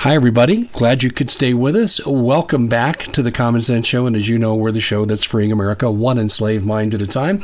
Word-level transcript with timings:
Hi, 0.00 0.14
everybody. 0.14 0.62
Glad 0.72 1.02
you 1.02 1.10
could 1.10 1.28
stay 1.28 1.52
with 1.52 1.76
us. 1.76 2.00
Welcome 2.06 2.68
back 2.68 3.00
to 3.12 3.22
the 3.22 3.30
Common 3.30 3.60
Sense 3.60 3.86
Show. 3.86 4.06
And 4.06 4.16
as 4.16 4.26
you 4.26 4.38
know, 4.38 4.54
we're 4.54 4.72
the 4.72 4.80
show 4.80 5.04
that's 5.04 5.26
freeing 5.26 5.52
America 5.52 5.90
one 5.90 6.18
enslaved 6.18 6.64
mind 6.64 6.94
at 6.94 7.02
a 7.02 7.06
time. 7.06 7.42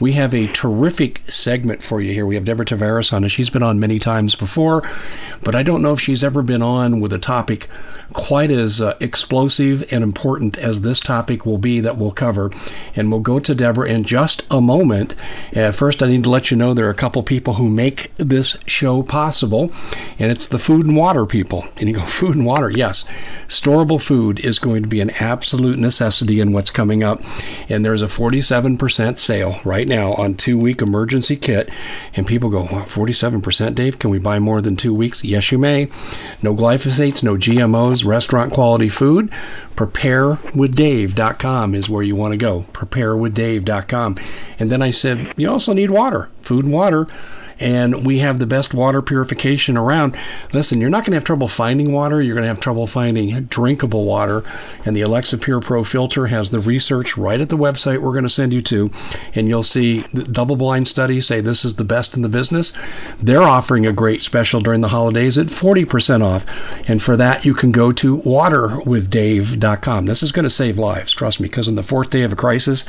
We 0.00 0.12
have 0.12 0.32
a 0.32 0.46
terrific 0.46 1.20
segment 1.26 1.82
for 1.82 2.00
you 2.00 2.14
here. 2.14 2.24
We 2.24 2.36
have 2.36 2.46
Deborah 2.46 2.64
Tavares 2.64 3.12
on, 3.12 3.24
and 3.24 3.30
she's 3.30 3.50
been 3.50 3.62
on 3.62 3.78
many 3.78 3.98
times 3.98 4.34
before, 4.34 4.88
but 5.42 5.54
I 5.54 5.62
don't 5.62 5.82
know 5.82 5.92
if 5.92 6.00
she's 6.00 6.24
ever 6.24 6.42
been 6.42 6.62
on 6.62 7.00
with 7.00 7.12
a 7.12 7.18
topic 7.18 7.68
quite 8.14 8.50
as 8.50 8.80
uh, 8.80 8.96
explosive 9.00 9.92
and 9.92 10.02
important 10.02 10.56
as 10.56 10.80
this 10.80 11.00
topic 11.00 11.44
will 11.44 11.58
be 11.58 11.80
that 11.80 11.98
we'll 11.98 12.10
cover. 12.10 12.50
And 12.96 13.10
we'll 13.10 13.20
go 13.20 13.38
to 13.38 13.54
Deborah 13.54 13.88
in 13.88 14.04
just 14.04 14.44
a 14.50 14.62
moment. 14.62 15.14
Uh, 15.54 15.72
first, 15.72 16.02
I 16.02 16.08
need 16.08 16.24
to 16.24 16.30
let 16.30 16.50
you 16.50 16.56
know 16.56 16.72
there 16.72 16.86
are 16.86 16.90
a 16.90 16.94
couple 16.94 17.22
people 17.22 17.54
who 17.54 17.68
make 17.68 18.10
this 18.16 18.56
show 18.66 19.02
possible, 19.02 19.72
and 20.18 20.32
it's 20.32 20.48
the 20.48 20.58
food 20.58 20.86
and 20.86 20.96
water 20.96 21.26
people. 21.26 21.66
And 21.76 21.86
you 21.88 21.97
go, 21.98 22.06
food 22.06 22.36
and 22.36 22.46
water? 22.46 22.70
Yes. 22.70 23.04
Storable 23.48 24.00
food 24.00 24.40
is 24.40 24.58
going 24.58 24.82
to 24.82 24.88
be 24.88 25.00
an 25.00 25.10
absolute 25.10 25.78
necessity 25.78 26.40
in 26.40 26.52
what's 26.52 26.70
coming 26.70 27.02
up. 27.02 27.22
And 27.68 27.84
there's 27.84 28.02
a 28.02 28.06
47% 28.06 29.18
sale 29.18 29.58
right 29.64 29.88
now 29.88 30.14
on 30.14 30.34
two 30.34 30.58
week 30.58 30.82
emergency 30.82 31.36
kit. 31.36 31.70
And 32.14 32.26
people 32.26 32.50
go, 32.50 32.64
47%, 32.64 33.74
Dave? 33.74 33.98
Can 33.98 34.10
we 34.10 34.18
buy 34.18 34.38
more 34.38 34.60
than 34.60 34.76
two 34.76 34.94
weeks? 34.94 35.24
Yes, 35.24 35.50
you 35.50 35.58
may. 35.58 35.88
No 36.42 36.54
glyphosates, 36.54 37.22
no 37.22 37.36
GMOs, 37.36 38.04
restaurant 38.04 38.52
quality 38.52 38.88
food. 38.88 39.30
Preparewithdave.com 39.76 41.74
is 41.74 41.88
where 41.88 42.02
you 42.02 42.16
want 42.16 42.32
to 42.32 42.38
go. 42.38 42.64
Preparewithdave.com. 42.72 44.16
And 44.58 44.70
then 44.70 44.82
I 44.82 44.90
said, 44.90 45.32
you 45.36 45.50
also 45.50 45.72
need 45.72 45.90
water, 45.90 46.28
food 46.42 46.64
and 46.64 46.74
water 46.74 47.06
and 47.60 48.06
we 48.06 48.18
have 48.18 48.38
the 48.38 48.46
best 48.46 48.74
water 48.74 49.02
purification 49.02 49.76
around. 49.76 50.16
Listen, 50.52 50.80
you're 50.80 50.90
not 50.90 51.04
going 51.04 51.12
to 51.12 51.16
have 51.16 51.24
trouble 51.24 51.48
finding 51.48 51.92
water. 51.92 52.22
You're 52.22 52.34
going 52.34 52.44
to 52.44 52.48
have 52.48 52.60
trouble 52.60 52.86
finding 52.86 53.44
drinkable 53.44 54.04
water. 54.04 54.44
And 54.84 54.94
the 54.96 55.02
Alexapure 55.02 55.62
Pro 55.62 55.84
filter 55.84 56.26
has 56.26 56.50
the 56.50 56.60
research 56.60 57.16
right 57.16 57.40
at 57.40 57.48
the 57.48 57.56
website 57.56 58.00
we're 58.00 58.12
going 58.12 58.24
to 58.24 58.30
send 58.30 58.52
you 58.52 58.60
to, 58.62 58.90
and 59.34 59.48
you'll 59.48 59.62
see 59.62 60.02
double 60.32 60.56
blind 60.56 60.88
studies 60.88 61.26
say 61.26 61.40
this 61.40 61.64
is 61.64 61.74
the 61.74 61.84
best 61.84 62.16
in 62.16 62.22
the 62.22 62.28
business. 62.28 62.72
They're 63.20 63.42
offering 63.42 63.86
a 63.86 63.92
great 63.92 64.22
special 64.22 64.60
during 64.60 64.80
the 64.80 64.88
holidays 64.88 65.38
at 65.38 65.46
40% 65.46 66.24
off. 66.24 66.46
And 66.88 67.02
for 67.02 67.16
that, 67.16 67.44
you 67.44 67.54
can 67.54 67.72
go 67.72 67.92
to 67.92 68.18
waterwithdave.com. 68.18 70.06
This 70.06 70.22
is 70.22 70.32
going 70.32 70.44
to 70.44 70.50
save 70.50 70.78
lives, 70.78 71.12
trust 71.12 71.40
me, 71.40 71.48
because 71.48 71.68
on 71.68 71.74
the 71.74 71.82
fourth 71.82 72.10
day 72.10 72.22
of 72.22 72.32
a 72.32 72.36
crisis, 72.36 72.84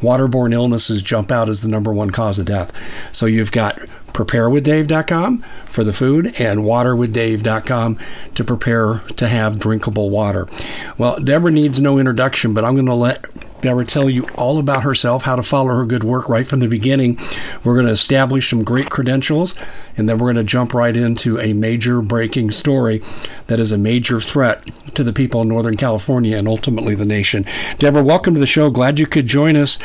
waterborne 0.00 0.52
illnesses 0.52 1.02
jump 1.02 1.30
out 1.30 1.48
as 1.48 1.60
the 1.60 1.68
number 1.68 1.92
one 1.92 2.10
cause 2.10 2.38
of 2.38 2.46
death. 2.46 2.72
So 3.12 3.26
you've 3.26 3.52
got 3.52 3.78
preparewithdave.com 4.14 5.44
for 5.66 5.84
the 5.84 5.92
food 5.92 6.40
and 6.40 6.60
waterwithdave.com 6.60 7.98
to 8.36 8.44
prepare 8.44 9.00
to 9.16 9.28
have 9.28 9.58
drinkable 9.58 10.08
water. 10.08 10.48
Well, 10.96 11.20
Deborah 11.20 11.50
needs 11.50 11.80
no 11.80 11.98
introduction, 11.98 12.54
but 12.54 12.64
I'm 12.64 12.74
going 12.74 12.86
to 12.86 12.94
let 12.94 13.24
Deborah 13.60 13.84
tell 13.86 14.10
you 14.10 14.24
all 14.34 14.58
about 14.58 14.82
herself, 14.82 15.22
how 15.22 15.36
to 15.36 15.42
follow 15.42 15.68
her 15.68 15.86
good 15.86 16.04
work 16.04 16.28
right 16.28 16.46
from 16.46 16.60
the 16.60 16.68
beginning. 16.68 17.18
We're 17.64 17.74
going 17.74 17.86
to 17.86 17.92
establish 17.92 18.50
some 18.50 18.62
great 18.62 18.90
credentials, 18.90 19.54
and 19.96 20.08
then 20.08 20.18
we're 20.18 20.32
going 20.32 20.44
to 20.46 20.50
jump 20.50 20.74
right 20.74 20.94
into 20.94 21.40
a 21.40 21.54
major 21.54 22.02
breaking 22.02 22.50
story 22.50 23.02
that 23.46 23.58
is 23.58 23.72
a 23.72 23.78
major 23.78 24.20
threat 24.20 24.64
to 24.94 25.02
the 25.02 25.14
people 25.14 25.40
in 25.40 25.48
Northern 25.48 25.76
California 25.76 26.36
and 26.36 26.46
ultimately 26.46 26.94
the 26.94 27.06
nation. 27.06 27.46
Deborah, 27.78 28.04
welcome 28.04 28.34
to 28.34 28.40
the 28.40 28.46
show. 28.46 28.70
Glad 28.70 28.98
you 28.98 29.06
could 29.06 29.26
join 29.26 29.56
us, 29.56 29.78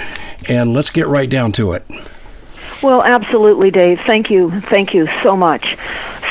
and 0.50 0.74
let's 0.74 0.90
get 0.90 1.08
right 1.08 1.30
down 1.30 1.54
to 1.54 1.72
it. 1.72 1.86
Well, 2.82 3.04
absolutely, 3.04 3.72
Dave. 3.72 4.00
Thank 4.06 4.30
you. 4.30 4.62
Thank 4.62 4.94
you 4.94 5.10
so 5.22 5.36
much. 5.36 5.76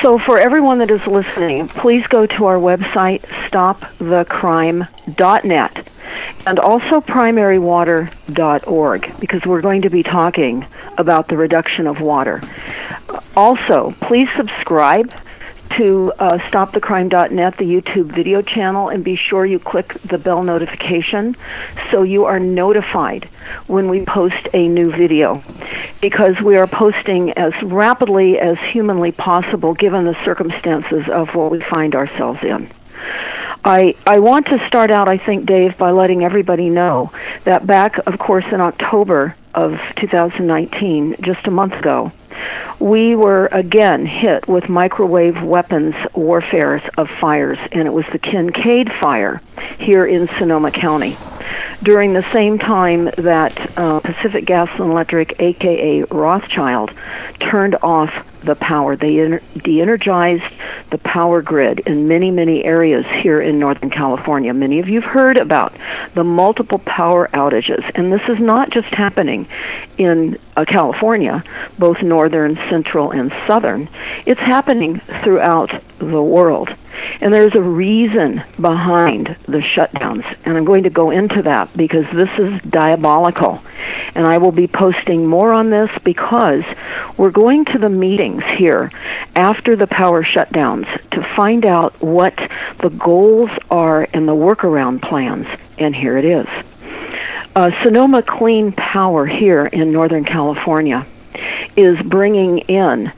So, 0.02 0.18
for 0.18 0.38
everyone 0.38 0.78
that 0.78 0.90
is 0.90 1.06
listening, 1.06 1.68
please 1.68 2.06
go 2.06 2.24
to 2.24 2.46
our 2.46 2.56
website, 2.56 3.20
stopthecrime.net, 3.50 5.88
and 6.46 6.58
also 6.58 7.00
primarywater.org, 7.00 9.20
because 9.20 9.44
we're 9.44 9.60
going 9.60 9.82
to 9.82 9.90
be 9.90 10.02
talking 10.02 10.64
about 10.96 11.28
the 11.28 11.36
reduction 11.36 11.86
of 11.86 12.00
water. 12.00 12.40
Also, 13.36 13.94
please 14.00 14.28
subscribe 14.36 15.12
to 15.76 16.12
uh, 16.18 16.38
stopthecrime.net, 16.38 17.56
the 17.56 17.64
YouTube 17.64 18.12
video 18.12 18.42
channel, 18.42 18.88
and 18.88 19.04
be 19.04 19.16
sure 19.16 19.44
you 19.44 19.58
click 19.58 19.94
the 20.02 20.18
bell 20.18 20.42
notification 20.42 21.36
so 21.90 22.02
you 22.02 22.24
are 22.24 22.40
notified 22.40 23.28
when 23.66 23.88
we 23.88 24.04
post 24.04 24.48
a 24.54 24.68
new 24.68 24.90
video. 24.90 25.42
Because 26.00 26.40
we 26.40 26.56
are 26.56 26.66
posting 26.66 27.32
as 27.32 27.52
rapidly 27.62 28.38
as 28.38 28.58
humanly 28.72 29.12
possible 29.12 29.74
given 29.74 30.04
the 30.04 30.16
circumstances 30.24 31.08
of 31.08 31.34
what 31.34 31.50
we 31.50 31.60
find 31.60 31.94
ourselves 31.94 32.42
in. 32.42 32.70
I, 33.64 33.94
I 34.06 34.20
want 34.20 34.46
to 34.46 34.66
start 34.66 34.90
out, 34.90 35.08
I 35.08 35.18
think, 35.18 35.46
Dave, 35.46 35.76
by 35.76 35.90
letting 35.90 36.24
everybody 36.24 36.70
know 36.70 37.12
that 37.44 37.66
back, 37.66 37.98
of 38.06 38.18
course, 38.18 38.44
in 38.50 38.60
October 38.60 39.34
of 39.54 39.78
2019, 39.96 41.16
just 41.22 41.46
a 41.46 41.50
month 41.50 41.74
ago, 41.74 42.12
we 42.80 43.14
were 43.16 43.46
again 43.46 44.06
hit 44.06 44.48
with 44.48 44.68
microwave 44.68 45.42
weapons 45.42 45.94
warfare 46.14 46.82
of 46.96 47.08
fires, 47.20 47.58
and 47.72 47.86
it 47.86 47.92
was 47.92 48.04
the 48.12 48.18
Kincade 48.18 48.98
fire 49.00 49.42
here 49.78 50.06
in 50.06 50.28
Sonoma 50.38 50.70
County. 50.70 51.18
During 51.82 52.12
the 52.12 52.24
same 52.32 52.58
time 52.58 53.04
that 53.16 53.78
uh, 53.78 54.00
Pacific 54.00 54.44
Gas 54.44 54.68
and 54.80 54.90
Electric, 54.90 55.40
aka 55.40 56.02
Rothschild, 56.04 56.92
turned 57.40 57.76
off 57.82 58.26
the 58.42 58.54
power. 58.54 58.96
They 58.96 59.40
de 59.56 59.80
energized 59.80 60.52
the 60.90 60.98
power 60.98 61.42
grid 61.42 61.80
in 61.80 62.08
many, 62.08 62.30
many 62.30 62.64
areas 62.64 63.04
here 63.06 63.40
in 63.40 63.58
Northern 63.58 63.90
California. 63.90 64.52
Many 64.54 64.78
of 64.78 64.88
you 64.88 65.00
have 65.00 65.10
heard 65.10 65.38
about 65.38 65.74
the 66.14 66.24
multiple 66.24 66.78
power 66.78 67.28
outages, 67.32 67.90
and 67.94 68.12
this 68.12 68.28
is 68.28 68.38
not 68.38 68.70
just 68.70 68.88
happening 68.88 69.46
in 69.98 70.38
uh, 70.56 70.64
California, 70.64 71.44
both 71.78 72.02
northern, 72.02 72.56
central, 72.68 73.10
and 73.10 73.32
southern. 73.46 73.88
It's 74.26 74.40
happening 74.40 75.00
throughout 75.22 75.70
the 75.98 76.22
world. 76.22 76.70
And 77.20 77.34
there's 77.34 77.54
a 77.54 77.62
reason 77.62 78.42
behind 78.60 79.36
the 79.46 79.58
shutdowns, 79.58 80.24
and 80.44 80.56
I'm 80.56 80.64
going 80.64 80.84
to 80.84 80.90
go 80.90 81.10
into 81.10 81.42
that 81.42 81.76
because 81.76 82.06
this 82.12 82.30
is 82.38 82.62
diabolical. 82.62 83.60
And 84.14 84.26
I 84.26 84.38
will 84.38 84.52
be 84.52 84.68
posting 84.68 85.26
more 85.26 85.52
on 85.52 85.70
this 85.70 85.90
because 86.04 86.62
we're 87.16 87.30
going 87.30 87.64
to 87.66 87.78
the 87.78 87.88
meetings 87.88 88.44
here 88.56 88.92
after 89.34 89.74
the 89.74 89.86
power 89.88 90.22
shutdowns 90.22 90.86
to 91.10 91.22
find 91.36 91.66
out 91.66 92.00
what 92.00 92.36
the 92.80 92.90
goals 92.90 93.50
are 93.70 94.06
and 94.12 94.28
the 94.28 94.34
workaround 94.34 95.02
plans. 95.02 95.46
And 95.76 95.94
here 95.94 96.18
it 96.18 96.24
is. 96.24 96.46
Uh, 97.54 97.70
Sonoma 97.82 98.22
Clean 98.22 98.70
Power 98.70 99.26
here 99.26 99.66
in 99.66 99.90
Northern 99.90 100.24
California 100.24 101.04
is 101.76 102.00
bringing 102.02 102.58
in 102.58 103.12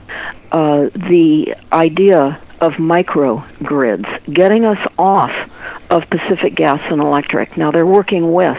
uh, 0.53 0.91
the 0.95 1.57
idea 1.73 2.41
of 2.61 2.75
microgrids, 2.75 4.07
getting 4.33 4.65
us 4.65 4.79
off 4.99 5.33
of 5.91 6.09
Pacific 6.11 6.55
Gas 6.55 6.81
and 6.91 7.01
Electric. 7.01 7.57
Now 7.57 7.71
they're 7.71 7.87
working 7.87 8.33
with 8.33 8.59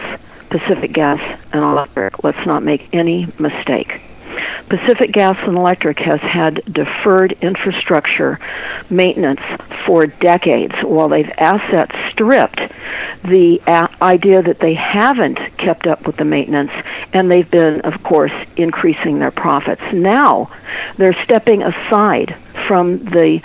Pacific 0.50 0.92
Gas 0.92 1.20
and 1.52 1.62
Electric. 1.62 2.24
Let's 2.24 2.44
not 2.46 2.62
make 2.62 2.92
any 2.92 3.26
mistake. 3.38 4.00
Pacific 4.68 5.12
Gas 5.12 5.36
and 5.46 5.56
Electric 5.56 5.98
has 5.98 6.20
had 6.20 6.62
deferred 6.72 7.32
infrastructure 7.42 8.38
maintenance 8.88 9.40
for 9.86 10.06
decades. 10.06 10.74
While 10.82 11.08
they've 11.08 11.30
asset 11.38 11.90
stripped 12.10 12.60
the 13.24 13.60
idea 14.00 14.42
that 14.42 14.58
they 14.58 14.74
haven't 14.74 15.38
kept 15.56 15.86
up 15.86 16.06
with 16.06 16.16
the 16.16 16.24
maintenance 16.24 16.72
and 17.12 17.30
they've 17.30 17.50
been 17.50 17.80
of 17.82 18.02
course 18.02 18.32
increasing 18.56 19.18
their 19.18 19.30
profits. 19.30 19.82
Now 19.92 20.50
they're 20.96 21.16
stepping 21.24 21.62
aside 21.62 22.36
from 22.66 22.98
the 23.04 23.40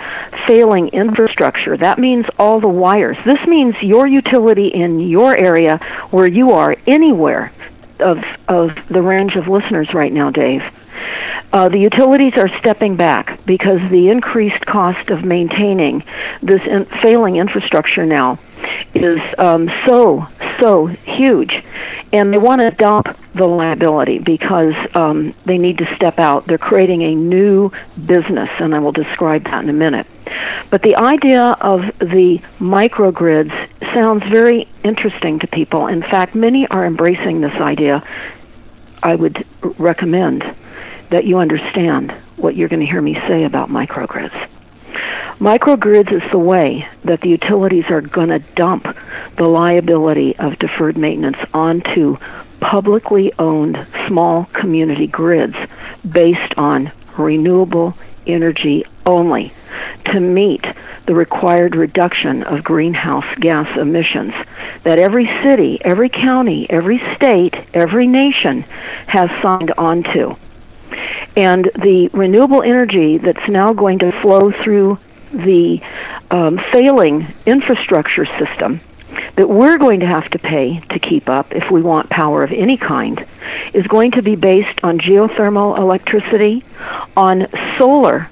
failing 0.46 0.88
infrastructure. 0.88 1.76
That 1.76 1.98
means 1.98 2.26
all 2.38 2.60
the 2.60 2.68
wires. 2.68 3.16
This 3.24 3.46
means 3.46 3.76
your 3.82 4.06
utility 4.06 4.68
in 4.68 5.00
your 5.00 5.36
area 5.36 5.76
where 6.10 6.28
you 6.28 6.52
are 6.52 6.76
anywhere 6.86 7.52
of 8.00 8.18
of 8.48 8.70
the 8.88 9.02
range 9.02 9.34
of 9.34 9.48
listeners 9.48 9.92
right 9.92 10.12
now 10.12 10.30
Dave 10.30 10.62
uh, 11.52 11.68
the 11.68 11.78
utilities 11.78 12.34
are 12.36 12.48
stepping 12.58 12.96
back 12.96 13.44
because 13.46 13.80
the 13.90 14.08
increased 14.08 14.64
cost 14.66 15.08
of 15.10 15.24
maintaining 15.24 16.04
this 16.42 16.66
in- 16.66 16.84
failing 17.02 17.36
infrastructure 17.36 18.04
now 18.04 18.38
is 18.94 19.20
um, 19.38 19.70
so 19.86 20.26
so 20.60 20.86
huge, 20.86 21.62
and 22.12 22.32
they 22.32 22.38
want 22.38 22.60
to 22.60 22.70
dump 22.70 23.16
the 23.34 23.46
liability 23.46 24.18
because 24.18 24.74
um, 24.94 25.32
they 25.44 25.56
need 25.56 25.78
to 25.78 25.96
step 25.96 26.18
out. 26.18 26.46
They're 26.46 26.58
creating 26.58 27.02
a 27.02 27.14
new 27.14 27.70
business, 28.06 28.50
and 28.58 28.74
I 28.74 28.80
will 28.80 28.92
describe 28.92 29.44
that 29.44 29.62
in 29.62 29.70
a 29.70 29.74
minute. 29.74 30.06
But 30.70 30.82
the 30.82 30.96
idea 30.96 31.56
of 31.60 31.80
the 31.98 32.40
microgrids 32.58 33.52
sounds 33.94 34.24
very 34.24 34.68
interesting 34.84 35.38
to 35.38 35.46
people. 35.46 35.86
In 35.86 36.02
fact, 36.02 36.34
many 36.34 36.66
are 36.66 36.84
embracing 36.84 37.40
this 37.40 37.54
idea. 37.54 38.02
I 39.02 39.14
would 39.14 39.46
recommend 39.78 40.42
that 41.10 41.24
you 41.24 41.38
understand 41.38 42.12
what 42.36 42.56
you're 42.56 42.68
going 42.68 42.80
to 42.80 42.86
hear 42.86 43.00
me 43.02 43.14
say 43.26 43.44
about 43.44 43.68
microgrids. 43.68 44.48
Microgrids 45.38 46.12
is 46.12 46.28
the 46.30 46.38
way 46.38 46.88
that 47.04 47.20
the 47.20 47.28
utilities 47.28 47.90
are 47.90 48.00
going 48.00 48.28
to 48.28 48.40
dump 48.56 48.96
the 49.36 49.46
liability 49.46 50.36
of 50.36 50.58
deferred 50.58 50.96
maintenance 50.96 51.38
onto 51.54 52.16
publicly 52.60 53.32
owned 53.38 53.86
small 54.08 54.46
community 54.46 55.06
grids 55.06 55.54
based 56.10 56.54
on 56.56 56.90
renewable 57.16 57.94
energy 58.26 58.84
only 59.06 59.52
to 60.04 60.20
meet 60.20 60.64
the 61.06 61.14
required 61.14 61.76
reduction 61.76 62.42
of 62.42 62.64
greenhouse 62.64 63.26
gas 63.38 63.78
emissions 63.78 64.34
that 64.82 64.98
every 64.98 65.26
city, 65.42 65.78
every 65.84 66.08
county, 66.08 66.66
every 66.68 66.98
state, 67.14 67.54
every 67.72 68.06
nation 68.06 68.62
has 69.06 69.30
signed 69.40 69.72
on 69.78 70.02
to. 70.02 70.36
And 71.36 71.70
the 71.74 72.08
renewable 72.12 72.62
energy 72.62 73.18
that's 73.18 73.48
now 73.48 73.72
going 73.72 74.00
to 74.00 74.12
flow 74.20 74.50
through 74.50 74.98
the 75.32 75.80
um, 76.30 76.58
failing 76.72 77.26
infrastructure 77.46 78.26
system 78.38 78.80
that 79.36 79.48
we're 79.48 79.78
going 79.78 80.00
to 80.00 80.06
have 80.06 80.28
to 80.30 80.38
pay 80.38 80.80
to 80.90 80.98
keep 80.98 81.28
up 81.28 81.52
if 81.52 81.70
we 81.70 81.82
want 81.82 82.10
power 82.10 82.42
of 82.42 82.52
any 82.52 82.76
kind 82.76 83.24
is 83.72 83.86
going 83.86 84.12
to 84.12 84.22
be 84.22 84.36
based 84.36 84.80
on 84.82 84.98
geothermal 84.98 85.78
electricity, 85.78 86.64
on 87.16 87.46
solar 87.78 88.30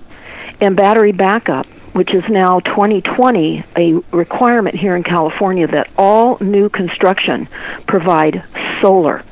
and 0.61 0.77
battery 0.77 1.13
backup, 1.13 1.67
which 1.93 2.13
is 2.15 2.29
now 2.29 2.61
2020 2.61 3.65
a 3.77 3.95
requirement 4.11 4.75
here 4.75 4.97
in 4.97 5.03
California 5.03 5.67
that 5.67 5.89
all 5.97 6.39
new 6.41 6.69
construction 6.69 7.49
provide 7.87 8.45
solar. 8.81 9.25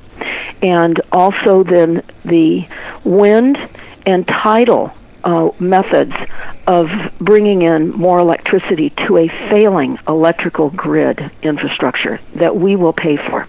And 0.62 1.00
also 1.12 1.62
then 1.62 2.02
the 2.25 2.67
wind 3.05 3.58
and 4.06 4.26
tidal 4.26 4.94
uh, 5.25 5.50
methods 5.58 6.12
of 6.67 6.88
bringing 7.19 7.62
in 7.62 7.91
more 7.91 8.19
electricity 8.19 8.91
to 9.06 9.19
a 9.19 9.29
failing 9.29 9.99
electrical 10.06 10.70
grid 10.70 11.31
infrastructure 11.43 12.20
that 12.35 12.56
we 12.56 12.76
will 12.76 12.93
pay 12.93 13.17
for. 13.17 13.46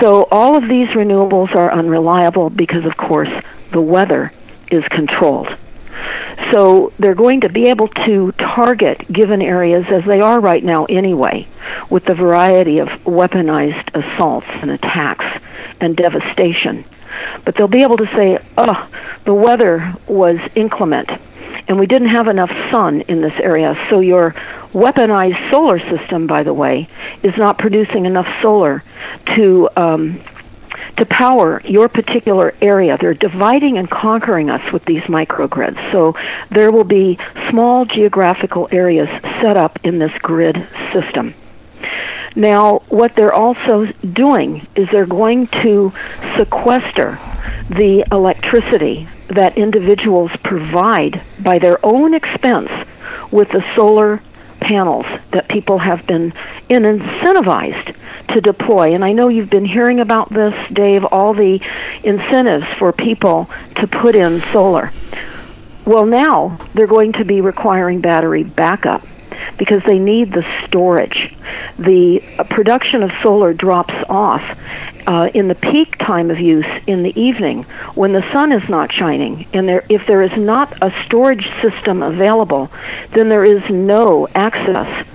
So 0.00 0.26
all 0.30 0.56
of 0.56 0.68
these 0.68 0.88
renewables 0.88 1.54
are 1.54 1.70
unreliable 1.72 2.50
because, 2.50 2.84
of 2.84 2.96
course, 2.96 3.30
the 3.70 3.80
weather 3.80 4.32
is 4.70 4.84
controlled. 4.88 5.48
So 6.50 6.92
they're 6.98 7.14
going 7.14 7.42
to 7.42 7.48
be 7.48 7.68
able 7.68 7.88
to 7.88 8.32
target 8.32 9.10
given 9.12 9.42
areas 9.42 9.86
as 9.90 10.04
they 10.04 10.20
are 10.20 10.40
right 10.40 10.64
now 10.64 10.86
anyway, 10.86 11.46
with 11.90 12.04
the 12.04 12.14
variety 12.14 12.78
of 12.78 12.88
weaponized 13.04 13.94
assaults 13.94 14.46
and 14.50 14.70
attacks 14.70 15.42
and 15.82 15.96
devastation. 15.96 16.84
But 17.44 17.56
they'll 17.56 17.68
be 17.68 17.82
able 17.82 17.98
to 17.98 18.06
say, 18.16 18.38
oh, 18.56 18.88
the 19.24 19.34
weather 19.34 19.94
was 20.06 20.38
inclement 20.54 21.10
and 21.68 21.78
we 21.78 21.86
didn't 21.86 22.08
have 22.08 22.28
enough 22.28 22.50
sun 22.70 23.02
in 23.02 23.20
this 23.20 23.34
area. 23.38 23.74
So 23.88 24.00
your 24.00 24.32
weaponized 24.72 25.50
solar 25.50 25.78
system, 25.78 26.26
by 26.26 26.42
the 26.42 26.52
way, 26.52 26.88
is 27.22 27.36
not 27.36 27.58
producing 27.58 28.04
enough 28.04 28.26
solar 28.42 28.82
to 29.36 29.68
um, 29.76 30.20
to 30.98 31.06
power 31.06 31.62
your 31.64 31.88
particular 31.88 32.54
area. 32.60 32.98
They're 32.98 33.14
dividing 33.14 33.78
and 33.78 33.88
conquering 33.88 34.50
us 34.50 34.72
with 34.72 34.84
these 34.84 35.02
microgrids. 35.04 35.92
So 35.92 36.14
there 36.50 36.70
will 36.70 36.84
be 36.84 37.18
small 37.50 37.84
geographical 37.84 38.68
areas 38.70 39.08
set 39.40 39.56
up 39.56 39.78
in 39.84 39.98
this 39.98 40.12
grid 40.18 40.66
system. 40.92 41.34
Now, 42.34 42.80
what 42.88 43.14
they're 43.14 43.34
also 43.34 43.86
doing 44.00 44.66
is 44.74 44.88
they're 44.90 45.06
going 45.06 45.48
to 45.48 45.92
sequester 46.38 47.18
the 47.68 48.04
electricity 48.10 49.08
that 49.28 49.56
individuals 49.58 50.30
provide 50.42 51.22
by 51.38 51.58
their 51.58 51.84
own 51.84 52.14
expense 52.14 52.70
with 53.30 53.48
the 53.50 53.64
solar 53.74 54.22
panels 54.60 55.06
that 55.32 55.48
people 55.48 55.78
have 55.78 56.06
been 56.06 56.32
incentivized 56.70 57.94
to 58.28 58.40
deploy. 58.40 58.94
And 58.94 59.04
I 59.04 59.12
know 59.12 59.28
you've 59.28 59.50
been 59.50 59.64
hearing 59.64 60.00
about 60.00 60.30
this, 60.30 60.54
Dave, 60.72 61.04
all 61.04 61.34
the 61.34 61.60
incentives 62.04 62.66
for 62.78 62.92
people 62.92 63.50
to 63.76 63.86
put 63.86 64.14
in 64.14 64.38
solar. 64.38 64.92
Well, 65.84 66.06
now 66.06 66.58
they're 66.74 66.86
going 66.86 67.12
to 67.14 67.24
be 67.24 67.40
requiring 67.40 68.00
battery 68.00 68.44
backup 68.44 69.04
because 69.62 69.84
they 69.84 70.00
need 70.00 70.32
the 70.32 70.44
storage. 70.66 71.32
The 71.78 72.18
production 72.50 73.04
of 73.04 73.12
solar 73.22 73.54
drops 73.54 73.94
off 74.08 74.42
uh, 75.06 75.30
in 75.34 75.46
the 75.46 75.54
peak 75.54 75.96
time 75.98 76.32
of 76.32 76.40
use 76.40 76.66
in 76.88 77.04
the 77.04 77.16
evening 77.16 77.62
when 77.94 78.12
the 78.12 78.28
sun 78.32 78.50
is 78.50 78.68
not 78.68 78.92
shining. 78.92 79.46
And 79.52 79.68
there, 79.68 79.84
if 79.88 80.04
there 80.08 80.20
is 80.20 80.36
not 80.36 80.76
a 80.82 80.92
storage 81.04 81.48
system 81.62 82.02
available, 82.02 82.72
then 83.12 83.28
there 83.28 83.44
is 83.44 83.62
no 83.70 84.26
access 84.34 85.06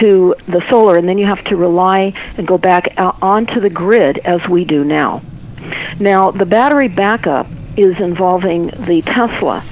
to 0.00 0.34
the 0.46 0.62
solar, 0.68 0.98
and 0.98 1.08
then 1.08 1.16
you 1.16 1.24
have 1.24 1.42
to 1.44 1.56
rely 1.56 2.12
and 2.36 2.46
go 2.46 2.58
back 2.58 2.92
onto 2.98 3.60
the 3.60 3.70
grid 3.70 4.18
as 4.18 4.46
we 4.46 4.66
do 4.66 4.84
now. 4.84 5.22
Now, 5.98 6.30
the 6.30 6.44
battery 6.44 6.88
backup 6.88 7.46
is 7.76 7.98
involving 8.00 8.68
the 8.68 9.02
Tesla 9.02 9.62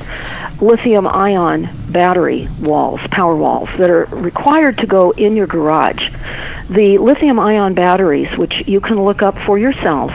lithium 0.61 1.07
ion 1.07 1.69
battery 1.91 2.49
walls, 2.61 3.01
power 3.11 3.37
walls, 3.37 3.69
that 3.79 3.91
are 3.91 4.05
required 4.07 4.79
to 4.79 4.87
go 4.87 5.11
in 5.13 5.37
your 5.37 5.47
garage. 5.47 6.11
The 6.71 6.99
lithium 6.99 7.39
ion 7.39 7.75
batteries, 7.75 8.37
which 8.39 8.67
you 8.67 8.81
can 8.81 9.03
look 9.05 9.23
up 9.23 9.37
for 9.39 9.59
yourselves, 9.59 10.15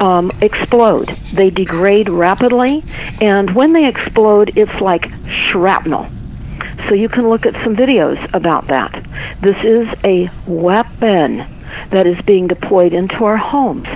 um, 0.00 0.30
explode. 0.40 1.08
They 1.32 1.50
degrade 1.50 2.08
rapidly, 2.08 2.84
and 3.20 3.54
when 3.54 3.72
they 3.72 3.86
explode, 3.86 4.56
it's 4.56 4.80
like 4.80 5.10
shrapnel. 5.50 6.08
So 6.88 6.94
you 6.94 7.08
can 7.08 7.28
look 7.28 7.46
at 7.46 7.54
some 7.62 7.76
videos 7.76 8.18
about 8.34 8.66
that. 8.66 8.92
This 9.40 9.56
is 9.64 9.88
a 10.04 10.30
weapon 10.46 11.46
that 11.90 12.06
is 12.06 12.20
being 12.22 12.48
deployed 12.48 12.92
into 12.92 13.24
our 13.24 13.36
homes. 13.36 13.86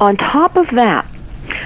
On 0.00 0.16
top 0.16 0.56
of 0.56 0.70
that, 0.70 1.06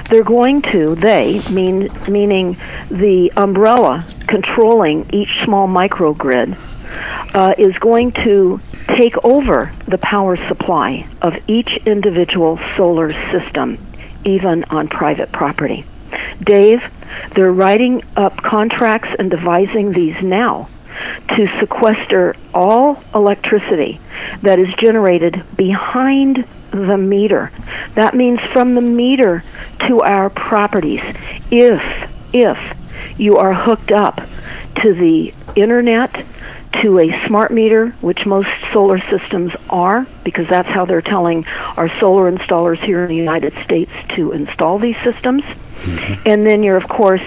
they're 0.08 0.24
going 0.24 0.62
to 0.62 0.94
they 0.94 1.40
mean 1.50 1.90
meaning 2.08 2.56
the 2.90 3.32
umbrella 3.36 4.06
controlling 4.26 5.08
each 5.12 5.30
small 5.44 5.66
microgrid 5.68 6.56
uh, 7.34 7.54
is 7.58 7.76
going 7.78 8.12
to 8.12 8.60
take 8.96 9.16
over 9.24 9.72
the 9.86 9.98
power 9.98 10.36
supply 10.48 11.06
of 11.20 11.34
each 11.48 11.76
individual 11.86 12.58
solar 12.76 13.10
system 13.32 13.78
even 14.24 14.64
on 14.64 14.88
private 14.88 15.30
property. 15.32 15.84
Dave 16.42 16.82
they're 17.34 17.52
writing 17.52 18.02
up 18.16 18.36
contracts 18.36 19.08
and 19.18 19.30
devising 19.30 19.90
these 19.90 20.20
now 20.22 20.68
to 21.28 21.48
sequester 21.60 22.34
all 22.54 23.02
electricity 23.14 24.00
that 24.42 24.58
is 24.58 24.72
generated 24.78 25.42
behind 25.56 26.46
the 26.70 26.98
meter. 26.98 27.50
That 27.94 28.14
means 28.14 28.40
from 28.52 28.74
the 28.74 28.80
meter 28.80 29.42
to 29.86 30.00
our 30.00 30.30
properties. 30.30 31.02
If 31.50 32.10
if 32.32 32.58
you 33.18 33.36
are 33.36 33.54
hooked 33.54 33.92
up 33.92 34.20
to 34.82 34.94
the 34.94 35.32
internet, 35.54 36.24
to 36.82 36.98
a 36.98 37.26
smart 37.26 37.50
meter, 37.50 37.90
which 38.00 38.26
most 38.26 38.50
solar 38.72 39.00
systems 39.08 39.52
are, 39.70 40.06
because 40.24 40.48
that's 40.48 40.68
how 40.68 40.84
they're 40.84 41.00
telling 41.00 41.46
our 41.76 41.88
solar 41.98 42.30
installers 42.30 42.78
here 42.78 43.02
in 43.02 43.08
the 43.08 43.16
United 43.16 43.54
States 43.64 43.90
to 44.14 44.32
install 44.32 44.78
these 44.78 44.96
systems. 45.02 45.42
Mm-hmm. 45.42 46.28
And 46.28 46.46
then 46.46 46.62
you're, 46.62 46.76
of 46.76 46.88
course, 46.88 47.22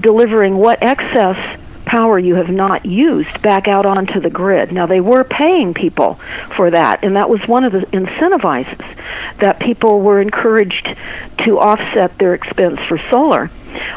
delivering 0.00 0.56
what 0.56 0.82
excess 0.82 1.60
power 1.90 2.20
you 2.20 2.36
have 2.36 2.48
not 2.48 2.86
used 2.86 3.42
back 3.42 3.66
out 3.66 3.84
onto 3.84 4.20
the 4.20 4.30
grid. 4.30 4.70
Now, 4.70 4.86
they 4.86 5.00
were 5.00 5.24
paying 5.24 5.74
people 5.74 6.20
for 6.54 6.70
that, 6.70 7.02
and 7.02 7.16
that 7.16 7.28
was 7.28 7.40
one 7.48 7.64
of 7.64 7.72
the 7.72 7.80
incentivizes 7.80 8.96
that 9.38 9.58
people 9.58 10.00
were 10.00 10.20
encouraged 10.20 10.96
to 11.38 11.58
offset 11.58 12.16
their 12.18 12.34
expense 12.34 12.78
for 12.88 12.98
solar 13.10 13.50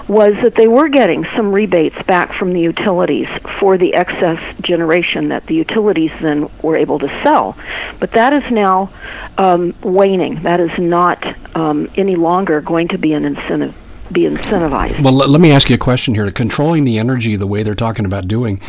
was 0.07 0.33
that 0.41 0.55
they 0.55 0.67
were 0.67 0.89
getting 0.89 1.25
some 1.35 1.51
rebates 1.51 2.01
back 2.03 2.33
from 2.33 2.53
the 2.53 2.59
utilities 2.59 3.27
for 3.59 3.77
the 3.77 3.93
excess 3.93 4.39
generation 4.61 5.29
that 5.29 5.45
the 5.45 5.55
utilities 5.55 6.11
then 6.19 6.49
were 6.61 6.75
able 6.75 6.99
to 6.99 7.07
sell. 7.23 7.55
But 7.99 8.11
that 8.11 8.33
is 8.33 8.51
now 8.51 8.91
um, 9.37 9.75
waning. 9.81 10.41
That 10.43 10.59
is 10.59 10.77
not 10.79 11.23
um, 11.55 11.89
any 11.95 12.15
longer 12.15 12.61
going 12.61 12.89
to 12.89 12.97
be 12.97 13.13
an 13.13 13.25
incentive 13.25 13.75
be 14.11 14.21
incentivized. 14.21 15.01
Well, 15.01 15.13
let, 15.13 15.29
let 15.29 15.41
me 15.41 15.51
ask 15.51 15.69
you 15.69 15.75
a 15.75 15.79
question 15.79 16.13
here. 16.13 16.29
Controlling 16.31 16.83
the 16.83 16.99
energy 16.99 17.35
the 17.35 17.47
way 17.47 17.63
they're 17.63 17.75
talking 17.75 18.05
about 18.05 18.27
doing, 18.27 18.59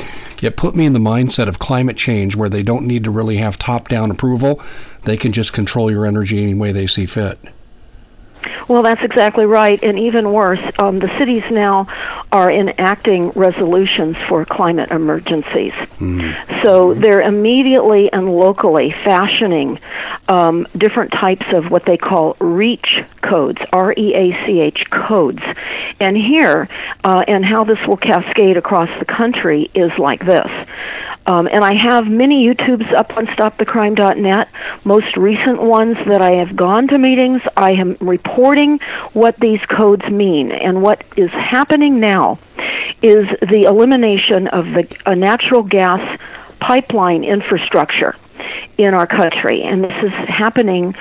it 0.43 0.57
put 0.57 0.75
me 0.75 0.87
in 0.87 0.93
the 0.93 0.99
mindset 0.99 1.49
of 1.49 1.59
climate 1.59 1.97
change 1.97 2.37
where 2.37 2.49
they 2.49 2.63
don't 2.63 2.87
need 2.87 3.05
to 3.05 3.11
really 3.11 3.37
have 3.37 3.59
top 3.59 3.89
down 3.89 4.11
approval. 4.11 4.63
They 5.03 5.17
can 5.17 5.33
just 5.33 5.53
control 5.53 5.91
your 5.91 6.07
energy 6.07 6.43
any 6.43 6.55
way 6.55 6.73
they 6.73 6.87
see 6.87 7.07
fit. 7.07 7.39
Well, 8.69 8.83
that's 8.83 9.03
exactly 9.03 9.45
right. 9.45 9.83
And 9.83 9.99
even 9.99 10.33
worse, 10.33 10.61
um, 10.79 10.99
the 10.99 11.09
cities 11.19 11.43
now 11.51 11.87
are 12.33 12.51
enacting 12.51 13.31
resolutions 13.31 14.17
for 14.29 14.45
climate 14.45 14.91
emergencies. 14.91 15.73
Mm. 15.99 16.63
So 16.63 16.95
they're 16.95 17.23
immediately 17.23 18.11
and 18.13 18.35
locally 18.35 18.95
fashioning 19.05 19.79
um, 20.29 20.67
different 20.77 21.13
types 21.13 21.47
of 21.53 21.71
what 21.71 21.85
they 21.87 21.97
call 21.97 22.37
REACH 22.41 23.05
codes, 23.23 23.59
R 23.73 23.93
E 23.93 24.15
A 24.15 24.47
C 24.47 24.61
H 24.61 24.85
codes. 24.91 25.43
And 26.01 26.17
here, 26.17 26.69
uh, 27.05 27.25
and 27.27 27.45
how 27.45 27.65
this 27.65 27.79
will 27.87 27.97
cascade 27.97 28.57
across 28.57 28.89
the 28.99 29.05
country 29.05 29.71
is 29.75 29.91
like 29.99 30.25
this. 30.25 30.49
Um, 31.27 31.47
and 31.51 31.65
I 31.65 31.75
have 31.75 32.07
many 32.07 32.47
YouTubes 32.47 32.93
up 32.93 33.17
on 33.17 33.27
StopTheCrime.net. 33.27 34.49
Most 34.85 35.17
recent 35.17 35.63
ones 35.63 35.97
that 36.07 36.21
I 36.21 36.37
have 36.37 36.55
gone 36.55 36.87
to 36.89 36.99
meetings, 36.99 37.41
I 37.57 37.73
am 37.73 37.97
reporting 38.01 38.79
what 39.15 39.39
these 39.41 39.61
codes 39.75 40.05
mean. 40.11 40.53
And 40.53 40.83
what 40.83 41.03
is 41.17 41.31
happening 41.31 41.99
now 41.99 42.39
is 43.03 43.27
the 43.41 43.65
elimination 43.67 44.49
of 44.49 44.67
the 44.67 44.97
uh, 45.07 45.15
natural 45.15 45.63
gas 45.63 46.19
pipeline 46.61 47.25
infrastructure 47.25 48.17
in 48.79 48.95
our 48.95 49.07
country. 49.07 49.63
And 49.63 49.85
this 49.85 49.97
is 50.03 50.13
happening 50.29 50.95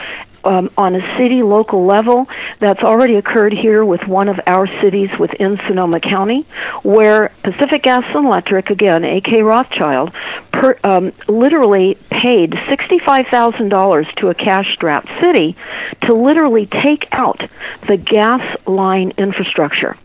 um, 0.44 0.70
on 0.78 0.96
a 0.96 1.18
city 1.18 1.42
local 1.42 1.86
level. 1.86 2.28
That's 2.60 2.82
already 2.82 3.16
occurred 3.16 3.54
here 3.54 3.84
with 3.86 4.02
one 4.08 4.30
of 4.30 4.40
our 4.46 4.68
cities 4.82 5.10
within 5.20 5.60
Sonoma 5.68 6.00
County, 6.00 6.46
where 6.84 7.32
Pacific 7.44 7.84
Gas 7.84 8.04
and 8.14 8.26
Electric, 8.26 8.70
again, 8.70 9.04
AK 9.04 9.28
Rothschild, 9.44 10.14
per, 10.52 10.78
um, 10.84 11.14
literally 11.28 11.98
paid 12.10 12.52
$65,000 12.52 14.16
to 14.18 14.30
a 14.30 14.36
cash 14.36 14.74
strapped 14.74 15.10
city 15.22 15.56
to 16.04 16.14
literally 16.14 16.66
take 16.66 17.06
out 17.12 17.42
the 17.88 17.98
gas 17.98 18.58
line 18.68 19.14
infrastructure. 19.18 19.98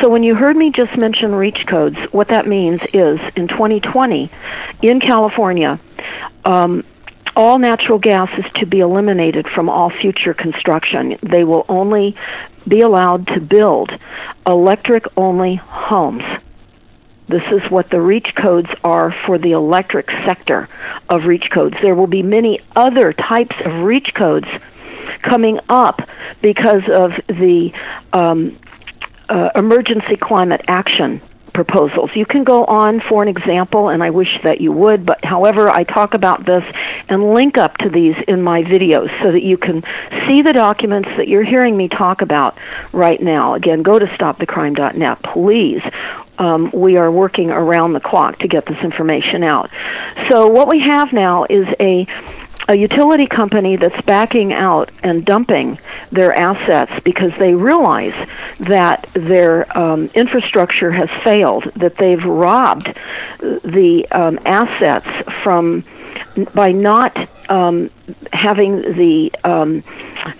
So 0.00 0.08
when 0.08 0.22
you 0.22 0.36
heard 0.36 0.56
me 0.56 0.70
just 0.70 0.96
mention 0.96 1.34
REACH 1.34 1.66
codes, 1.66 1.96
what 2.12 2.28
that 2.28 2.46
means 2.46 2.80
is 2.92 3.18
in 3.34 3.48
2020 3.48 4.30
in 4.82 5.00
California, 5.00 5.80
um, 6.44 6.84
all 7.36 7.58
natural 7.58 7.98
gas 7.98 8.28
is 8.38 8.44
to 8.56 8.66
be 8.66 8.80
eliminated 8.80 9.46
from 9.48 9.68
all 9.68 9.90
future 9.90 10.34
construction. 10.34 11.18
They 11.22 11.44
will 11.44 11.64
only 11.68 12.16
be 12.66 12.80
allowed 12.80 13.28
to 13.28 13.40
build 13.40 13.90
electric 14.46 15.04
only 15.16 15.54
homes. 15.56 16.24
This 17.28 17.44
is 17.52 17.70
what 17.70 17.90
the 17.90 18.00
REACH 18.00 18.34
codes 18.34 18.70
are 18.82 19.14
for 19.26 19.38
the 19.38 19.52
electric 19.52 20.10
sector 20.26 20.68
of 21.08 21.26
REACH 21.26 21.50
codes. 21.50 21.76
There 21.82 21.94
will 21.94 22.06
be 22.06 22.22
many 22.22 22.60
other 22.74 23.12
types 23.12 23.54
of 23.64 23.82
REACH 23.84 24.14
codes 24.14 24.48
coming 25.22 25.60
up 25.68 26.08
because 26.40 26.82
of 26.88 27.12
the 27.28 27.72
um, 28.12 28.58
uh, 29.28 29.50
emergency 29.54 30.16
climate 30.16 30.62
action 30.66 31.20
proposals. 31.64 32.10
You 32.14 32.24
can 32.24 32.44
go 32.44 32.64
on 32.66 33.00
for 33.00 33.20
an 33.20 33.28
example, 33.28 33.88
and 33.88 34.00
I 34.00 34.10
wish 34.10 34.28
that 34.44 34.60
you 34.60 34.70
would, 34.70 35.04
but 35.04 35.24
however, 35.24 35.68
I 35.68 35.82
talk 35.82 36.14
about 36.14 36.46
this 36.46 36.62
and 37.08 37.34
link 37.34 37.58
up 37.58 37.76
to 37.78 37.90
these 37.90 38.14
in 38.28 38.42
my 38.42 38.62
videos 38.62 39.10
so 39.20 39.32
that 39.32 39.42
you 39.42 39.56
can 39.58 39.82
see 40.28 40.40
the 40.40 40.52
documents 40.52 41.08
that 41.16 41.26
you're 41.26 41.42
hearing 41.42 41.76
me 41.76 41.88
talk 41.88 42.22
about 42.22 42.56
right 42.92 43.20
now. 43.20 43.54
Again, 43.54 43.82
go 43.82 43.98
to 43.98 44.06
stopthecrime.net, 44.06 45.20
please. 45.34 45.82
Um, 46.38 46.70
we 46.72 46.96
are 46.96 47.10
working 47.10 47.50
around 47.50 47.92
the 47.92 48.00
clock 48.00 48.38
to 48.38 48.46
get 48.46 48.64
this 48.66 48.78
information 48.84 49.42
out. 49.42 49.68
So, 50.30 50.46
what 50.46 50.68
we 50.68 50.78
have 50.78 51.12
now 51.12 51.44
is 51.50 51.66
a 51.80 52.06
a 52.68 52.76
utility 52.76 53.26
company 53.26 53.76
that's 53.76 54.00
backing 54.04 54.52
out 54.52 54.90
and 55.02 55.24
dumping 55.24 55.78
their 56.10 56.34
assets 56.34 56.92
because 57.04 57.32
they 57.38 57.54
realize 57.54 58.14
that 58.60 59.08
their 59.14 59.78
um, 59.78 60.10
infrastructure 60.14 60.90
has 60.90 61.08
failed, 61.22 61.64
that 61.76 61.96
they've 61.98 62.24
robbed 62.24 62.86
the 63.40 64.06
um, 64.12 64.38
assets 64.44 65.06
from 65.42 65.84
by 66.44 66.68
not 66.68 67.16
um, 67.48 67.90
having 68.32 68.82
the 68.82 69.30
um, 69.44 69.82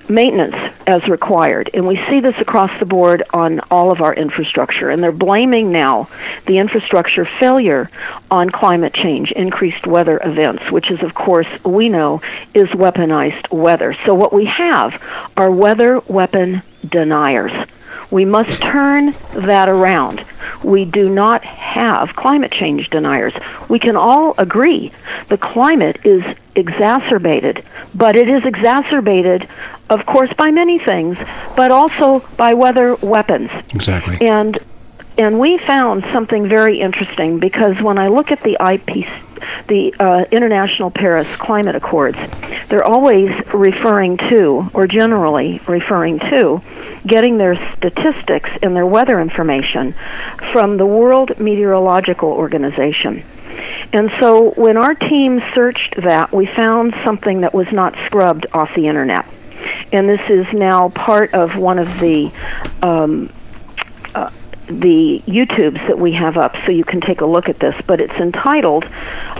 maintenance 0.08 0.54
as 0.86 1.06
required. 1.08 1.70
And 1.74 1.86
we 1.86 1.96
see 2.08 2.20
this 2.20 2.34
across 2.38 2.70
the 2.78 2.86
board 2.86 3.22
on 3.32 3.60
all 3.70 3.92
of 3.92 4.00
our 4.00 4.14
infrastructure. 4.14 4.90
And 4.90 5.02
they're 5.02 5.12
blaming 5.12 5.72
now 5.72 6.08
the 6.46 6.58
infrastructure 6.58 7.28
failure 7.38 7.90
on 8.30 8.50
climate 8.50 8.94
change, 8.94 9.32
increased 9.32 9.86
weather 9.86 10.20
events, 10.22 10.70
which 10.70 10.90
is, 10.90 11.02
of 11.02 11.14
course, 11.14 11.48
we 11.64 11.88
know 11.88 12.20
is 12.54 12.68
weaponized 12.68 13.50
weather. 13.52 13.96
So 14.06 14.14
what 14.14 14.32
we 14.32 14.46
have 14.46 15.00
are 15.36 15.50
weather 15.50 16.00
weapon 16.00 16.62
deniers. 16.86 17.52
We 18.10 18.24
must 18.24 18.62
turn 18.62 19.14
that 19.34 19.68
around. 19.68 20.24
We 20.62 20.84
do 20.84 21.08
not 21.08 21.44
have 21.44 22.16
climate 22.16 22.52
change 22.52 22.88
deniers. 22.90 23.34
We 23.68 23.78
can 23.78 23.96
all 23.96 24.34
agree 24.38 24.92
the 25.28 25.36
climate 25.36 26.00
is 26.04 26.24
exacerbated, 26.54 27.64
but 27.94 28.16
it 28.16 28.28
is 28.28 28.44
exacerbated, 28.44 29.48
of 29.90 30.06
course, 30.06 30.32
by 30.36 30.50
many 30.50 30.78
things, 30.78 31.18
but 31.56 31.70
also 31.70 32.20
by 32.36 32.54
weather 32.54 32.96
weapons. 32.96 33.50
Exactly. 33.74 34.26
And 34.26 34.58
and 35.18 35.40
we 35.40 35.58
found 35.58 36.04
something 36.12 36.48
very 36.48 36.80
interesting 36.80 37.40
because 37.40 37.80
when 37.82 37.98
I 37.98 38.08
look 38.08 38.30
at 38.30 38.42
the 38.42 38.52
IP, 38.52 39.06
the 39.66 39.92
uh, 39.98 40.24
International 40.30 40.90
Paris 40.90 41.28
Climate 41.36 41.74
Accords, 41.74 42.18
they're 42.68 42.84
always 42.84 43.30
referring 43.52 44.16
to, 44.16 44.70
or 44.72 44.86
generally 44.86 45.60
referring 45.66 46.20
to, 46.20 46.62
getting 47.04 47.36
their 47.36 47.56
statistics 47.76 48.50
and 48.62 48.76
their 48.76 48.86
weather 48.86 49.20
information 49.20 49.94
from 50.52 50.76
the 50.76 50.86
World 50.86 51.38
Meteorological 51.40 52.28
Organization. 52.28 53.24
And 53.92 54.10
so 54.20 54.50
when 54.52 54.76
our 54.76 54.94
team 54.94 55.42
searched 55.54 55.96
that, 56.02 56.32
we 56.32 56.46
found 56.46 56.94
something 57.04 57.40
that 57.40 57.52
was 57.52 57.72
not 57.72 57.94
scrubbed 58.06 58.46
off 58.52 58.74
the 58.74 58.86
internet. 58.86 59.26
And 59.92 60.08
this 60.08 60.20
is 60.28 60.46
now 60.52 60.90
part 60.90 61.34
of 61.34 61.56
one 61.56 61.78
of 61.78 61.98
the 61.98 62.30
um, 62.82 63.32
uh, 64.14 64.30
the 64.68 65.22
YouTubes 65.26 65.86
that 65.86 65.98
we 65.98 66.12
have 66.12 66.36
up 66.36 66.54
so 66.64 66.70
you 66.70 66.84
can 66.84 67.00
take 67.00 67.20
a 67.20 67.26
look 67.26 67.48
at 67.48 67.58
this, 67.58 67.74
but 67.86 68.00
it's 68.00 68.14
entitled 68.14 68.84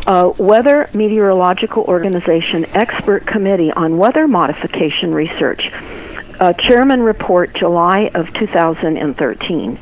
uh, 0.07 0.33
Weather 0.39 0.89
Meteorological 0.95 1.85
Organization 1.85 2.65
Expert 2.75 3.27
Committee 3.27 3.71
on 3.73 3.99
Weather 3.99 4.27
Modification 4.27 5.15
Research. 5.15 5.71
Uh, 6.41 6.53
Chairman 6.53 7.03
Report, 7.03 7.53
July 7.55 8.11
of 8.15 8.33
2013. 8.33 9.79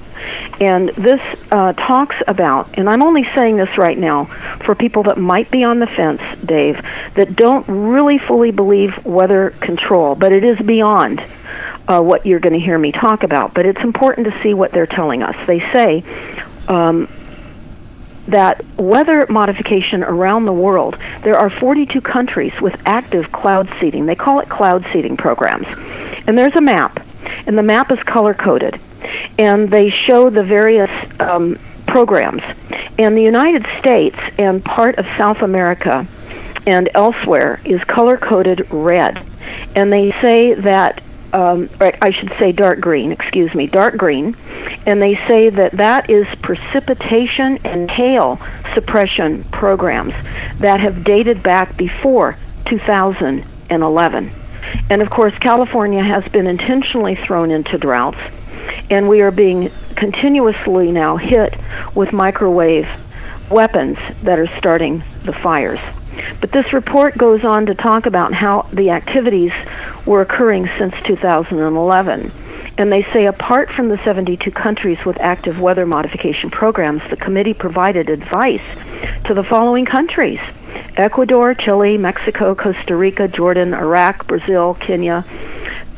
And 0.61 0.89
this 0.91 1.21
uh, 1.53 1.75
talks 1.75 2.17
about, 2.27 2.79
and 2.79 2.89
I'm 2.89 3.03
only 3.03 3.27
saying 3.35 3.59
this 3.59 3.77
right 3.77 3.99
now 3.99 4.25
for 4.65 4.75
people 4.75 5.03
that 5.05 5.19
might 5.19 5.51
be 5.51 5.65
on 5.65 5.81
the 5.81 5.87
fence, 5.87 6.23
Dave, 6.45 6.81
that 7.15 7.37
don't 7.37 7.69
really 7.69 8.19
fully 8.19 8.51
believe 8.51 9.05
weather 9.05 9.51
control, 9.61 10.15
but 10.15 10.33
it 10.33 10.45
is 10.45 10.59
beyond 10.59 11.23
uh, 11.89 12.01
what 12.01 12.27
you're 12.27 12.41
going 12.41 12.53
to 12.53 12.65
hear 12.65 12.79
me 12.79 12.93
talk 12.93 13.23
about. 13.23 13.55
But 13.55 13.67
it's 13.67 13.81
important 13.81 14.27
to 14.27 14.43
see 14.43 14.55
what 14.55 14.73
they're 14.73 14.87
telling 14.87 15.23
us. 15.23 15.37
They 15.47 15.61
say 15.73 16.05
um, 16.69 17.09
that 18.29 18.65
weather 18.77 19.27
modification 19.29 20.03
around 20.03 20.47
the 20.47 20.53
world, 20.53 20.97
there 21.23 21.37
are 21.37 21.51
42 21.51 22.01
countries 22.01 22.53
with 22.61 22.81
active 22.87 23.31
cloud 23.33 23.69
seeding. 23.81 24.07
They 24.07 24.17
call 24.17 24.41
it 24.41 24.49
cloud 24.49 24.85
seeding 24.93 25.17
programs. 25.17 25.67
And 26.27 26.37
there's 26.37 26.57
a 26.57 26.61
map, 26.61 27.05
and 27.47 27.57
the 27.57 27.63
map 27.63 27.91
is 27.93 28.03
color 28.03 28.35
coded. 28.35 28.81
And 29.39 29.71
they 29.71 29.91
show 29.91 30.31
the 30.31 30.43
various 30.43 30.91
um, 31.21 31.59
programs. 31.87 32.43
And 32.99 33.17
the 33.17 33.23
United 33.23 33.67
States 33.79 34.17
and 34.39 34.65
part 34.65 34.99
of 34.99 35.07
South 35.19 35.43
America 35.43 36.07
and 36.67 36.89
elsewhere 36.95 37.61
is 37.65 37.83
color 37.85 38.17
coded 38.17 38.67
red. 38.71 39.23
And 39.77 39.93
they 39.93 40.11
say 40.21 40.55
that 40.55 41.03
um, 41.37 41.69
right, 41.79 41.95
I 42.01 42.13
should 42.13 42.33
say 42.39 42.53
dark 42.53 42.81
green, 42.81 43.13
excuse 43.13 43.55
me, 43.55 43.67
dark 43.67 43.99
green, 43.99 44.35
and 44.87 45.03
they 45.03 45.17
say 45.29 45.51
that 45.51 45.73
that 45.73 46.09
is 46.09 46.27
precipitation 46.41 47.59
and 47.63 47.91
hail 47.91 48.41
suppression 48.73 49.45
programs 49.45 50.15
that 50.61 50.81
have 50.81 51.05
dated 51.05 51.43
back 51.43 51.77
before 51.77 52.39
2011. 52.65 54.31
And 54.89 55.03
of 55.03 55.11
course, 55.11 55.35
California 55.39 56.03
has 56.03 56.27
been 56.33 56.47
intentionally 56.47 57.17
thrown 57.17 57.51
into 57.51 57.77
droughts, 57.77 58.19
and 58.89 59.07
we 59.07 59.21
are 59.21 59.31
being 59.31 59.71
continuously 59.95 60.91
now 60.91 61.19
hit 61.19 61.55
with 61.95 62.15
microwave 62.15 62.89
weapons 63.51 63.99
that 64.23 64.39
are 64.39 64.49
starting 64.57 65.05
the 65.25 65.35
fires. 65.35 65.81
But 66.41 66.53
this 66.53 66.73
report 66.73 67.17
goes 67.17 67.45
on 67.45 67.67
to 67.67 67.75
talk 67.75 68.07
about 68.07 68.33
how 68.33 68.69
the 68.73 68.91
activities 68.91 69.53
were 70.05 70.21
occurring 70.21 70.69
since 70.79 70.95
2011. 71.05 72.33
And 72.79 72.93
they 72.93 73.05
say 73.13 73.27
apart 73.27 73.71
from 73.71 73.89
the 73.89 73.99
72 73.99 74.51
countries 74.51 75.05
with 75.05 75.21
active 75.21 75.61
weather 75.61 75.87
modification 75.87 76.51
programs, 76.51 77.03
the 77.09 77.17
committee 77.17 77.55
provided 77.55 78.11
advice 78.11 78.63
to 79.25 79.35
the 79.35 79.45
following 79.45 79.87
countries 79.87 80.41
Ecuador, 80.97 81.55
Chile, 81.55 81.97
Mexico, 81.97 82.55
Costa 82.55 82.97
Rica, 82.97 83.29
Jordan, 83.29 83.73
Iraq, 83.73 84.27
Brazil, 84.27 84.75
Kenya, 84.75 85.25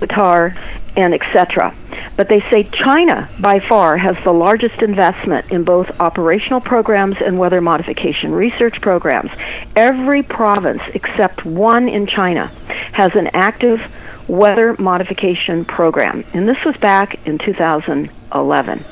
Qatar, 0.01 0.57
and 0.97 1.15
etc. 1.15 1.75
But 2.19 2.27
they 2.27 2.41
say 2.51 2.65
China, 2.65 3.29
by 3.39 3.61
far, 3.61 3.97
has 3.97 4.17
the 4.25 4.33
largest 4.33 4.83
investment 4.83 5.53
in 5.53 5.63
both 5.63 6.01
operational 6.01 6.61
programs 6.61 7.19
and 7.25 7.39
weather 7.39 7.61
modification 7.61 8.33
research 8.33 8.81
programs. 8.81 9.31
Every 9.77 10.25
province 10.25 10.83
except 10.95 11.45
one 11.45 11.89
in 11.89 12.09
China 12.09 12.49
has 12.93 13.15
an 13.15 13.29
active 13.35 13.81
weather 14.27 14.75
modification 14.81 15.65
program. 15.65 16.25
And 16.35 16.49
this 16.49 16.65
was 16.65 16.77
back 16.79 17.25
in 17.25 17.39
2011. 17.39 18.85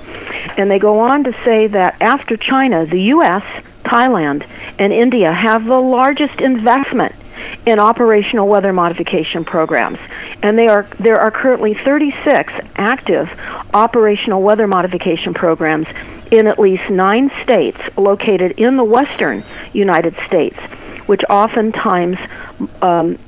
And 0.57 0.71
they 0.71 0.79
go 0.79 1.01
on 1.01 1.25
to 1.25 1.33
say 1.45 1.67
that 1.67 1.97
after 2.01 2.37
China, 2.37 2.87
the 2.87 3.03
U.S., 3.17 3.43
Thailand, 3.83 4.47
and 4.79 4.93
India 4.93 5.33
have 5.33 5.65
the 5.65 5.81
largest 5.81 6.41
investment 6.41 7.13
in 7.67 7.79
operational 7.79 8.49
weather 8.49 8.73
modification 8.73 9.45
programs. 9.45 9.99
And 10.43 10.59
they 10.59 10.69
are, 10.69 10.87
there 11.01 11.21
are 11.21 11.31
currently 11.31 11.75
36 11.75 12.53
active 12.77 13.29
operational 13.75 14.43
weather 14.43 14.67
modification 14.67 15.35
programs 15.35 15.87
in 16.31 16.47
at 16.47 16.59
least 16.59 16.91
nine 16.91 17.31
states 17.43 17.79
located 17.97 18.53
in 18.53 18.77
the 18.77 18.85
western 18.85 19.45
United 19.73 20.15
States, 20.27 20.57
which 21.07 21.23
oftentimes 21.29 22.19
um, 22.83 23.19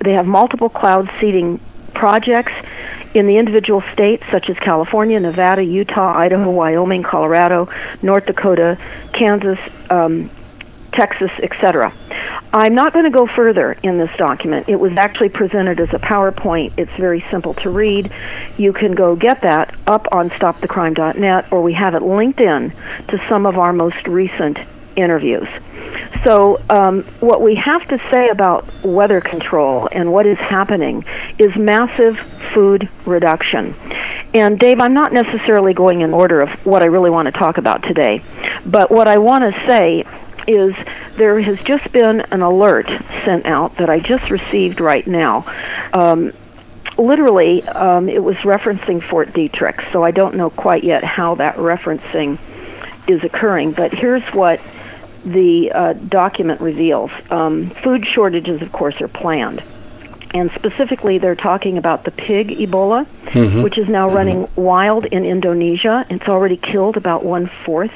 they 0.00 0.12
have 0.12 0.26
multiple 0.26 0.68
cloud 0.68 1.10
seeding 1.20 1.60
projects 1.94 2.52
in 3.14 3.26
the 3.26 3.36
individual 3.36 3.82
states 3.92 4.24
such 4.30 4.48
as 4.48 4.58
California, 4.58 5.20
Nevada, 5.20 5.62
Utah, 5.62 6.16
Idaho, 6.16 6.50
Wyoming, 6.50 7.02
Colorado, 7.02 7.68
North 8.02 8.26
Dakota, 8.26 8.78
Kansas, 9.12 9.58
um, 9.90 10.30
Texas, 10.92 11.30
etc. 11.42 11.92
I'm 12.52 12.74
not 12.74 12.92
going 12.92 13.06
to 13.06 13.10
go 13.10 13.26
further 13.26 13.72
in 13.82 13.98
this 13.98 14.10
document. 14.16 14.68
It 14.68 14.78
was 14.78 14.96
actually 14.96 15.30
presented 15.30 15.80
as 15.80 15.94
a 15.94 15.98
PowerPoint. 15.98 16.72
It's 16.76 16.92
very 16.92 17.24
simple 17.30 17.54
to 17.54 17.70
read. 17.70 18.12
You 18.58 18.72
can 18.72 18.92
go 18.92 19.16
get 19.16 19.40
that 19.40 19.74
up 19.86 20.06
on 20.12 20.30
stopthecrime.net, 20.30 21.52
or 21.52 21.62
we 21.62 21.72
have 21.72 21.94
it 21.94 22.02
linked 22.02 22.40
in 22.40 22.72
to 23.08 23.24
some 23.28 23.46
of 23.46 23.58
our 23.58 23.72
most 23.72 24.06
recent 24.06 24.58
interviews. 24.96 25.48
So, 26.24 26.60
um, 26.70 27.02
what 27.20 27.40
we 27.40 27.54
have 27.56 27.86
to 27.88 27.98
say 28.10 28.28
about 28.28 28.66
weather 28.84 29.20
control 29.20 29.88
and 29.90 30.12
what 30.12 30.26
is 30.26 30.38
happening 30.38 31.04
is 31.38 31.56
massive 31.56 32.18
food 32.52 32.88
reduction. 33.06 33.74
And, 34.34 34.58
Dave, 34.58 34.80
I'm 34.80 34.94
not 34.94 35.12
necessarily 35.12 35.74
going 35.74 36.02
in 36.02 36.14
order 36.14 36.40
of 36.40 36.50
what 36.64 36.82
I 36.82 36.86
really 36.86 37.10
want 37.10 37.26
to 37.26 37.32
talk 37.32 37.58
about 37.58 37.82
today, 37.82 38.22
but 38.64 38.90
what 38.90 39.08
I 39.08 39.18
want 39.18 39.52
to 39.52 39.66
say 39.66 40.04
is 40.46 40.74
there 41.16 41.40
has 41.40 41.58
just 41.60 41.92
been 41.92 42.20
an 42.20 42.42
alert 42.42 42.86
sent 43.24 43.46
out 43.46 43.76
that 43.76 43.88
I 43.88 44.00
just 44.00 44.30
received 44.30 44.80
right 44.80 45.06
now. 45.06 45.44
Um, 45.92 46.32
literally, 46.98 47.62
um, 47.62 48.08
it 48.08 48.22
was 48.22 48.36
referencing 48.38 49.02
Fort 49.02 49.28
Detrick, 49.28 49.92
so 49.92 50.04
I 50.04 50.10
don't 50.10 50.34
know 50.34 50.50
quite 50.50 50.84
yet 50.84 51.04
how 51.04 51.36
that 51.36 51.56
referencing 51.56 52.38
is 53.08 53.24
occurring. 53.24 53.72
But 53.72 53.92
here's 53.92 54.24
what 54.32 54.60
the 55.24 55.72
uh, 55.72 55.92
document 55.94 56.60
reveals. 56.60 57.10
Um, 57.30 57.70
food 57.82 58.06
shortages, 58.06 58.62
of 58.62 58.72
course, 58.72 59.00
are 59.00 59.08
planned. 59.08 59.62
And 60.34 60.50
specifically, 60.52 61.18
they're 61.18 61.34
talking 61.34 61.76
about 61.76 62.04
the 62.04 62.10
pig 62.10 62.48
Ebola, 62.48 63.06
mm-hmm. 63.26 63.62
which 63.62 63.76
is 63.76 63.88
now 63.88 64.06
mm-hmm. 64.06 64.16
running 64.16 64.48
wild 64.56 65.04
in 65.04 65.26
Indonesia. 65.26 66.06
It's 66.08 66.26
already 66.26 66.56
killed 66.56 66.96
about 66.96 67.22
one 67.22 67.50
fourth 67.64 67.92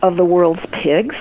of 0.00 0.16
the 0.16 0.24
world's 0.24 0.64
pigs 0.70 1.16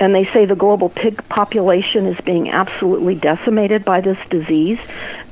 and 0.00 0.14
they 0.14 0.24
say 0.26 0.44
the 0.44 0.54
global 0.54 0.88
pig 0.88 1.26
population 1.28 2.06
is 2.06 2.20
being 2.20 2.50
absolutely 2.50 3.14
decimated 3.14 3.84
by 3.84 4.00
this 4.00 4.18
disease 4.30 4.78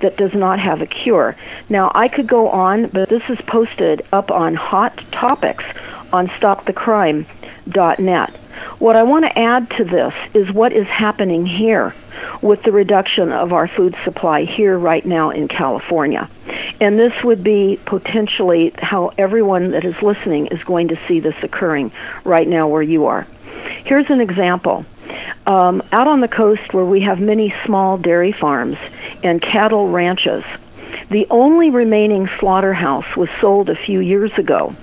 that 0.01 0.17
does 0.17 0.35
not 0.35 0.59
have 0.59 0.83
a 0.83 0.87
cure. 0.87 1.37
Now, 1.69 1.93
I 1.95 2.09
could 2.09 2.27
go 2.27 2.49
on, 2.49 2.89
but 2.89 3.09
this 3.09 3.29
is 3.29 3.41
posted 3.43 4.03
up 4.13 4.31
on 4.31 4.55
Hot 4.55 4.99
Topics 5.13 5.65
on 6.13 6.29
StopTheCrime.net. 6.29 8.37
What 8.79 8.97
I 8.97 9.03
want 9.05 9.25
to 9.25 9.39
add 9.39 9.71
to 9.73 9.85
this 9.85 10.15
is 10.35 10.53
what 10.53 10.73
is 10.73 10.87
happening 10.87 11.47
here 11.47 11.95
with 12.43 12.63
the 12.63 12.73
reduction 12.73 13.33
of 13.33 13.53
our 13.53 13.69
food 13.69 13.95
supply 14.05 14.45
here 14.45 14.79
right 14.79 15.05
now 15.05 15.31
in 15.31 15.49
California. 15.49 16.29
And 16.81 16.99
this 16.99 17.13
would 17.23 17.43
be 17.43 17.79
potentially 17.85 18.73
how 18.77 19.13
everyone 19.17 19.73
that 19.73 19.85
is 19.85 20.01
listening 20.03 20.49
is 20.49 20.63
going 20.65 20.89
to 20.89 20.99
see 21.07 21.21
this 21.21 21.37
occurring 21.43 21.93
right 22.25 22.47
now 22.47 22.69
where 22.69 22.83
you 22.83 23.07
are. 23.07 23.27
Here's 23.87 24.11
an 24.11 24.21
example. 24.21 24.85
Um, 25.47 25.81
out 25.93 26.09
on 26.09 26.21
the 26.21 26.27
coast 26.27 26.75
where 26.75 26.85
we 26.85 27.03
have 27.03 27.21
many 27.21 27.55
small 27.65 27.97
dairy 27.99 28.33
farms 28.33 28.79
and 29.23 29.41
cattle 29.41 29.91
ranches, 29.91 30.43
the 31.09 31.29
only 31.31 31.71
remaining 31.71 32.29
slaughterhouse 32.41 33.17
was 33.17 33.29
sold 33.41 33.71
a 33.71 33.77
few 33.77 34.01
years 34.01 34.37
ago. 34.39 34.75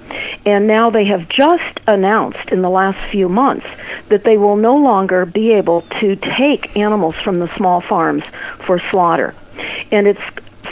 And 0.45 0.67
now 0.67 0.89
they 0.89 1.03
have 1.05 1.27
just 1.27 1.81
announced 1.85 2.49
in 2.49 2.61
the 2.61 2.69
last 2.69 2.97
few 3.11 3.27
months 3.27 3.67
that 4.07 4.23
they 4.23 4.37
will 4.37 4.55
no 4.55 4.77
longer 4.77 5.25
be 5.25 5.51
able 5.51 5.81
to 5.99 6.15
take 6.15 6.77
animals 6.77 7.15
from 7.15 7.35
the 7.35 7.53
small 7.57 7.81
farms 7.81 8.23
for 8.65 8.79
slaughter. 8.89 9.35
And 9.91 10.07
it's 10.07 10.21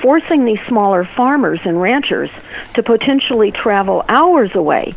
forcing 0.02 0.46
these 0.46 0.60
smaller 0.68 1.06
farmers 1.06 1.60
and 1.64 1.82
ranchers 1.82 2.30
to 2.74 2.84
potentially 2.84 3.52
travel 3.52 4.04
hours 4.10 4.56
away 4.56 4.94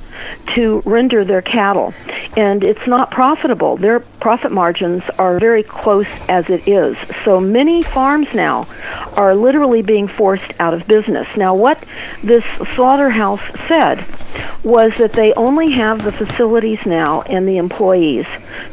to 0.55 0.83
render 0.85 1.25
their 1.25 1.43
cattle. 1.43 1.93
And 2.37 2.65
it's 2.65 2.87
not 2.87 3.11
profitable. 3.11 3.77
Their 3.77 4.01
profit 4.01 4.53
margins 4.53 5.03
are 5.19 5.39
very 5.39 5.63
close 5.63 6.07
as 6.29 6.51
it 6.51 6.67
is. 6.67 6.97
So 7.25 7.41
many 7.41 7.83
farms 7.83 8.33
now 8.35 8.67
are 9.15 9.35
literally 9.35 9.83
being 9.83 10.09
forced 10.09 10.53
out 10.59 10.75
of 10.75 10.87
business. 10.87 11.29
Now, 11.37 11.55
what 11.55 11.85
this 12.23 12.45
slaughterhouse 12.75 13.43
said 13.69 14.05
was 14.65 14.97
that 14.99 15.13
they 15.13 15.33
only 15.35 15.71
have 15.73 16.03
the 16.03 16.13
facilities 16.13 16.85
now 16.87 17.23
and 17.23 17.47
the 17.47 17.59
employees 17.59 18.27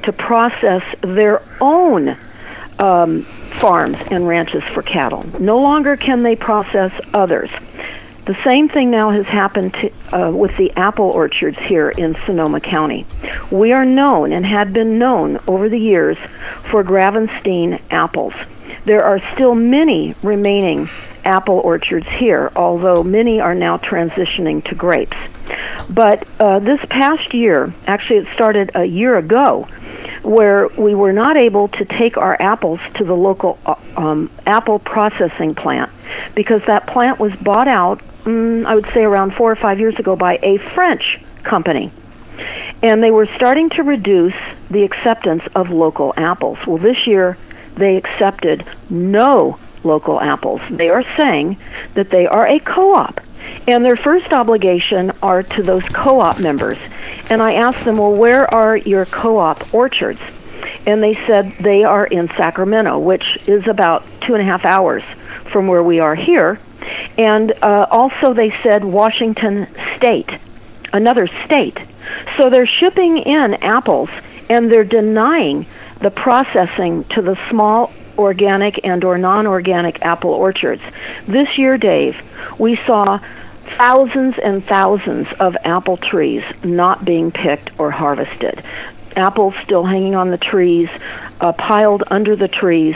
to 0.04 0.14
process 0.14 0.84
their 1.02 1.42
own 1.60 2.18
um, 2.80 3.26
farms 3.62 3.98
and 4.10 4.28
ranches 4.28 4.64
for 4.64 4.82
cattle. 4.82 5.24
No 5.40 5.60
longer 5.60 5.96
can 5.96 6.24
they 6.24 6.36
process 6.36 6.92
others. 7.14 7.52
The 8.26 8.36
same 8.44 8.68
thing 8.70 8.90
now 8.90 9.12
has 9.12 9.28
happened 9.28 9.74
to, 9.76 9.92
uh, 10.12 10.32
with 10.32 10.58
the 10.58 10.72
apple 10.76 11.12
orchards 11.12 11.60
here 11.60 11.90
in 11.90 12.18
Sonoma 12.26 12.60
County. 12.60 13.06
We 13.52 13.72
are 13.72 13.86
known 13.86 14.32
and 14.32 14.46
had 14.46 14.74
been 14.74 14.98
known 14.98 15.40
over 15.48 15.70
the 15.70 15.80
years 15.80 16.18
for 16.72 16.84
Gravenstein 16.84 17.80
apples. 17.92 18.34
There 18.86 19.04
are 19.04 19.20
still 19.34 19.54
many 19.54 20.16
remaining 20.24 20.90
apple 21.26 21.60
orchards 21.60 22.08
here, 22.08 22.52
although 22.56 23.04
many 23.04 23.40
are 23.40 23.56
now 23.56 23.78
transitioning 23.78 24.64
to 24.66 24.76
grapes. 24.76 25.18
But 25.90 26.28
uh, 26.40 26.60
this 26.60 26.80
past 26.90 27.34
year, 27.34 27.74
actually, 27.88 28.20
it 28.20 28.28
started 28.34 28.72
a 28.76 28.86
year 28.86 29.18
ago, 29.18 29.68
where 30.24 30.68
we 30.78 30.94
were 30.96 31.14
not 31.14 31.36
able 31.38 31.68
to 31.68 31.86
take 31.86 32.18
our 32.18 32.38
apples 32.40 32.80
to 32.96 33.04
the 33.04 33.16
local 33.16 33.58
uh, 33.66 33.76
um, 33.98 34.30
apple 34.46 34.80
processing 34.80 35.56
plant 35.56 35.92
because 36.36 36.62
that 36.68 36.88
plant 36.88 37.20
was 37.20 37.36
bought 37.36 37.68
out, 37.68 38.02
mm, 38.24 38.66
I 38.66 38.76
would 38.76 38.88
say 38.94 39.04
around 39.04 39.34
four 39.34 39.52
or 39.52 39.56
five 39.56 39.80
years 39.80 39.98
ago, 39.98 40.16
by 40.16 40.40
a 40.44 40.58
French 40.58 41.20
company. 41.44 41.92
And 42.84 43.04
they 43.04 43.12
were 43.12 43.28
starting 43.36 43.70
to 43.72 43.84
reduce 43.84 44.36
the 44.70 44.84
acceptance 44.84 45.44
of 45.56 45.70
local 45.70 46.14
apples. 46.18 46.58
Well, 46.66 46.78
this 46.78 47.06
year 47.06 47.38
they 47.76 47.98
accepted 47.98 48.66
no 48.90 49.60
local 49.84 50.20
apples. 50.20 50.62
They 50.70 50.90
are 50.90 51.04
saying 51.18 51.58
that 51.94 52.10
they 52.10 52.28
are 52.28 52.48
a 52.48 52.60
co 52.60 52.96
op. 52.96 53.20
And 53.68 53.84
their 53.84 53.96
first 53.96 54.32
obligation 54.32 55.12
are 55.22 55.44
to 55.44 55.64
those 55.64 55.84
co 55.90 56.20
op 56.22 56.40
members. 56.40 56.78
And 57.30 57.42
I 57.42 57.54
asked 57.54 57.86
them, 57.86 57.98
well, 57.98 58.14
where 58.14 58.52
are 58.54 58.76
your 58.76 59.06
co 59.06 59.38
op 59.38 59.74
orchards? 59.74 60.22
And 60.86 61.02
they 61.02 61.14
said 61.14 61.54
they 61.60 61.84
are 61.84 62.06
in 62.06 62.28
Sacramento, 62.30 63.00
which 63.00 63.38
is 63.48 63.68
about 63.68 64.04
two 64.22 64.34
and 64.34 64.42
a 64.42 64.46
half 64.46 64.66
hours 64.66 65.04
from 65.52 65.68
where 65.68 65.84
we 65.84 66.00
are 66.00 66.16
here. 66.16 66.60
And 67.18 67.54
uh, 67.62 67.86
also, 67.92 68.34
they 68.34 68.52
said 68.64 68.84
Washington 68.84 69.68
State, 69.98 70.30
another 70.92 71.28
state. 71.46 71.78
So 72.38 72.50
they're 72.50 72.68
shipping 72.68 73.18
in 73.18 73.56
apples 73.56 74.10
and 74.50 74.72
they're 74.72 74.84
denying 74.84 75.66
the 76.00 76.10
processing 76.12 77.04
to 77.06 77.22
the 77.22 77.38
small 77.50 77.92
organic 78.22 78.80
and 78.84 79.04
or 79.04 79.18
non-organic 79.18 80.02
apple 80.04 80.32
orchards. 80.32 80.82
This 81.28 81.58
year, 81.58 81.78
Dave, 81.78 82.16
we 82.58 82.78
saw 82.86 83.20
thousands 83.78 84.38
and 84.38 84.64
thousands 84.66 85.28
of 85.40 85.56
apple 85.64 85.98
trees 85.98 86.44
not 86.64 87.06
being 87.06 87.32
picked 87.32 87.72
or 87.80 87.92
harvested. 87.92 88.64
Apples 89.16 89.54
still 89.64 89.84
hanging 89.84 90.16
on 90.16 90.30
the 90.30 90.38
trees, 90.38 90.90
uh, 91.40 91.52
piled 91.54 92.04
under 92.08 92.36
the 92.36 92.48
trees, 92.48 92.96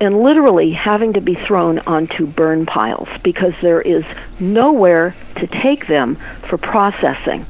and 0.00 0.22
literally 0.22 0.72
having 0.72 1.14
to 1.14 1.20
be 1.20 1.34
thrown 1.34 1.78
onto 1.80 2.26
burn 2.26 2.66
piles 2.66 3.08
because 3.22 3.54
there 3.62 3.80
is 3.80 4.04
nowhere 4.38 5.14
to 5.36 5.46
take 5.46 5.86
them 5.86 6.16
for 6.42 6.58
processing. 6.58 7.46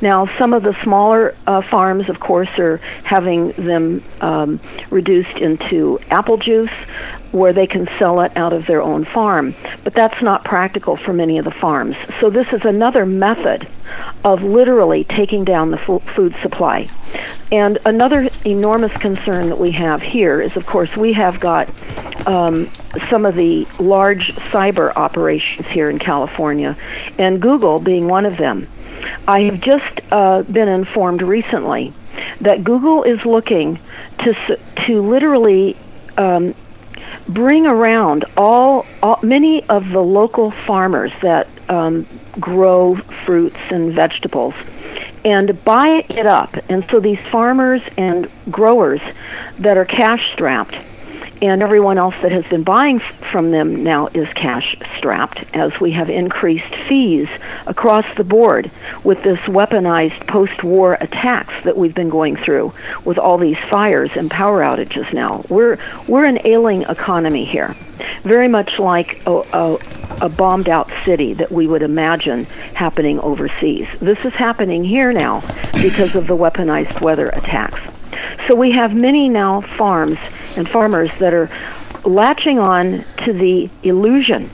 Now, 0.00 0.26
some 0.38 0.52
of 0.52 0.62
the 0.62 0.80
smaller 0.82 1.34
uh, 1.46 1.62
farms, 1.62 2.08
of 2.08 2.20
course, 2.20 2.48
are 2.58 2.76
having 3.04 3.52
them 3.52 4.02
um, 4.20 4.60
reduced 4.90 5.38
into 5.38 5.98
apple 6.10 6.36
juice 6.36 6.70
where 7.32 7.52
they 7.52 7.66
can 7.66 7.88
sell 7.98 8.20
it 8.20 8.34
out 8.36 8.52
of 8.52 8.66
their 8.66 8.80
own 8.80 9.04
farm. 9.04 9.54
But 9.84 9.94
that's 9.94 10.22
not 10.22 10.44
practical 10.44 10.96
for 10.96 11.12
many 11.12 11.38
of 11.38 11.44
the 11.44 11.50
farms. 11.50 11.96
So, 12.20 12.30
this 12.30 12.52
is 12.52 12.64
another 12.64 13.04
method 13.04 13.68
of 14.24 14.42
literally 14.42 15.04
taking 15.04 15.44
down 15.44 15.70
the 15.70 15.78
food 16.14 16.34
supply. 16.42 16.88
And 17.50 17.78
another 17.86 18.28
enormous 18.44 18.92
concern 18.92 19.48
that 19.48 19.58
we 19.58 19.72
have 19.72 20.02
here 20.02 20.40
is, 20.40 20.56
of 20.56 20.66
course, 20.66 20.96
we 20.96 21.12
have 21.14 21.40
got 21.40 21.70
um, 22.26 22.70
some 23.08 23.24
of 23.24 23.34
the 23.34 23.66
large 23.78 24.34
cyber 24.34 24.94
operations 24.94 25.66
here 25.68 25.88
in 25.88 25.98
California, 25.98 26.76
and 27.18 27.40
Google 27.40 27.80
being 27.80 28.08
one 28.08 28.26
of 28.26 28.36
them. 28.36 28.68
I 29.26 29.42
have 29.42 29.60
just 29.60 30.00
uh, 30.10 30.42
been 30.42 30.68
informed 30.68 31.22
recently 31.22 31.92
that 32.40 32.64
Google 32.64 33.04
is 33.04 33.24
looking 33.24 33.78
to 34.20 34.58
to 34.86 35.02
literally 35.02 35.76
um, 36.16 36.54
bring 37.28 37.66
around 37.66 38.24
all, 38.36 38.86
all, 39.02 39.20
many 39.22 39.64
of 39.68 39.90
the 39.90 40.00
local 40.02 40.50
farmers 40.50 41.12
that 41.22 41.48
um, 41.68 42.06
grow 42.40 42.96
fruits 42.96 43.58
and 43.70 43.92
vegetables 43.92 44.54
and 45.24 45.62
buy 45.64 46.04
it 46.08 46.26
up. 46.26 46.56
And 46.68 46.84
so 46.86 47.00
these 47.00 47.18
farmers 47.30 47.82
and 47.96 48.30
growers 48.50 49.00
that 49.58 49.76
are 49.76 49.84
cash 49.84 50.32
strapped 50.32 50.76
and 51.40 51.62
everyone 51.62 51.98
else 51.98 52.14
that 52.22 52.32
has 52.32 52.44
been 52.46 52.62
buying 52.62 52.98
from 52.98 53.50
them 53.50 53.82
now 53.82 54.08
is 54.08 54.28
cash 54.34 54.76
strapped 54.96 55.44
as 55.54 55.78
we 55.80 55.92
have 55.92 56.10
increased 56.10 56.74
fees 56.88 57.28
across 57.66 58.04
the 58.16 58.24
board 58.24 58.70
with 59.04 59.22
this 59.22 59.38
weaponized 59.40 60.26
post 60.26 60.64
war 60.64 60.94
attacks 60.94 61.54
that 61.64 61.76
we've 61.76 61.94
been 61.94 62.08
going 62.08 62.36
through 62.36 62.72
with 63.04 63.18
all 63.18 63.38
these 63.38 63.58
fires 63.70 64.10
and 64.16 64.30
power 64.30 64.60
outages 64.60 65.12
now. 65.12 65.44
We're 65.48 65.78
we're 66.06 66.24
an 66.24 66.40
ailing 66.44 66.82
economy 66.82 67.44
here. 67.44 67.74
Very 68.22 68.48
much 68.48 68.78
like 68.78 69.20
a, 69.26 69.42
a, 69.52 69.78
a 70.22 70.28
bombed 70.28 70.68
out 70.68 70.92
city 71.04 71.34
that 71.34 71.50
we 71.50 71.66
would 71.66 71.82
imagine 71.82 72.44
happening 72.74 73.20
overseas. 73.20 73.86
This 74.00 74.24
is 74.24 74.34
happening 74.34 74.84
here 74.84 75.12
now 75.12 75.40
because 75.74 76.14
of 76.14 76.26
the 76.26 76.36
weaponized 76.36 77.00
weather 77.00 77.28
attacks. 77.28 77.80
So 78.48 78.54
we 78.54 78.72
have 78.72 78.94
many 78.94 79.28
now 79.28 79.60
farms 79.60 80.16
and 80.56 80.66
farmers 80.66 81.10
that 81.18 81.34
are 81.34 81.50
latching 82.04 82.58
on 82.58 83.04
to 83.24 83.34
the 83.34 83.68
illusion 83.82 84.50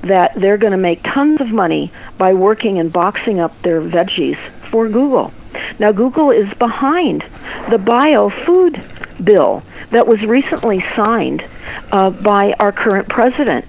that 0.00 0.32
they're 0.34 0.56
going 0.56 0.72
to 0.72 0.78
make 0.78 1.02
tons 1.02 1.42
of 1.42 1.50
money 1.50 1.92
by 2.16 2.32
working 2.32 2.78
and 2.78 2.90
boxing 2.90 3.40
up 3.40 3.60
their 3.60 3.82
veggies 3.82 4.38
for 4.70 4.88
Google. 4.88 5.30
Now, 5.78 5.92
Google 5.92 6.30
is 6.30 6.52
behind 6.54 7.20
the 7.68 7.76
biofood 7.76 8.82
bill 9.22 9.62
that 9.90 10.06
was 10.06 10.22
recently 10.22 10.82
signed 10.96 11.44
uh, 11.92 12.10
by 12.10 12.54
our 12.58 12.72
current 12.72 13.10
president 13.10 13.66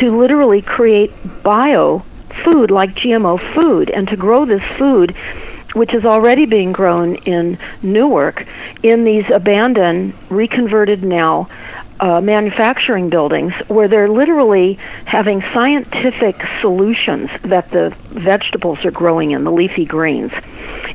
to 0.00 0.18
literally 0.18 0.62
create 0.62 1.12
bio 1.44 2.00
food 2.44 2.72
like 2.72 2.96
GMO 2.96 3.38
food 3.54 3.88
and 3.88 4.08
to 4.08 4.16
grow 4.16 4.44
this 4.44 4.64
food 4.76 5.14
which 5.74 5.94
is 5.94 6.04
already 6.04 6.44
being 6.44 6.72
grown 6.72 7.16
in 7.16 7.58
Newark 7.82 8.46
in 8.82 9.04
these 9.04 9.24
abandoned, 9.32 10.14
reconverted 10.28 11.02
now 11.02 11.48
uh, 12.00 12.20
manufacturing 12.20 13.08
buildings 13.08 13.52
where 13.68 13.86
they're 13.86 14.08
literally 14.08 14.74
having 15.04 15.40
scientific 15.52 16.36
solutions 16.60 17.30
that 17.42 17.70
the 17.70 17.94
vegetables 18.10 18.84
are 18.84 18.90
growing 18.90 19.30
in, 19.30 19.44
the 19.44 19.52
leafy 19.52 19.84
greens. 19.84 20.32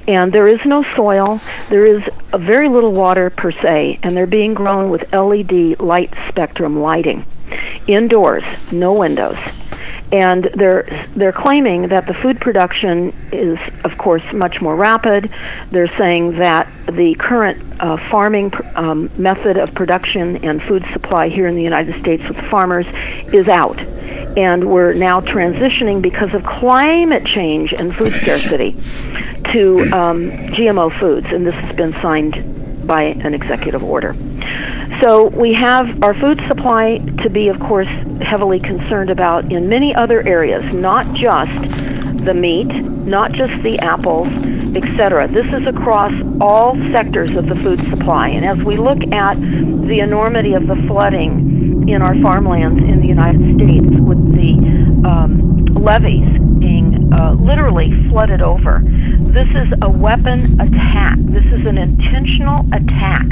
And 0.08 0.32
there 0.34 0.48
is 0.48 0.64
no 0.66 0.84
soil, 0.96 1.40
there 1.70 1.86
is 1.86 2.04
very 2.34 2.70
little 2.70 2.92
water 2.92 3.30
per 3.30 3.52
se, 3.52 4.00
and 4.04 4.16
they're 4.16 4.28
being 4.28 4.54
grown 4.54 4.90
with 4.90 5.14
LED 5.14 5.80
light 5.80 6.14
spectrum 6.28 6.82
lighting. 6.82 7.26
Indoors, 7.88 8.44
no 8.72 8.94
windows 8.94 9.38
and 10.12 10.46
they're 10.56 11.08
they're 11.16 11.34
claiming 11.34 11.90
that 11.90 12.06
the 12.06 12.14
food 12.14 12.40
production 12.40 13.14
is, 13.32 13.60
of 13.84 13.98
course, 13.98 14.24
much 14.32 14.62
more 14.62 14.76
rapid. 14.76 15.32
They're 15.72 15.96
saying 15.98 16.38
that 16.38 16.70
the 16.86 17.16
current 17.16 17.82
uh, 17.82 17.98
farming 18.10 18.54
um, 18.76 19.10
method 19.18 19.58
of 19.58 19.74
production 19.74 20.46
and 20.46 20.62
food 20.64 20.86
supply 20.94 21.28
here 21.28 21.48
in 21.48 21.56
the 21.56 21.64
United 21.64 22.00
States 22.00 22.24
with 22.28 22.38
farmers 22.50 22.86
is 23.34 23.48
out, 23.50 23.80
and 23.80 24.70
we're 24.70 24.94
now 24.94 25.20
transitioning 25.20 26.02
because 26.02 26.34
of 26.34 26.44
climate 26.44 27.26
change 27.26 27.74
and 27.74 27.94
food 27.94 28.14
scarcity 28.14 28.72
to 29.52 29.82
um, 29.92 30.32
GMO 30.54 30.98
foods, 31.00 31.28
and 31.28 31.46
this 31.46 31.56
has 31.56 31.76
been 31.76 31.94
signed 32.02 32.57
by 32.88 33.04
an 33.04 33.34
executive 33.34 33.84
order. 33.84 34.16
So 35.02 35.28
we 35.28 35.54
have 35.54 36.02
our 36.02 36.14
food 36.16 36.42
supply 36.48 36.98
to 37.22 37.30
be, 37.30 37.50
of 37.50 37.60
course, 37.60 37.90
heavily 38.22 38.60
concerned 38.60 39.10
about 39.10 39.52
in 39.52 39.70
many 39.70 39.94
other 39.94 40.28
areas, 40.28 40.64
not 40.74 41.14
just 41.14 41.52
the 42.26 42.34
meat, 42.34 42.68
not 42.68 43.32
just 43.34 43.62
the 43.62 43.78
apples, 43.80 44.28
etc. 44.76 45.28
This 45.28 45.46
is 45.54 45.68
across 45.68 46.12
all 46.42 46.76
sectors 46.92 47.32
of 47.36 47.48
the 47.48 47.56
food 47.56 47.80
supply. 47.90 48.30
And 48.30 48.46
as 48.46 48.58
we 48.66 48.78
look 48.78 49.00
at 49.12 49.40
the 49.40 50.00
enormity 50.00 50.54
of 50.54 50.68
the 50.68 50.76
flooding 50.88 51.88
in 51.88 52.02
our 52.02 52.20
farmlands 52.22 52.84
in 52.84 53.02
the 53.02 53.08
United 53.08 53.56
States 53.56 53.88
with 54.02 54.20
the 54.36 55.08
um, 55.08 55.66
levees 55.76 56.28
being 56.60 56.97
uh, 57.14 57.34
literally 57.34 57.92
flooded 58.10 58.42
over, 58.42 58.82
this 58.84 59.50
is 59.50 59.74
a 59.82 59.90
weapon 59.90 60.60
attack. 60.60 61.18
This 61.20 61.46
is 61.46 61.66
an 61.66 61.78
intentional 61.78 62.66
attack 62.74 63.26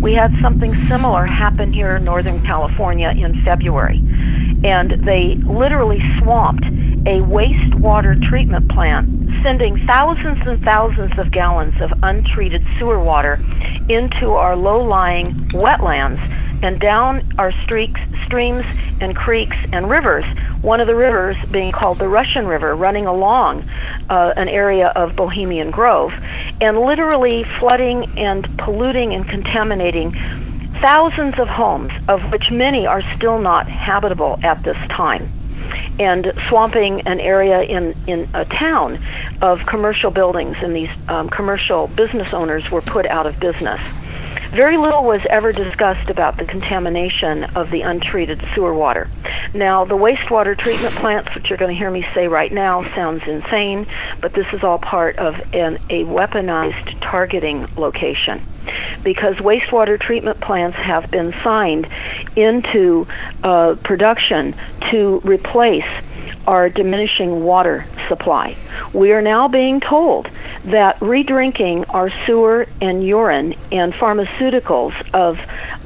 we 0.00 0.14
had 0.14 0.38
something 0.40 0.74
similar 0.88 1.26
happen 1.26 1.72
here 1.72 1.96
in 1.96 2.04
Northern 2.04 2.42
California 2.42 3.08
in 3.08 3.42
February. 3.44 4.02
And 4.64 4.90
they 5.04 5.36
literally 5.36 6.00
swamped 6.18 6.64
a 6.64 7.20
wastewater 7.22 8.20
treatment 8.28 8.68
plant, 8.68 9.08
sending 9.42 9.86
thousands 9.86 10.46
and 10.46 10.62
thousands 10.62 11.18
of 11.18 11.30
gallons 11.30 11.80
of 11.80 11.92
untreated 12.02 12.64
sewer 12.78 13.02
water 13.02 13.40
into 13.88 14.32
our 14.32 14.56
low 14.56 14.82
lying 14.82 15.32
wetlands 15.50 16.20
and 16.62 16.80
down 16.80 17.26
our 17.38 17.52
streaks, 17.62 18.00
streams 18.26 18.64
and 19.00 19.16
creeks 19.16 19.56
and 19.72 19.88
rivers. 19.88 20.24
One 20.62 20.80
of 20.80 20.86
the 20.86 20.94
rivers 20.94 21.36
being 21.50 21.72
called 21.72 21.98
the 21.98 22.08
Russian 22.08 22.46
River, 22.46 22.74
running 22.74 23.06
along 23.06 23.64
uh, 24.10 24.34
an 24.36 24.48
area 24.48 24.88
of 24.88 25.16
Bohemian 25.16 25.70
Grove, 25.70 26.12
and 26.60 26.78
literally 26.80 27.44
flooding 27.58 28.18
and 28.18 28.46
polluting 28.58 29.14
and 29.14 29.26
contaminating 29.28 30.12
thousands 30.80 31.38
of 31.38 31.48
homes, 31.48 31.92
of 32.08 32.30
which 32.30 32.50
many 32.50 32.86
are 32.86 33.02
still 33.16 33.38
not 33.38 33.66
habitable 33.68 34.38
at 34.42 34.62
this 34.62 34.76
time 34.88 35.30
and 35.98 36.32
swamping 36.48 37.00
an 37.02 37.20
area 37.20 37.62
in, 37.62 37.94
in 38.06 38.28
a 38.34 38.44
town 38.44 39.02
of 39.40 39.64
commercial 39.66 40.10
buildings, 40.10 40.56
and 40.60 40.76
these 40.76 40.90
um, 41.08 41.28
commercial 41.28 41.86
business 41.88 42.34
owners 42.34 42.70
were 42.70 42.82
put 42.82 43.06
out 43.06 43.26
of 43.26 43.38
business. 43.40 43.80
Very 44.50 44.76
little 44.76 45.04
was 45.04 45.20
ever 45.28 45.52
discussed 45.52 46.10
about 46.10 46.36
the 46.36 46.44
contamination 46.44 47.44
of 47.56 47.70
the 47.70 47.82
untreated 47.82 48.42
sewer 48.54 48.74
water. 48.74 49.08
Now, 49.54 49.84
the 49.84 49.96
wastewater 49.96 50.56
treatment 50.56 50.94
plants, 50.94 51.34
which 51.34 51.50
you're 51.50 51.58
going 51.58 51.70
to 51.70 51.76
hear 51.76 51.90
me 51.90 52.06
say 52.14 52.28
right 52.28 52.52
now, 52.52 52.82
sounds 52.94 53.26
insane, 53.26 53.86
but 54.20 54.32
this 54.32 54.46
is 54.52 54.64
all 54.64 54.78
part 54.78 55.18
of 55.18 55.34
an, 55.54 55.78
a 55.90 56.04
weaponized 56.04 57.00
targeting 57.00 57.66
location 57.76 58.42
because 59.02 59.36
wastewater 59.36 59.98
treatment 60.00 60.40
plants 60.40 60.76
have 60.76 61.10
been 61.10 61.32
signed 61.44 61.88
into 62.34 63.06
uh, 63.42 63.76
production 63.84 64.54
to 64.90 65.20
replace 65.24 65.86
our 66.46 66.68
diminishing 66.68 67.44
water 67.44 67.86
supply. 68.08 68.56
We 68.92 69.12
are 69.12 69.22
now 69.22 69.48
being 69.48 69.80
told 69.80 70.28
that 70.64 70.98
redrinking 71.00 71.86
our 71.88 72.10
sewer 72.24 72.66
and 72.80 73.04
urine 73.04 73.54
and 73.72 73.92
pharmaceuticals 73.92 74.94
of 75.12 75.38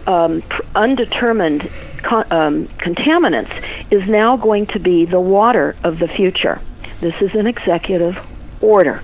um, 0.06 0.42
undetermined 0.74 1.70
con- 2.02 2.30
um, 2.30 2.66
contaminants 2.78 3.52
is 3.90 4.08
now 4.08 4.36
going 4.36 4.66
to 4.66 4.78
be 4.78 5.04
the 5.04 5.20
water 5.20 5.76
of 5.84 5.98
the 5.98 6.08
future. 6.08 6.60
This 7.00 7.20
is 7.22 7.34
an 7.34 7.46
executive 7.46 8.18
order. 8.60 9.02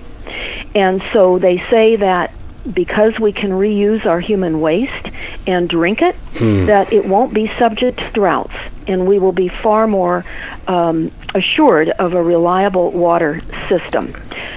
And 0.75 1.01
so 1.13 1.39
they 1.39 1.57
say 1.69 1.95
that 1.95 2.33
because 2.71 3.19
we 3.19 3.31
can 3.31 3.51
reuse 3.51 4.05
our 4.05 4.19
human 4.19 4.61
waste 4.61 5.07
and 5.45 5.69
drink 5.69 6.01
it, 6.01 6.15
hmm. 6.15 6.65
that 6.65 6.93
it 6.93 7.05
won't 7.05 7.33
be 7.33 7.47
subject 7.57 7.99
to 7.99 8.09
droughts, 8.11 8.55
and 8.87 9.07
we 9.07 9.19
will 9.19 9.31
be 9.31 9.47
far 9.47 9.87
more 9.87 10.25
um, 10.67 11.11
assured 11.33 11.89
of 11.89 12.13
a 12.13 12.21
reliable 12.21 12.91
water 12.91 13.41
system. 13.69 14.13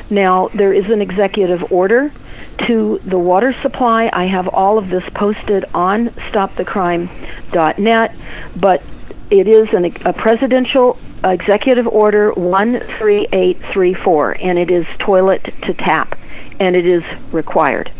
Now, 0.08 0.48
there 0.48 0.72
is 0.72 0.90
an 0.90 1.00
executive 1.00 1.72
order 1.72 2.12
to 2.66 3.00
the 3.04 3.18
water 3.18 3.54
supply. 3.62 4.10
I 4.12 4.26
have 4.26 4.48
all 4.48 4.76
of 4.78 4.90
this 4.90 5.04
posted 5.14 5.64
on 5.72 6.10
stopthecrime.net, 6.10 8.14
but 8.56 8.82
it 9.30 9.46
is 9.46 9.72
an, 9.72 9.84
a 10.04 10.12
presidential 10.12 10.98
executive 11.24 11.86
order 11.86 12.32
13834, 12.34 14.36
and 14.40 14.58
it 14.58 14.70
is 14.70 14.86
toilet 14.98 15.54
to 15.62 15.72
tap, 15.74 16.18
and 16.60 16.76
it 16.76 16.86
is 16.86 17.02
required. 17.32 17.90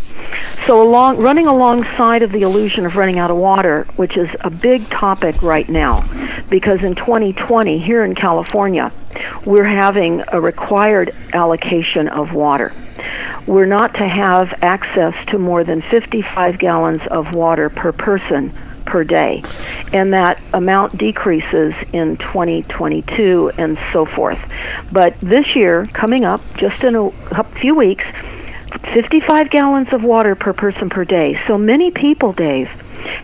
So 0.67 0.83
along 0.83 1.17
running 1.17 1.47
alongside 1.47 2.23
of 2.23 2.31
the 2.31 2.43
illusion 2.43 2.87
of 2.87 2.95
running 2.95 3.19
out 3.19 3.31
of 3.31 3.37
water, 3.37 3.87
which 3.97 4.17
is 4.17 4.29
a 4.43 4.51
big 4.51 4.89
topic 4.91 5.43
right 5.43 5.69
now, 5.69 6.05
because 6.49 6.85
in 6.85 6.95
2020 6.95 7.79
here 7.79 8.05
in 8.05 8.15
California, 8.15 8.93
we're 9.45 9.65
having 9.65 10.23
a 10.29 10.41
required 10.41 11.15
allocation 11.33 12.07
of 12.09 12.35
water. 12.35 12.73
we're 13.47 13.67
not 13.67 13.95
to 13.95 14.07
have 14.07 14.53
access 14.63 15.15
to 15.27 15.39
more 15.39 15.65
than 15.65 15.83
55 15.83 16.59
gallons 16.59 17.03
of 17.11 17.35
water 17.35 17.69
per 17.69 17.93
person 17.93 18.53
per 18.85 19.05
day. 19.05 19.43
And 19.93 20.13
that 20.13 20.41
amount 20.53 20.97
decreases 20.99 21.75
in 21.93 22.17
2022 22.19 23.53
and 23.59 23.79
so 23.93 24.05
forth. 24.05 24.39
But 24.93 25.19
this 25.21 25.55
year, 25.55 25.87
coming 25.87 26.25
up, 26.25 26.41
just 26.57 26.85
in 26.85 26.95
a 26.97 27.45
few 27.61 27.75
weeks, 27.75 28.05
55 28.93 29.51
gallons 29.51 29.93
of 29.93 30.03
water 30.03 30.35
per 30.35 30.53
person 30.53 30.91
per 30.91 31.05
day. 31.05 31.41
So 31.47 31.59
many 31.59 31.91
people, 31.91 32.33
Dave, 32.33 32.69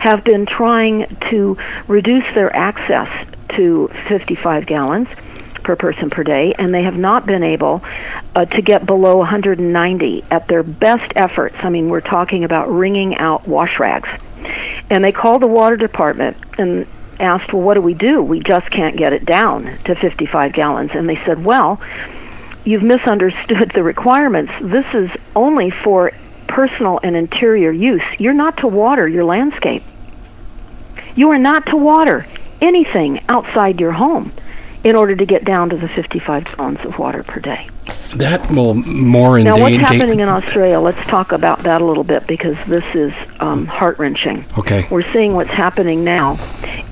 have 0.01 0.25
been 0.25 0.47
trying 0.47 1.07
to 1.31 1.57
reduce 1.87 2.25
their 2.35 2.55
access 2.55 3.09
to 3.51 3.89
55 4.09 4.67
gallons 4.67 5.09
per 5.63 5.77
person 5.77 6.11
per 6.11 6.23
day, 6.23 6.55
and 6.59 6.73
they 6.73 6.85
have 6.85 6.97
not 6.97 7.27
been 7.27 7.43
able 7.43 7.83
uh, 8.35 8.45
to 8.45 8.63
get 8.63 8.87
below 8.87 9.17
190 9.17 10.25
at 10.31 10.47
their 10.49 10.63
best 10.63 11.13
efforts. 11.17 11.57
I 11.61 11.71
mean, 11.71 11.89
we're 11.89 12.01
talking 12.01 12.45
about 12.45 12.71
wringing 12.71 13.17
out 13.17 13.47
wash 13.49 13.79
rags. 13.79 14.09
And 14.91 15.05
they 15.05 15.13
called 15.13 15.43
the 15.43 15.49
water 15.49 15.77
department 15.77 16.37
and 16.59 16.87
asked, 17.19 17.53
Well, 17.53 17.63
what 17.63 17.75
do 17.75 17.81
we 17.81 17.95
do? 17.95 18.23
We 18.23 18.41
just 18.41 18.71
can't 18.71 18.97
get 18.97 19.13
it 19.13 19.25
down 19.25 19.65
to 19.85 19.97
55 19.97 20.53
gallons. 20.53 20.93
And 20.95 21.09
they 21.09 21.17
said, 21.25 21.45
Well, 21.45 21.81
you've 22.67 22.83
misunderstood 22.83 23.71
the 23.71 23.83
requirements. 23.83 24.53
This 24.61 24.87
is 24.95 25.11
only 25.35 25.71
for 25.71 26.13
personal 26.47 27.01
and 27.03 27.17
interior 27.17 27.71
use. 27.71 28.03
You're 28.19 28.33
not 28.33 28.59
to 28.59 28.67
water 28.67 29.09
your 29.09 29.25
landscape. 29.25 29.83
You 31.15 31.31
are 31.31 31.39
not 31.39 31.67
to 31.67 31.77
water 31.77 32.27
anything 32.61 33.21
outside 33.29 33.81
your 33.81 33.93
home 33.93 34.33
in 34.85 34.97
order 34.97 35.17
to 35.17 35.27
get 35.27 35.45
down 35.45 35.71
to 35.71 35.77
the 35.77 35.89
55 35.89 36.45
gallons 36.45 36.81
of 36.85 36.99
water 36.99 37.23
per 37.23 37.41
day. 37.41 37.69
That 38.17 38.51
will 38.51 38.75
more 38.75 39.39
in 39.39 39.45
now. 39.45 39.59
What's 39.59 39.77
happening 39.77 40.21
in 40.21 40.29
Australia? 40.29 40.81
Let's 40.81 41.05
talk 41.07 41.33
about 41.33 41.61
that 41.65 41.81
a 41.81 41.85
little 41.85 42.05
bit 42.05 42.27
because 42.27 42.57
this 42.67 42.85
is 42.95 43.13
um, 43.41 43.67
heart 43.67 43.99
wrenching. 43.99 44.45
Okay. 44.59 44.87
We're 44.91 45.11
seeing 45.13 45.35
what's 45.35 45.51
happening 45.51 46.03
now 46.03 46.39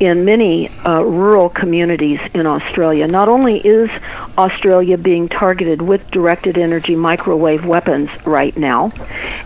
in 0.00 0.24
many 0.24 0.68
uh, 0.68 1.00
rural 1.02 1.48
communities 1.48 2.20
in 2.34 2.46
Australia. 2.46 3.06
Not 3.06 3.28
only 3.28 3.58
is 3.58 3.90
Australia 4.36 4.98
being 4.98 5.28
targeted 5.28 5.80
with 5.80 6.08
directed 6.10 6.58
energy 6.58 6.96
microwave 6.96 7.64
weapons 7.64 8.10
right 8.26 8.56
now, 8.56 8.90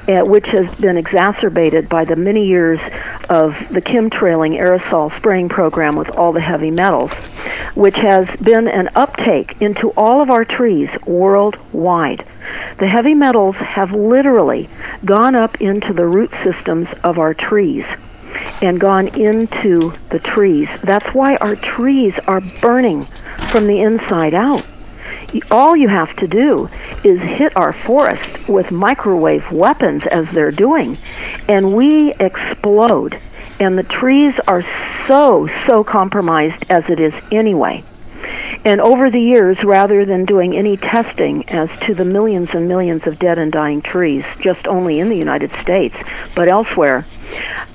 uh, 0.08 0.24
which 0.24 0.46
has 0.46 0.74
been 0.76 0.96
exacerbated 0.96 1.88
by 1.88 2.04
the 2.04 2.16
many 2.16 2.46
years 2.46 2.80
of 3.28 3.54
the 3.70 3.82
chemtrailing 3.82 4.58
aerosol 4.58 5.14
spraying 5.16 5.48
program 5.48 5.96
with 5.96 6.08
all 6.10 6.32
the 6.32 6.40
heavy 6.40 6.70
metals, 6.70 7.12
which 7.74 7.96
has 8.28 8.40
been 8.40 8.68
an 8.68 8.90
uptake 8.94 9.56
into 9.60 9.90
all 9.90 10.20
of 10.20 10.30
our 10.30 10.44
trees 10.44 10.90
worldwide. 11.06 12.24
The 12.78 12.86
heavy 12.86 13.14
metals 13.14 13.56
have 13.56 13.92
literally 13.92 14.68
gone 15.04 15.34
up 15.34 15.60
into 15.60 15.92
the 15.92 16.06
root 16.06 16.30
systems 16.44 16.88
of 17.02 17.18
our 17.18 17.32
trees 17.32 17.84
and 18.60 18.78
gone 18.78 19.08
into 19.08 19.94
the 20.10 20.18
trees. 20.18 20.68
That's 20.82 21.14
why 21.14 21.36
our 21.36 21.56
trees 21.56 22.14
are 22.26 22.40
burning 22.60 23.06
from 23.50 23.66
the 23.66 23.80
inside 23.80 24.34
out. 24.34 24.64
All 25.50 25.76
you 25.76 25.88
have 25.88 26.14
to 26.16 26.26
do 26.26 26.68
is 27.04 27.20
hit 27.20 27.56
our 27.56 27.72
forest 27.72 28.48
with 28.48 28.70
microwave 28.70 29.50
weapons 29.50 30.04
as 30.06 30.26
they're 30.32 30.50
doing, 30.50 30.98
and 31.48 31.74
we 31.74 32.12
explode. 32.14 33.18
And 33.60 33.76
the 33.76 33.82
trees 33.82 34.34
are 34.46 34.64
so, 35.06 35.48
so 35.66 35.82
compromised 35.82 36.64
as 36.70 36.88
it 36.88 37.00
is 37.00 37.12
anyway. 37.32 37.84
And 38.64 38.80
over 38.80 39.10
the 39.10 39.20
years, 39.20 39.62
rather 39.62 40.04
than 40.04 40.24
doing 40.24 40.56
any 40.56 40.76
testing 40.76 41.48
as 41.48 41.70
to 41.80 41.94
the 41.94 42.04
millions 42.04 42.54
and 42.54 42.68
millions 42.68 43.06
of 43.06 43.18
dead 43.18 43.38
and 43.38 43.52
dying 43.52 43.80
trees, 43.80 44.24
just 44.40 44.66
only 44.66 44.98
in 44.98 45.08
the 45.08 45.16
United 45.16 45.52
States, 45.60 45.94
but 46.34 46.48
elsewhere, 46.48 47.06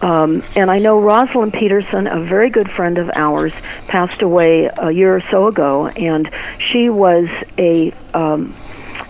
um, 0.01 0.43
and 0.55 0.69
I 0.69 0.79
know 0.79 0.99
Rosalind 0.99 1.53
Peterson, 1.53 2.07
a 2.07 2.19
very 2.19 2.49
good 2.49 2.69
friend 2.69 2.97
of 2.97 3.09
ours, 3.15 3.53
passed 3.87 4.21
away 4.21 4.69
a 4.77 4.91
year 4.91 5.15
or 5.15 5.21
so 5.31 5.47
ago, 5.47 5.87
and 5.87 6.29
she 6.59 6.89
was 6.89 7.29
a 7.57 7.93
um, 8.13 8.53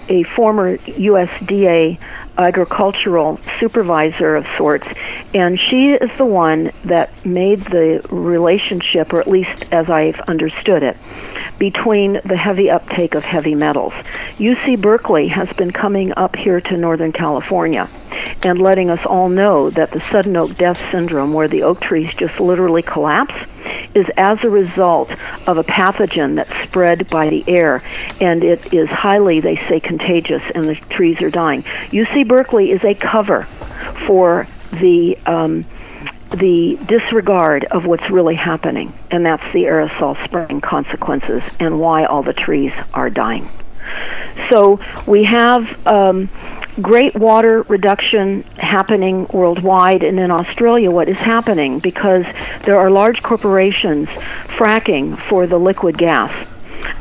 a 0.10 0.24
former 0.24 0.78
USDA 0.78 1.98
agricultural 2.38 3.40
supervisor 3.60 4.36
of 4.36 4.46
sorts, 4.58 4.88
and 5.34 5.60
she 5.60 5.92
is 5.94 6.10
the 6.18 6.26
one 6.26 6.72
that 6.86 7.26
made 7.26 7.60
the 7.60 8.06
relationship, 8.10 9.14
or 9.14 9.20
at 9.20 9.28
least 9.28 9.66
as 9.72 9.90
I've 9.90 10.20
understood 10.22 10.84
it, 10.84 10.98
between 11.60 12.20
the 12.26 12.38
heavy 12.38 12.70
uptake 12.70 13.16
of 13.16 13.24
heavy 13.24 13.56
metals. 13.56 13.94
UC 14.38 14.82
Berkeley 14.82 15.28
has 15.28 15.52
been 15.54 15.72
coming 15.72 16.12
up 16.18 16.36
here 16.36 16.60
to 16.62 16.78
Northern 16.78 17.12
California 17.12 17.90
and 18.44 18.60
letting 18.60 18.90
us 18.90 19.06
all 19.06 19.30
know 19.30 19.70
that 19.70 19.92
the 19.92 20.02
sudden 20.12 20.36
oak 20.36 20.56
death 20.58 20.84
syndrome, 20.92 21.34
where 21.34 21.48
the 21.48 21.64
oak 21.64 21.82
trees 21.82 22.14
just 22.16 22.40
literally 22.40 22.82
collapse, 22.82 23.36
is 23.96 24.06
as 24.18 24.44
a 24.44 24.50
result 24.50 25.12
of 25.48 25.58
a 25.58 25.64
pathogen 25.64 26.36
that's 26.36 26.56
spread 26.64 27.08
by 27.10 27.30
the 27.30 27.44
air, 27.48 27.84
and 28.20 28.44
it 28.44 28.74
is 28.74 28.90
highly, 28.90 29.40
they 29.40 29.56
say, 29.68 29.80
contagious, 29.80 30.44
and 30.56 30.64
the 30.66 30.76
trees 30.76 31.22
are 31.22 31.30
dying. 31.30 31.64
UC 31.92 32.28
Berkeley 32.28 32.72
is 32.72 32.84
a 32.84 32.96
cover 32.96 33.44
for 34.08 34.48
the 34.72 35.18
um, 35.26 35.66
the 36.32 36.80
disregard 36.88 37.64
of 37.66 37.86
what's 37.86 38.10
really 38.10 38.36
happening, 38.36 38.92
and 39.12 39.26
that's 39.26 39.44
the 39.54 39.64
aerosol 39.66 40.22
spraying 40.26 40.62
consequences 40.62 41.44
and 41.60 41.80
why 41.80 42.06
all 42.06 42.24
the 42.24 42.34
trees 42.34 42.74
are 42.94 43.10
dying. 43.10 43.48
So 44.50 44.80
we 45.06 45.26
have 45.26 45.88
um, 45.88 46.30
great 46.82 47.16
water 47.16 47.62
reduction 47.64 48.44
happening 48.58 49.28
worldwide, 49.28 50.04
and 50.04 50.20
in 50.20 50.32
Australia, 50.32 50.90
what 50.90 51.10
is 51.10 51.20
happening 51.20 51.80
because 51.80 52.26
there 52.66 52.80
are 52.80 52.90
large 52.90 53.22
corporations 53.22 54.08
fracking 54.58 55.18
for 55.30 55.48
the 55.48 55.58
liquid 55.58 55.98
gas 55.98 56.48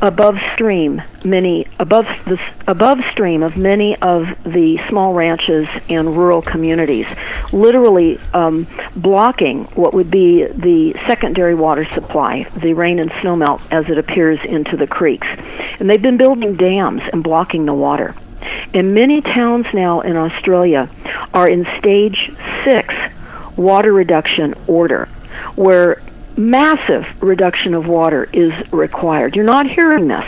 above 0.01 0.37
stream 0.53 1.01
many 1.25 1.67
above 1.79 2.05
the 2.25 2.39
above 2.67 2.99
stream 3.11 3.43
of 3.43 3.57
many 3.57 3.95
of 3.97 4.27
the 4.43 4.79
small 4.89 5.13
ranches 5.13 5.67
and 5.89 6.17
rural 6.17 6.41
communities 6.41 7.05
literally 7.51 8.19
um, 8.33 8.67
blocking 8.95 9.65
what 9.75 9.93
would 9.93 10.09
be 10.09 10.45
the 10.45 10.93
secondary 11.07 11.55
water 11.55 11.85
supply 11.85 12.43
the 12.57 12.73
rain 12.73 12.99
and 12.99 13.11
snowmelt 13.11 13.61
as 13.71 13.89
it 13.89 13.97
appears 13.97 14.39
into 14.45 14.75
the 14.77 14.87
creeks. 14.87 15.27
And 15.79 15.89
they've 15.89 16.01
been 16.01 16.17
building 16.17 16.55
dams 16.55 17.01
and 17.11 17.23
blocking 17.23 17.65
the 17.65 17.73
water 17.73 18.15
and 18.73 18.93
many 18.93 19.21
towns 19.21 19.65
now 19.73 20.01
in 20.01 20.15
Australia 20.15 20.89
are 21.33 21.47
in 21.47 21.65
stage 21.79 22.31
6 22.65 22.93
water 23.57 23.93
reduction 23.93 24.53
order 24.67 25.07
where 25.55 26.01
massive 26.37 27.05
reduction 27.21 27.73
of 27.73 27.87
water 27.87 28.27
is 28.33 28.53
required. 28.71 29.35
You're 29.35 29.45
not 29.45 29.69
hearing 29.69 30.07
this. 30.07 30.25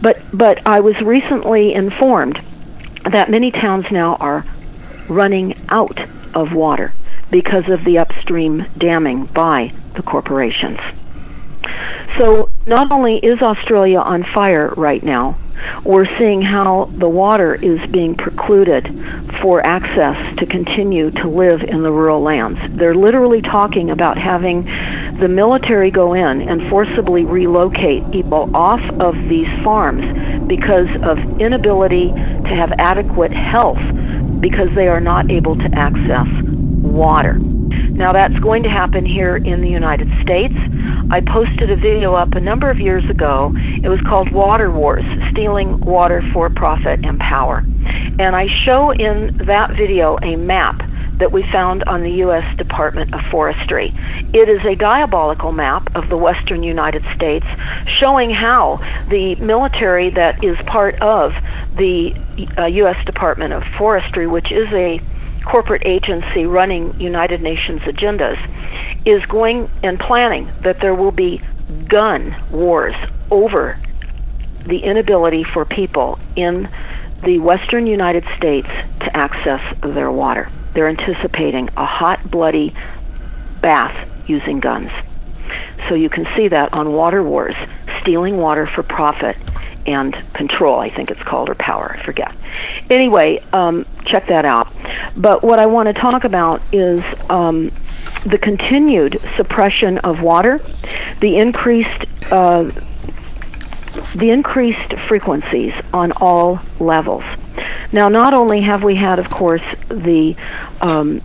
But 0.00 0.22
but 0.32 0.66
I 0.66 0.80
was 0.80 0.98
recently 1.00 1.74
informed 1.74 2.40
that 3.04 3.30
many 3.30 3.50
towns 3.50 3.90
now 3.90 4.16
are 4.16 4.44
running 5.08 5.54
out 5.68 5.98
of 6.34 6.52
water 6.54 6.94
because 7.30 7.68
of 7.68 7.84
the 7.84 7.98
upstream 7.98 8.66
damming 8.76 9.26
by 9.26 9.72
the 9.94 10.02
corporations. 10.02 10.78
So 12.18 12.50
not 12.66 12.90
only 12.90 13.16
is 13.18 13.40
Australia 13.42 13.98
on 13.98 14.24
fire 14.24 14.72
right 14.76 15.02
now, 15.02 15.36
we're 15.84 16.06
seeing 16.18 16.42
how 16.42 16.86
the 16.92 17.08
water 17.08 17.54
is 17.54 17.84
being 17.90 18.14
precluded 18.14 18.86
for 19.40 19.64
access 19.66 20.36
to 20.36 20.46
continue 20.46 21.10
to 21.10 21.28
live 21.28 21.62
in 21.62 21.82
the 21.82 21.90
rural 21.90 22.20
lands. 22.20 22.58
They're 22.76 22.94
literally 22.94 23.42
talking 23.42 23.90
about 23.90 24.18
having 24.18 24.64
the 25.18 25.28
military 25.28 25.90
go 25.90 26.14
in 26.14 26.42
and 26.48 26.68
forcibly 26.70 27.24
relocate 27.24 28.10
people 28.10 28.54
off 28.56 28.80
of 29.00 29.14
these 29.28 29.48
farms 29.62 30.46
because 30.46 30.88
of 31.02 31.40
inability 31.40 32.08
to 32.08 32.54
have 32.54 32.72
adequate 32.78 33.32
health 33.32 33.80
because 34.40 34.72
they 34.74 34.88
are 34.88 35.00
not 35.00 35.30
able 35.30 35.56
to 35.56 35.68
access 35.74 36.26
water. 36.82 37.38
Now, 37.98 38.12
that's 38.12 38.38
going 38.38 38.62
to 38.62 38.70
happen 38.70 39.04
here 39.04 39.36
in 39.36 39.60
the 39.60 39.68
United 39.68 40.08
States. 40.22 40.54
I 41.10 41.20
posted 41.20 41.68
a 41.68 41.74
video 41.74 42.14
up 42.14 42.32
a 42.36 42.40
number 42.40 42.70
of 42.70 42.78
years 42.78 43.04
ago. 43.10 43.52
It 43.56 43.88
was 43.88 44.00
called 44.02 44.30
Water 44.30 44.70
Wars 44.70 45.04
Stealing 45.32 45.80
Water 45.80 46.22
for 46.32 46.48
Profit 46.48 47.04
and 47.04 47.18
Power. 47.18 47.64
And 48.20 48.36
I 48.36 48.46
show 48.64 48.92
in 48.92 49.36
that 49.38 49.72
video 49.72 50.16
a 50.22 50.36
map 50.36 50.80
that 51.18 51.32
we 51.32 51.42
found 51.50 51.82
on 51.84 52.04
the 52.04 52.12
U.S. 52.22 52.56
Department 52.56 53.12
of 53.12 53.20
Forestry. 53.32 53.92
It 54.32 54.48
is 54.48 54.64
a 54.64 54.76
diabolical 54.76 55.50
map 55.50 55.96
of 55.96 56.08
the 56.08 56.16
western 56.16 56.62
United 56.62 57.04
States 57.16 57.46
showing 58.00 58.30
how 58.30 58.76
the 59.08 59.34
military 59.40 60.10
that 60.10 60.44
is 60.44 60.56
part 60.66 60.94
of 61.02 61.34
the 61.76 62.14
uh, 62.56 62.66
U.S. 62.66 63.04
Department 63.06 63.54
of 63.54 63.64
Forestry, 63.76 64.28
which 64.28 64.52
is 64.52 64.72
a 64.72 65.00
corporate 65.44 65.82
agency 65.86 66.46
running 66.46 66.98
United 67.00 67.42
Nations 67.42 67.80
agendas 67.82 68.38
is 69.04 69.24
going 69.26 69.70
and 69.82 69.98
planning 69.98 70.50
that 70.60 70.80
there 70.80 70.94
will 70.94 71.12
be 71.12 71.40
gun 71.88 72.34
wars 72.50 72.94
over 73.30 73.78
the 74.66 74.78
inability 74.78 75.44
for 75.44 75.64
people 75.64 76.18
in 76.36 76.68
the 77.22 77.38
western 77.38 77.86
United 77.86 78.24
States 78.36 78.68
to 79.00 79.16
access 79.16 79.76
their 79.80 80.10
water. 80.10 80.50
They're 80.72 80.88
anticipating 80.88 81.68
a 81.76 81.86
hot, 81.86 82.30
bloody 82.30 82.74
bath 83.60 84.08
using 84.28 84.60
guns. 84.60 84.90
So 85.88 85.94
you 85.94 86.10
can 86.10 86.26
see 86.36 86.48
that 86.48 86.72
on 86.74 86.92
Water 86.92 87.22
Wars, 87.22 87.56
stealing 88.00 88.36
water 88.36 88.66
for 88.66 88.82
profit 88.82 89.36
and 89.88 90.14
control, 90.34 90.78
I 90.78 90.88
think 90.88 91.10
it's 91.10 91.22
called, 91.22 91.48
or 91.48 91.54
power, 91.54 91.96
I 91.98 92.04
forget. 92.04 92.34
Anyway, 92.90 93.42
um, 93.52 93.86
check 94.04 94.26
that 94.26 94.44
out. 94.44 94.72
But 95.16 95.42
what 95.42 95.58
I 95.58 95.66
want 95.66 95.88
to 95.88 95.94
talk 95.94 96.24
about 96.24 96.60
is 96.72 97.02
um, 97.30 97.72
the 98.24 98.38
continued 98.38 99.20
suppression 99.36 99.98
of 99.98 100.22
water, 100.22 100.60
the 101.20 101.36
increased 101.36 102.04
uh, 102.30 102.70
the 104.14 104.30
increased 104.30 104.94
frequencies 105.08 105.72
on 105.92 106.12
all 106.20 106.60
levels. 106.78 107.24
Now, 107.92 108.08
not 108.08 108.34
only 108.34 108.60
have 108.60 108.84
we 108.84 108.94
had, 108.94 109.18
of 109.18 109.30
course, 109.30 109.62
the 109.88 110.36
um, 110.80 111.20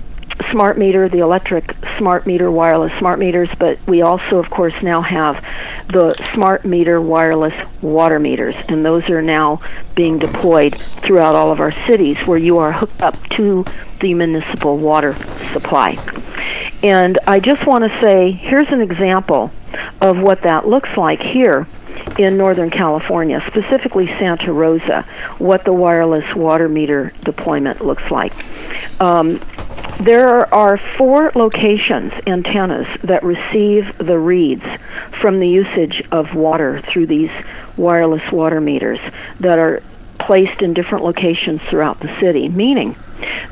smart 0.51 0.77
meter, 0.77 1.09
the 1.09 1.19
electric 1.19 1.75
smart 1.97 2.25
meter, 2.25 2.51
wireless 2.51 2.91
smart 2.99 3.19
meters, 3.19 3.49
but 3.57 3.77
we 3.87 4.01
also, 4.01 4.37
of 4.37 4.49
course, 4.49 4.73
now 4.81 5.01
have 5.01 5.43
the 5.89 6.13
smart 6.33 6.65
meter 6.65 7.01
wireless 7.01 7.53
water 7.81 8.19
meters, 8.19 8.55
and 8.67 8.85
those 8.85 9.09
are 9.09 9.21
now 9.21 9.61
being 9.95 10.19
deployed 10.19 10.77
throughout 11.01 11.35
all 11.35 11.51
of 11.51 11.59
our 11.59 11.73
cities 11.85 12.17
where 12.25 12.37
you 12.37 12.57
are 12.57 12.71
hooked 12.71 13.01
up 13.01 13.15
to 13.29 13.65
the 13.99 14.13
municipal 14.13 14.77
water 14.77 15.15
supply. 15.51 15.97
And 16.83 17.17
I 17.25 17.39
just 17.39 17.65
want 17.65 17.89
to 17.89 18.01
say 18.01 18.31
here's 18.31 18.69
an 18.69 18.81
example 18.81 19.51
of 20.01 20.17
what 20.17 20.41
that 20.41 20.67
looks 20.67 20.97
like 20.97 21.21
here 21.21 21.67
in 22.17 22.37
Northern 22.37 22.69
California, 22.69 23.41
specifically 23.47 24.07
Santa 24.19 24.51
Rosa, 24.51 25.03
what 25.37 25.63
the 25.63 25.73
wireless 25.73 26.35
water 26.35 26.67
meter 26.67 27.13
deployment 27.21 27.81
looks 27.81 28.09
like. 28.11 28.33
Um, 29.01 29.39
there 29.99 30.53
are 30.53 30.77
four 30.97 31.31
locations, 31.35 32.13
antennas, 32.27 32.87
that 33.03 33.23
receive 33.23 33.97
the 33.97 34.17
reads 34.17 34.63
from 35.21 35.39
the 35.39 35.47
usage 35.47 36.03
of 36.11 36.35
water 36.35 36.81
through 36.81 37.07
these 37.07 37.31
wireless 37.77 38.31
water 38.31 38.59
meters 38.59 38.99
that 39.39 39.59
are 39.59 39.81
placed 40.19 40.61
in 40.61 40.73
different 40.73 41.03
locations 41.03 41.61
throughout 41.63 41.99
the 41.99 42.19
city, 42.19 42.47
meaning 42.47 42.95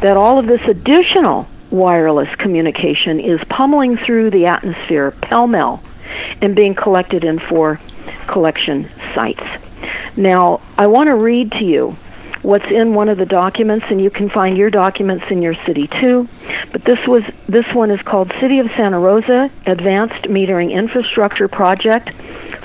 that 0.02 0.18
all 0.18 0.40
of 0.40 0.48
this 0.48 0.62
additional 0.68 1.48
wireless 1.70 2.34
communication 2.36 3.20
is 3.20 3.40
pummeling 3.50 3.98
through 3.98 4.30
the 4.30 4.46
atmosphere 4.46 5.12
pell 5.12 5.48
mell 5.48 5.82
and 6.42 6.56
being 6.56 6.76
collected 6.76 7.24
in 7.24 7.40
four 7.40 7.80
collection 8.28 8.90
sites. 9.14 9.44
Now, 10.18 10.62
I 10.78 10.88
want 10.88 11.08
to 11.08 11.16
read 11.16 11.52
to 11.54 11.64
you 11.64 11.96
what's 12.42 12.70
in 12.72 12.94
one 12.94 13.10
of 13.10 13.18
the 13.18 13.26
documents 13.26 13.86
and 13.90 14.02
you 14.02 14.10
can 14.10 14.30
find 14.30 14.58
your 14.58 14.70
documents 14.70 15.26
in 15.30 15.42
your 15.42 15.56
city 15.66 15.88
too. 15.88 16.28
But 16.72 16.84
this 16.84 17.06
was 17.08 17.24
this 17.48 17.66
one 17.74 17.92
is 17.92 18.02
called 18.02 18.32
city 18.40 18.60
of 18.60 18.72
santa 18.76 19.00
rosa 19.00 19.50
advanced 19.66 20.26
metering 20.26 20.72
infrastructure 20.72 21.48
project 21.48 22.14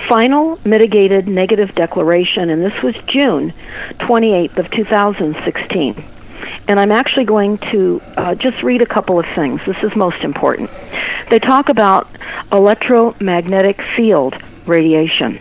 final 0.08 0.58
mitigated 0.64 1.26
negative 1.26 1.74
declaration 1.74 2.50
and 2.50 2.62
this 2.62 2.82
was 2.82 2.94
june 3.06 3.52
28th 3.98 4.56
of 4.58 4.70
2016 4.70 6.04
and 6.68 6.80
i'm 6.80 6.92
actually 6.92 7.24
going 7.24 7.58
to 7.58 8.00
uh, 8.16 8.34
just 8.34 8.62
read 8.62 8.82
a 8.82 8.86
couple 8.86 9.18
of 9.18 9.26
things. 9.26 9.60
This 9.66 9.82
is 9.82 9.94
most 9.96 10.22
important. 10.22 10.70
They 11.30 11.38
talk 11.38 11.68
about 11.68 12.08
electromagnetic 12.52 13.80
field 13.96 14.36
radiation 14.66 15.40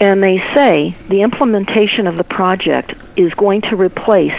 and 0.00 0.22
they 0.22 0.38
say 0.54 0.96
the 1.08 1.22
implementation 1.22 2.06
of 2.06 2.16
the 2.16 2.24
project 2.24 2.94
is 3.16 3.32
going 3.34 3.60
to 3.62 3.76
replace 3.76 4.38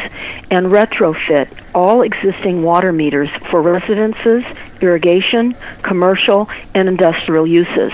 and 0.51 0.67
retrofit 0.67 1.47
all 1.73 2.01
existing 2.01 2.63
water 2.63 2.91
meters 2.91 3.29
for 3.49 3.61
residences, 3.61 4.43
irrigation, 4.81 5.55
commercial, 5.81 6.49
and 6.73 6.87
industrial 6.89 7.47
uses. 7.47 7.91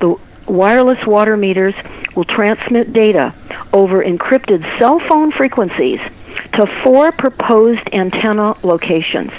The 0.00 0.16
wireless 0.46 1.04
water 1.06 1.36
meters 1.36 1.74
will 2.14 2.24
transmit 2.24 2.92
data 2.92 3.34
over 3.72 4.04
encrypted 4.04 4.78
cell 4.78 5.00
phone 5.00 5.32
frequencies 5.32 6.00
to 6.54 6.66
four 6.82 7.12
proposed 7.12 7.82
antenna 7.92 8.56
locations. 8.62 9.32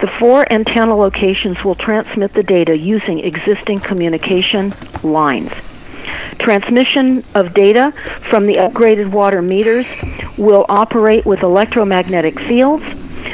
The 0.00 0.08
four 0.18 0.50
antenna 0.50 0.96
locations 0.96 1.62
will 1.64 1.74
transmit 1.74 2.32
the 2.32 2.42
data 2.42 2.76
using 2.76 3.20
existing 3.20 3.80
communication 3.80 4.74
lines. 5.02 5.52
Transmission 6.38 7.24
of 7.34 7.54
data 7.54 7.92
from 8.30 8.46
the 8.46 8.54
upgraded 8.54 9.10
water 9.10 9.42
meters 9.42 9.86
will 10.36 10.66
operate 10.68 11.24
with 11.24 11.42
electromagnetic 11.42 12.38
fields. 12.40 12.84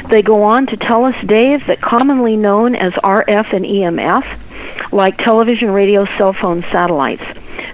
They 0.09 0.21
go 0.21 0.43
on 0.43 0.67
to 0.67 0.77
tell 0.77 1.05
us, 1.05 1.15
Dave, 1.25 1.65
that 1.67 1.81
commonly 1.81 2.35
known 2.35 2.75
as 2.75 2.93
RF 2.93 3.53
and 3.53 3.65
EMF, 3.65 4.91
like 4.91 5.17
television, 5.17 5.71
radio, 5.71 6.05
cell 6.17 6.33
phone, 6.33 6.61
satellites, 6.71 7.23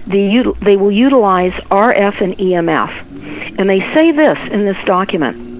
the, 0.06 0.54
they 0.60 0.76
will 0.76 0.92
utilize 0.92 1.52
RF 1.52 2.20
and 2.20 2.36
EMF. 2.36 3.58
And 3.58 3.68
they 3.68 3.80
say 3.94 4.12
this 4.12 4.52
in 4.52 4.64
this 4.64 4.78
document 4.84 5.50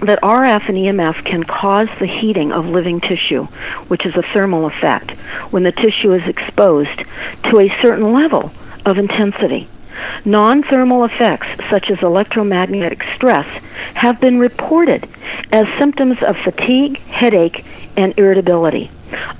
that 0.00 0.20
RF 0.22 0.68
and 0.68 0.78
EMF 0.78 1.24
can 1.24 1.42
cause 1.42 1.88
the 1.98 2.06
heating 2.06 2.52
of 2.52 2.66
living 2.66 3.00
tissue, 3.00 3.44
which 3.88 4.06
is 4.06 4.16
a 4.16 4.22
thermal 4.22 4.66
effect, 4.66 5.10
when 5.50 5.64
the 5.64 5.72
tissue 5.72 6.12
is 6.12 6.26
exposed 6.28 7.02
to 7.50 7.58
a 7.58 7.68
certain 7.82 8.12
level 8.12 8.52
of 8.88 8.98
intensity. 8.98 9.68
Non 10.24 10.62
thermal 10.62 11.04
effects, 11.04 11.46
such 11.70 11.90
as 11.90 12.02
electromagnetic 12.02 13.02
stress, 13.14 13.46
have 13.94 14.20
been 14.20 14.38
reported 14.38 15.08
as 15.52 15.66
symptoms 15.78 16.18
of 16.22 16.36
fatigue, 16.36 16.98
headache, 17.00 17.64
and 17.96 18.16
irritability. 18.18 18.90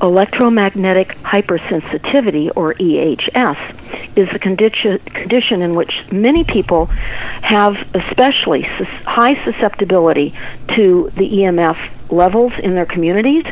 Electromagnetic 0.00 1.16
hypersensitivity, 1.22 2.50
or 2.56 2.74
EHS, 2.74 4.16
is 4.16 4.28
a 4.32 4.38
condition, 4.38 4.98
condition 4.98 5.62
in 5.62 5.72
which 5.72 5.92
many 6.11 6.42
people 6.42 6.87
have 6.87 7.76
especially 7.94 8.62
high 8.62 9.42
susceptibility 9.44 10.34
to 10.74 11.11
the 11.16 11.28
EMF 11.28 11.78
levels 12.11 12.53
in 12.62 12.75
their 12.75 12.87
communities 12.87 13.44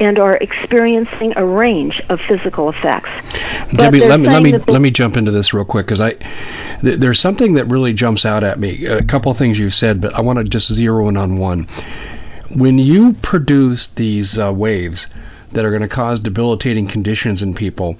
and 0.00 0.18
are 0.18 0.36
experiencing 0.36 1.32
a 1.36 1.44
range 1.44 2.00
of 2.08 2.20
physical 2.20 2.68
effects. 2.68 3.10
Debbie, 3.74 4.00
let 4.00 4.20
me 4.20 4.28
let 4.28 4.42
me 4.42 4.58
let 4.58 4.80
me 4.80 4.90
jump 4.90 5.16
into 5.16 5.30
this 5.30 5.54
real 5.54 5.64
quick 5.64 5.86
because 5.86 6.00
I 6.00 6.12
th- 6.80 6.98
there's 6.98 7.20
something 7.20 7.54
that 7.54 7.66
really 7.66 7.92
jumps 7.92 8.26
out 8.26 8.44
at 8.44 8.58
me. 8.58 8.86
A 8.86 9.02
couple 9.02 9.30
of 9.30 9.38
things 9.38 9.58
you've 9.58 9.74
said, 9.74 10.00
but 10.00 10.14
I 10.14 10.20
want 10.20 10.38
to 10.38 10.44
just 10.44 10.72
zero 10.72 11.08
in 11.08 11.16
on 11.16 11.38
one. 11.38 11.68
When 12.54 12.78
you 12.78 13.14
produce 13.22 13.88
these 13.88 14.38
uh, 14.38 14.52
waves 14.52 15.06
that 15.52 15.64
are 15.64 15.70
going 15.70 15.82
to 15.82 15.88
cause 15.88 16.20
debilitating 16.20 16.86
conditions 16.86 17.42
in 17.42 17.54
people, 17.54 17.96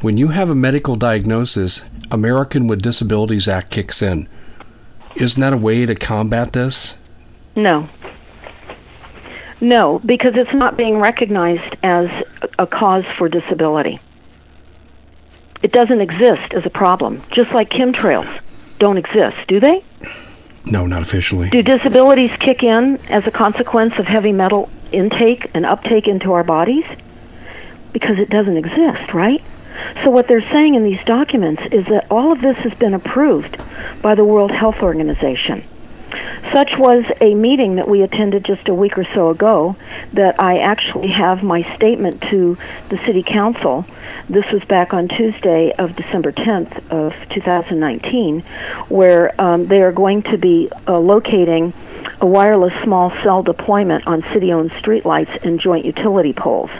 when 0.00 0.18
you 0.18 0.28
have 0.28 0.50
a 0.50 0.54
medical 0.54 0.96
diagnosis, 0.96 1.82
American 2.10 2.66
with 2.66 2.82
Disabilities 2.82 3.48
Act 3.48 3.70
kicks 3.70 4.02
in. 4.02 4.28
Isn't 5.16 5.40
that 5.40 5.52
a 5.52 5.56
way 5.56 5.86
to 5.86 5.94
combat 5.94 6.52
this? 6.52 6.94
No. 7.54 7.88
No, 9.60 9.98
because 9.98 10.32
it's 10.34 10.52
not 10.54 10.76
being 10.76 10.98
recognized 10.98 11.76
as 11.82 12.08
a 12.58 12.66
cause 12.66 13.04
for 13.16 13.28
disability. 13.28 14.00
It 15.62 15.72
doesn't 15.72 16.00
exist 16.00 16.52
as 16.52 16.66
a 16.66 16.70
problem, 16.70 17.22
just 17.32 17.50
like 17.52 17.70
chemtrails 17.70 18.42
don't 18.78 18.98
exist, 18.98 19.38
do 19.48 19.60
they? 19.60 19.82
No, 20.64 20.86
not 20.86 21.02
officially. 21.02 21.48
Do 21.50 21.62
disabilities 21.62 22.30
kick 22.40 22.62
in 22.62 22.98
as 23.08 23.26
a 23.26 23.30
consequence 23.30 23.94
of 23.98 24.06
heavy 24.06 24.32
metal 24.32 24.68
intake 24.92 25.50
and 25.54 25.64
uptake 25.64 26.08
into 26.08 26.32
our 26.32 26.44
bodies? 26.44 26.84
Because 27.92 28.18
it 28.18 28.28
doesn't 28.28 28.56
exist, 28.56 29.14
right? 29.14 29.42
So, 30.02 30.10
what 30.10 30.26
they're 30.26 30.48
saying 30.50 30.74
in 30.74 30.84
these 30.84 31.02
documents 31.04 31.62
is 31.70 31.86
that 31.86 32.10
all 32.10 32.32
of 32.32 32.40
this 32.40 32.56
has 32.58 32.74
been 32.74 32.94
approved 32.94 33.56
by 34.02 34.14
the 34.14 34.24
World 34.24 34.50
Health 34.50 34.82
Organization. 34.82 35.64
Such 36.56 36.78
was 36.78 37.04
a 37.20 37.34
meeting 37.34 37.76
that 37.76 37.86
we 37.86 38.00
attended 38.00 38.42
just 38.42 38.66
a 38.68 38.72
week 38.72 38.96
or 38.96 39.04
so 39.12 39.28
ago 39.28 39.76
that 40.14 40.40
I 40.40 40.56
actually 40.56 41.08
have 41.08 41.42
my 41.42 41.60
statement 41.76 42.22
to 42.30 42.56
the 42.88 42.96
City 43.04 43.22
Council. 43.22 43.84
This 44.30 44.50
was 44.50 44.64
back 44.64 44.94
on 44.94 45.06
Tuesday 45.06 45.72
of 45.72 45.94
December 45.94 46.32
10th 46.32 46.90
of 46.90 47.12
2019, 47.28 48.40
where 48.88 49.38
um, 49.38 49.66
they 49.66 49.82
are 49.82 49.92
going 49.92 50.22
to 50.22 50.38
be 50.38 50.70
uh, 50.88 50.98
locating 50.98 51.74
a 52.22 52.26
wireless 52.26 52.72
small 52.82 53.10
cell 53.22 53.42
deployment 53.42 54.06
on 54.06 54.22
city-owned 54.32 54.70
streetlights 54.70 55.44
and 55.44 55.60
joint 55.60 55.84
utility 55.84 56.32
poles. 56.32 56.70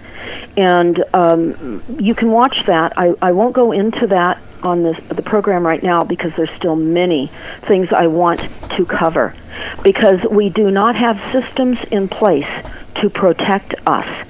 And 0.56 1.04
um, 1.12 1.82
you 2.00 2.14
can 2.14 2.30
watch 2.30 2.64
that. 2.64 2.96
I, 2.96 3.12
I 3.20 3.32
won't 3.32 3.52
go 3.52 3.72
into 3.72 4.06
that 4.06 4.40
on 4.62 4.82
this, 4.82 4.96
the 5.08 5.22
program 5.22 5.66
right 5.66 5.82
now 5.82 6.04
because 6.04 6.32
there's 6.34 6.50
still 6.56 6.76
many 6.76 7.30
things 7.62 7.92
I 7.92 8.06
want 8.06 8.40
to 8.76 8.86
cover. 8.86 9.34
Because 9.82 10.24
we 10.30 10.48
do 10.48 10.70
not 10.70 10.96
have 10.96 11.20
systems 11.32 11.78
in 11.90 12.08
place 12.08 12.48
to 12.96 13.10
protect 13.10 13.74
us. 13.86 14.26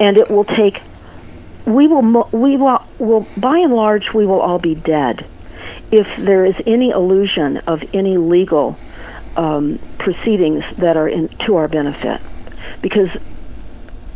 And 0.00 0.16
it 0.16 0.30
will 0.30 0.44
take, 0.44 0.80
we 1.66 1.86
will, 1.86 2.28
we 2.32 2.56
will, 2.56 2.84
will 2.98 3.26
by 3.36 3.58
and 3.58 3.74
large, 3.74 4.12
we 4.12 4.26
will 4.26 4.40
all 4.40 4.58
be 4.58 4.74
dead 4.74 5.26
if 5.90 6.08
there 6.16 6.44
is 6.44 6.56
any 6.66 6.90
illusion 6.90 7.58
of 7.58 7.84
any 7.94 8.16
legal 8.16 8.78
um, 9.36 9.78
proceedings 9.98 10.64
that 10.76 10.96
are 10.96 11.08
in, 11.08 11.28
to 11.28 11.56
our 11.56 11.68
benefit, 11.68 12.20
because 12.80 13.10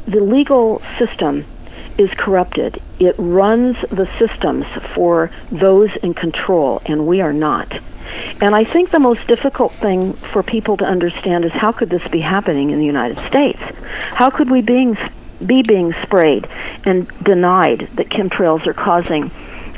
the 0.07 0.21
legal 0.21 0.83
system 0.99 1.45
is 1.99 2.11
corrupted. 2.11 2.81
It 2.99 3.15
runs 3.19 3.77
the 3.91 4.09
systems 4.19 4.67
for 4.95 5.31
those 5.51 5.91
in 6.03 6.15
control, 6.15 6.83
and 6.87 7.07
we 7.07 7.21
are 7.21 7.33
not. 7.33 7.73
And 8.41 8.55
I 8.55 8.65
think 8.65 8.91
the 8.91 9.01
most 9.01 9.27
difficult 9.27 9.73
thing 9.73 10.13
for 10.13 10.43
people 10.43 10.77
to 10.79 10.85
understand 10.85 11.45
is 11.45 11.53
how 11.53 11.73
could 11.73 11.91
this 11.91 12.07
be 12.09 12.21
happening 12.21 12.71
in 12.71 12.79
the 12.79 12.85
United 12.85 13.19
States? 13.29 13.61
How 14.13 14.31
could 14.31 14.51
we 14.51 14.61
being, 14.63 14.97
be 15.45 15.63
being 15.63 15.95
sprayed 16.03 16.47
and 16.85 17.09
denied 17.23 17.89
that 17.95 18.09
chemtrails 18.09 18.67
are 18.67 18.75
causing 18.75 19.31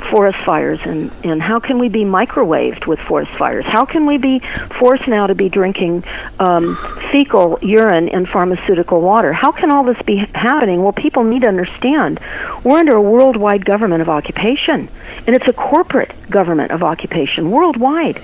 forest 0.03 0.39
fires 0.39 0.79
and, 0.83 1.11
and 1.23 1.41
how 1.41 1.59
can 1.59 1.79
we 1.79 1.89
be 1.89 2.03
microwaved 2.03 2.87
with 2.87 2.99
forest 2.99 3.31
fires? 3.31 3.65
How 3.65 3.85
can 3.85 4.05
we 4.05 4.17
be 4.17 4.39
forced 4.79 5.07
now 5.07 5.27
to 5.27 5.35
be 5.35 5.49
drinking 5.49 6.03
um, 6.39 6.77
fecal 7.11 7.59
urine 7.61 8.07
in 8.07 8.25
pharmaceutical 8.25 9.01
water? 9.01 9.33
How 9.33 9.51
can 9.51 9.71
all 9.71 9.83
this 9.83 10.01
be 10.03 10.17
happening? 10.33 10.83
Well, 10.83 10.93
people 10.93 11.23
need 11.23 11.43
to 11.43 11.47
understand 11.47 12.19
we're 12.63 12.79
under 12.79 12.95
a 12.95 13.01
worldwide 13.01 13.65
government 13.65 14.01
of 14.01 14.09
occupation, 14.09 14.89
and 15.25 15.35
it's 15.35 15.47
a 15.47 15.53
corporate 15.53 16.13
government 16.29 16.71
of 16.71 16.83
occupation 16.83 17.51
worldwide. 17.51 18.21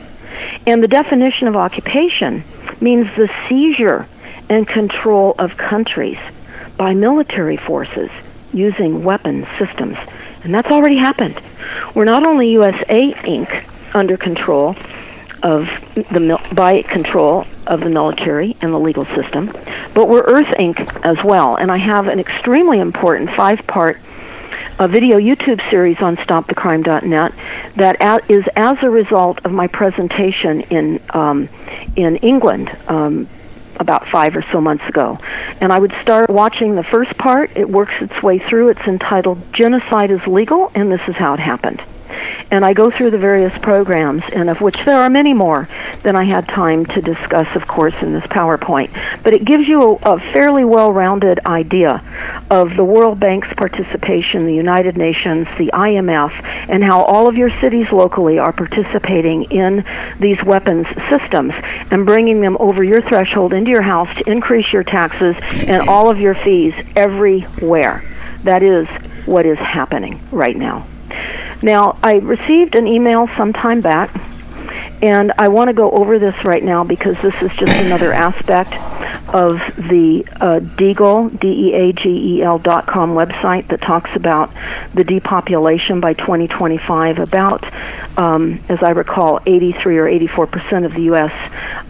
And 0.65 0.83
the 0.83 0.87
definition 0.87 1.47
of 1.47 1.55
occupation 1.55 2.43
means 2.81 3.07
the 3.15 3.29
seizure 3.47 4.07
and 4.49 4.67
control 4.67 5.35
of 5.39 5.57
countries 5.57 6.17
by 6.77 6.93
military 6.93 7.57
forces 7.57 8.09
using 8.53 9.03
weapons 9.03 9.45
systems. 9.57 9.97
And 10.43 10.53
that's 10.53 10.69
already 10.69 10.97
happened. 10.97 11.41
We're 11.95 12.05
not 12.05 12.27
only 12.27 12.49
USA 12.49 13.13
Inc. 13.23 13.65
under 13.93 14.17
control 14.17 14.75
of 15.41 15.67
the 15.95 16.39
by 16.53 16.81
control 16.81 17.45
of 17.67 17.79
the 17.79 17.89
military 17.89 18.57
and 18.61 18.73
the 18.73 18.79
legal 18.79 19.05
system, 19.05 19.51
but 19.93 20.09
we're 20.09 20.23
Earth 20.23 20.53
Inc. 20.59 20.77
as 21.05 21.23
well. 21.23 21.55
And 21.55 21.71
I 21.71 21.77
have 21.77 22.07
an 22.07 22.19
extremely 22.19 22.79
important 22.79 23.29
five-part 23.31 23.99
a 24.77 24.89
video 24.89 25.17
YouTube 25.17 25.61
series 25.69 26.01
on 26.01 26.17
StopTheCrime.net 26.17 27.33
that 27.77 28.29
is 28.29 28.43
as 28.57 28.77
a 28.81 28.89
result 28.89 29.39
of 29.45 29.53
my 29.53 29.67
presentation 29.67 30.61
in 30.63 31.01
um, 31.11 31.47
in 31.95 32.17
England 32.17 32.75
um, 32.89 33.29
about 33.79 34.07
five 34.07 34.35
or 34.35 34.43
so 34.51 34.61
months 34.61 34.87
ago. 34.87 35.19
And 35.61 35.71
I 35.71 35.79
would 35.79 35.93
start 36.01 36.29
watching 36.29 36.75
the 36.75 36.83
first 36.83 37.17
part. 37.17 37.55
It 37.55 37.69
works 37.69 37.93
its 38.01 38.21
way 38.21 38.39
through. 38.39 38.69
It's 38.69 38.87
entitled 38.87 39.41
Genocide 39.53 40.11
is 40.11 40.25
Legal, 40.27 40.71
and 40.75 40.91
This 40.91 41.01
is 41.07 41.15
How 41.15 41.33
It 41.33 41.39
Happened 41.39 41.81
and 42.51 42.63
I 42.63 42.73
go 42.73 42.89
through 42.89 43.11
the 43.11 43.17
various 43.17 43.57
programs, 43.57 44.23
and 44.31 44.49
of 44.49 44.61
which 44.61 44.77
there 44.85 44.97
are 44.97 45.09
many 45.09 45.33
more 45.33 45.67
than 46.03 46.15
I 46.15 46.23
had 46.23 46.47
time 46.47 46.85
to 46.85 47.01
discuss, 47.01 47.55
of 47.55 47.67
course, 47.67 47.95
in 48.01 48.13
this 48.13 48.23
PowerPoint. 48.25 48.91
But 49.23 49.33
it 49.33 49.45
gives 49.45 49.67
you 49.67 49.81
a, 49.81 50.15
a 50.15 50.19
fairly 50.31 50.63
well 50.63 50.91
rounded 50.91 51.39
idea 51.45 52.03
of 52.49 52.75
the 52.75 52.83
World 52.83 53.19
Bank's 53.19 53.51
participation, 53.55 54.45
the 54.45 54.53
United 54.53 54.97
Nations, 54.97 55.47
the 55.57 55.71
IMF, 55.73 56.31
and 56.69 56.83
how 56.83 57.01
all 57.03 57.27
of 57.27 57.35
your 57.35 57.49
cities 57.59 57.91
locally 57.91 58.37
are 58.37 58.53
participating 58.53 59.43
in 59.45 59.83
these 60.19 60.41
weapons 60.43 60.87
systems 61.09 61.55
and 61.91 62.05
bringing 62.05 62.41
them 62.41 62.57
over 62.59 62.83
your 62.83 63.01
threshold 63.01 63.53
into 63.53 63.71
your 63.71 63.81
house 63.81 64.13
to 64.17 64.29
increase 64.29 64.71
your 64.71 64.83
taxes 64.83 65.35
and 65.67 65.89
all 65.89 66.09
of 66.09 66.19
your 66.19 66.35
fees 66.35 66.73
everywhere. 66.95 68.03
That 68.43 68.61
is 68.61 68.87
what 69.25 69.45
is 69.45 69.57
happening 69.57 70.19
right 70.31 70.55
now. 70.55 70.85
Now, 71.61 71.97
I 72.03 72.15
received 72.15 72.75
an 72.75 72.87
email 72.87 73.27
some 73.37 73.53
time 73.53 73.81
back, 73.81 74.09
and 75.01 75.31
I 75.37 75.47
want 75.47 75.67
to 75.69 75.73
go 75.73 75.89
over 75.89 76.19
this 76.19 76.45
right 76.45 76.63
now 76.63 76.83
because 76.83 77.19
this 77.21 77.35
is 77.41 77.51
just 77.55 77.73
another 77.73 78.13
aspect 78.13 78.73
of 79.33 79.57
the 79.89 80.25
uh, 80.39 80.59
Deagel, 80.59 81.37
D-E-A-G-E-L 81.39 82.59
dot 82.59 82.85
com 82.87 83.13
website 83.15 83.67
that 83.67 83.81
talks 83.81 84.09
about 84.15 84.51
the 84.93 85.03
depopulation 85.03 85.99
by 85.99 86.13
2025. 86.13 87.19
About, 87.19 87.65
um, 88.17 88.59
as 88.69 88.81
I 88.81 88.91
recall, 88.91 89.41
83 89.45 89.97
or 89.97 90.07
84 90.07 90.47
percent 90.47 90.85
of 90.85 90.93
the 90.93 91.01
U.S. 91.03 91.33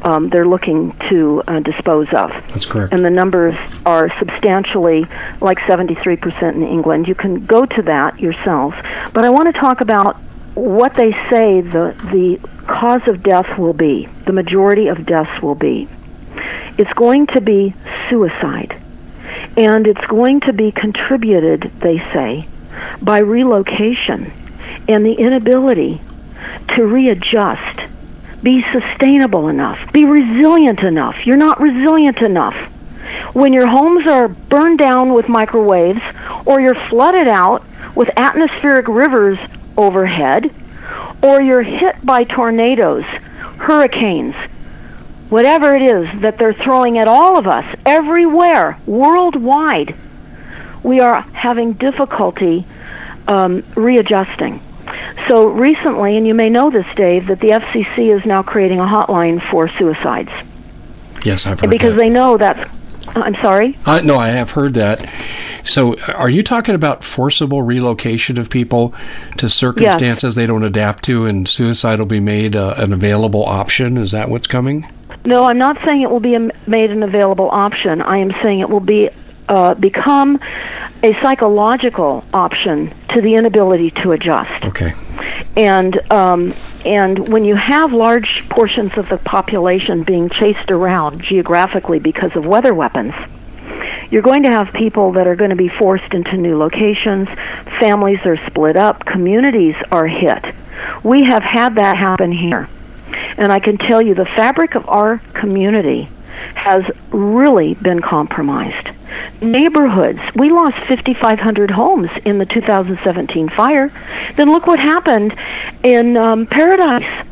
Um, 0.02 0.30
they're 0.30 0.48
looking 0.48 0.92
to 1.10 1.44
uh, 1.48 1.60
dispose 1.60 2.08
of. 2.14 2.32
That's 2.48 2.66
correct. 2.66 2.94
And 2.94 3.06
the 3.06 3.10
numbers 3.10 3.56
are 3.86 4.10
substantially 4.18 5.06
like 5.42 5.60
73 5.68 6.16
percent 6.16 6.56
in 6.56 6.64
England. 6.64 7.08
You 7.08 7.16
can 7.16 7.46
go 7.46 7.66
to 7.66 7.82
that 7.84 8.20
yourselves. 8.20 8.76
But 9.14 9.26
I 9.26 9.30
want 9.30 9.54
to 9.54 9.60
talk 9.60 9.82
about 9.82 10.18
what 10.56 10.94
they 10.96 11.12
say 11.30 11.62
the 11.62 11.96
the 12.12 12.40
cause 12.66 13.08
of 13.08 13.22
death 13.22 13.58
will 13.58 13.74
be. 13.74 14.08
The 14.26 14.34
majority 14.34 14.88
of 14.88 15.06
deaths 15.06 15.42
will 15.42 15.56
be. 15.56 15.88
It's 16.78 16.92
going 16.94 17.28
to 17.28 17.42
be 17.42 17.76
suicide. 18.10 18.82
And 19.58 19.88
it's 19.88 20.06
going 20.08 20.42
to 20.42 20.54
be 20.54 20.72
contributed, 20.72 21.72
they 21.80 22.00
say, 22.14 22.48
by 23.02 23.20
relocation 23.20 24.32
and 24.88 25.06
the 25.06 25.14
inability 25.14 26.02
to 26.76 26.86
readjust, 26.86 27.82
be 28.44 28.64
sustainable 28.72 29.48
enough, 29.48 29.92
be 29.94 30.06
resilient 30.06 30.80
enough. 30.80 31.26
You're 31.26 31.38
not 31.38 31.60
resilient 31.60 32.18
enough. 32.18 32.56
When 33.34 33.54
your 33.54 33.68
homes 33.68 34.08
are 34.08 34.28
burned 34.28 34.80
down 34.80 35.14
with 35.14 35.30
microwaves 35.30 36.02
or 36.46 36.60
you're 36.60 36.76
flooded 36.90 37.28
out 37.28 37.64
with 37.96 38.10
atmospheric 38.18 38.88
rivers 38.88 39.40
overhead, 39.78 40.52
or 41.22 41.42
you're 41.42 41.64
hit 41.64 42.06
by 42.06 42.24
tornadoes, 42.24 43.04
hurricanes, 43.58 44.36
whatever 45.30 45.76
it 45.76 45.82
is 45.82 46.22
that 46.22 46.38
they're 46.38 46.54
throwing 46.54 46.98
at 46.98 47.08
all 47.08 47.38
of 47.38 47.48
us, 47.48 47.66
everywhere, 47.86 48.78
worldwide, 48.86 49.96
we 50.84 51.00
are 51.00 51.22
having 51.22 51.74
difficulty 51.74 52.66
um, 53.28 53.64
readjusting. 53.76 54.62
So 55.28 55.48
recently, 55.48 56.18
and 56.18 56.28
you 56.28 56.36
may 56.36 56.50
know 56.50 56.70
this, 56.70 56.86
Dave, 56.96 57.28
that 57.28 57.40
the 57.40 57.50
FCC 57.50 58.16
is 58.16 58.26
now 58.26 58.44
creating 58.44 58.80
a 58.80 58.86
hotline 58.86 59.42
for 59.50 59.68
suicides. 59.68 60.30
Yes, 61.24 61.48
I've 61.48 61.60
heard 61.60 61.72
because 61.72 61.96
that. 61.96 62.02
they 62.02 62.10
know 62.10 62.38
that's. 62.38 62.70
I'm 63.16 63.36
sorry. 63.36 63.78
Uh, 63.86 64.02
no, 64.02 64.18
I 64.18 64.28
have 64.28 64.52
heard 64.52 64.74
that. 64.76 65.10
So, 65.64 65.98
are 66.14 66.30
you 66.30 66.44
talking 66.44 66.76
about 66.76 67.04
forcible 67.04 67.62
relocation 67.62 68.38
of 68.38 68.50
people 68.50 68.94
to 69.38 69.50
circumstances 69.50 70.24
yes. 70.24 70.36
they 70.36 70.46
don't 70.46 70.64
adapt 70.64 71.06
to, 71.06 71.26
and 71.26 71.48
suicide 71.48 72.00
will 72.00 72.06
be 72.06 72.20
made 72.20 72.56
uh, 72.56 72.76
an 72.78 72.94
available 72.94 73.44
option? 73.44 73.98
Is 73.98 74.12
that 74.12 74.30
what's 74.30 74.48
coming? 74.48 74.88
No, 75.26 75.46
I'm 75.46 75.58
not 75.58 75.78
saying 75.88 76.02
it 76.02 76.12
will 76.12 76.20
be 76.20 76.36
a, 76.36 76.50
made 76.68 76.92
an 76.92 77.04
available 77.04 77.50
option. 77.52 78.02
I 78.02 78.18
am 78.18 78.32
saying 78.44 78.60
it 78.60 78.70
will 78.70 78.80
be 78.80 79.10
uh, 79.48 79.74
become 79.76 80.40
a 81.04 81.14
psychological 81.22 82.24
option 82.34 82.94
to 83.10 83.22
the 83.22 83.36
inability 83.36 83.92
to 83.92 84.12
adjust. 84.12 84.66
Okay. 84.66 84.94
And 85.56 86.12
um, 86.12 86.54
and 86.86 87.30
when 87.30 87.46
you 87.46 87.56
have 87.56 87.94
large 87.94 88.44
portions 88.50 88.98
of 88.98 89.08
the 89.10 89.18
population 89.18 90.04
being 90.04 90.30
chased 90.30 90.70
around 90.70 91.22
geographically 91.22 92.00
because 92.00 92.36
of 92.36 92.46
weather 92.46 92.74
weapons, 92.74 93.14
you're 94.12 94.22
going 94.22 94.44
to 94.44 94.52
have 94.52 94.74
people 94.74 95.14
that 95.14 95.28
are 95.28 95.36
going 95.36 95.50
to 95.50 95.56
be 95.56 95.70
forced 95.70 96.14
into 96.14 96.38
new 96.38 96.58
locations. 96.58 97.28
Families 97.80 98.20
are 98.26 98.38
split 98.46 98.76
up. 98.76 99.06
Communities 99.06 99.76
are 99.92 100.08
hit. 100.08 100.44
We 101.04 101.24
have 101.24 101.44
had 101.44 101.76
that 101.76 101.98
happen 101.98 102.32
here. 102.32 102.70
And 103.38 103.52
I 103.52 103.60
can 103.60 103.78
tell 103.78 104.02
you 104.02 104.14
the 104.14 104.26
fabric 104.26 104.76
of 104.76 104.88
our 104.90 105.20
community 105.34 106.10
has 106.56 106.84
really 107.12 107.74
been 107.76 108.02
compromised. 108.02 108.90
Neighborhoods, 109.42 110.20
we 110.36 110.50
lost 110.50 110.78
5,500 110.88 111.72
homes 111.72 112.10
in 112.26 112.38
the 112.38 112.46
2017 112.46 113.50
fire. 113.50 113.92
Then 114.36 114.52
look 114.52 114.68
what 114.68 114.80
happened 114.80 115.38
in 115.84 116.18
um, 116.18 116.48
Paradise. 116.48 117.26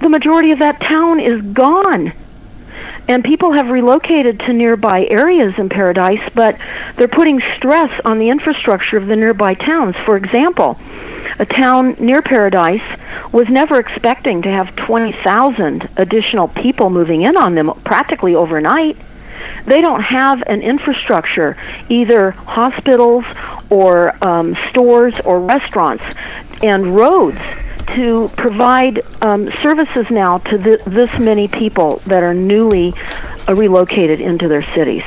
The 0.00 0.08
majority 0.08 0.52
of 0.52 0.58
that 0.58 0.80
town 0.80 1.20
is 1.20 1.42
gone 1.42 2.12
and 3.08 3.22
people 3.22 3.52
have 3.52 3.68
relocated 3.68 4.40
to 4.40 4.52
nearby 4.52 5.06
areas 5.06 5.54
in 5.58 5.68
Paradise, 5.68 6.28
but 6.34 6.58
they're 6.96 7.08
putting 7.08 7.40
stress 7.56 8.00
on 8.04 8.18
the 8.18 8.28
infrastructure 8.30 8.96
of 8.96 9.06
the 9.06 9.16
nearby 9.16 9.54
towns. 9.54 9.94
For 10.04 10.16
example, 10.16 10.78
a 11.38 11.46
town 11.46 11.96
near 12.00 12.22
Paradise 12.22 12.82
was 13.32 13.48
never 13.48 13.78
expecting 13.78 14.42
to 14.42 14.48
have 14.48 14.74
20,000 14.76 15.88
additional 15.96 16.48
people 16.48 16.90
moving 16.90 17.22
in 17.22 17.36
on 17.36 17.54
them 17.54 17.70
practically 17.84 18.34
overnight. 18.34 18.96
They 19.66 19.80
don't 19.80 20.02
have 20.02 20.42
an 20.46 20.62
infrastructure, 20.62 21.56
either 21.88 22.30
hospitals 22.30 23.24
or 23.68 24.16
um, 24.24 24.56
stores 24.70 25.18
or 25.24 25.40
restaurants 25.40 26.04
and 26.62 26.94
roads 26.94 27.38
to 27.94 28.30
provide 28.36 29.02
um, 29.22 29.50
services 29.62 30.10
now 30.10 30.38
to 30.38 30.58
th- 30.58 30.80
this 30.84 31.18
many 31.18 31.48
people 31.48 31.96
that 32.06 32.22
are 32.22 32.34
newly 32.34 32.94
uh, 33.48 33.54
relocated 33.54 34.20
into 34.20 34.48
their 34.48 34.62
cities. 34.62 35.04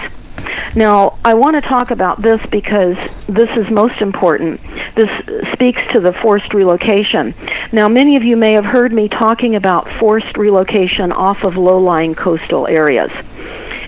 Now, 0.76 1.18
I 1.26 1.34
want 1.34 1.55
to 1.55 1.62
talk 1.62 1.91
about 1.91 2.22
this 2.22 2.45
because 2.45 2.97
this 3.28 3.49
is 3.57 3.70
most 3.72 4.01
important. 4.01 4.62
this 4.95 5.10
speaks 5.53 5.82
to 5.93 5.99
the 5.99 6.14
forced 6.22 6.53
relocation. 6.53 7.34
Now, 7.72 7.88
many 7.88 8.16
of 8.18 8.24
you 8.24 8.38
may 8.38 8.53
have 8.53 8.66
heard 8.66 8.93
me 8.93 9.10
talking 9.10 9.55
about 9.55 9.89
forced 9.99 10.38
relocation 10.38 11.12
off 11.12 11.43
of 11.43 11.57
low 11.57 11.80
lying 11.80 12.14
coastal 12.14 12.68
areas. 12.68 13.12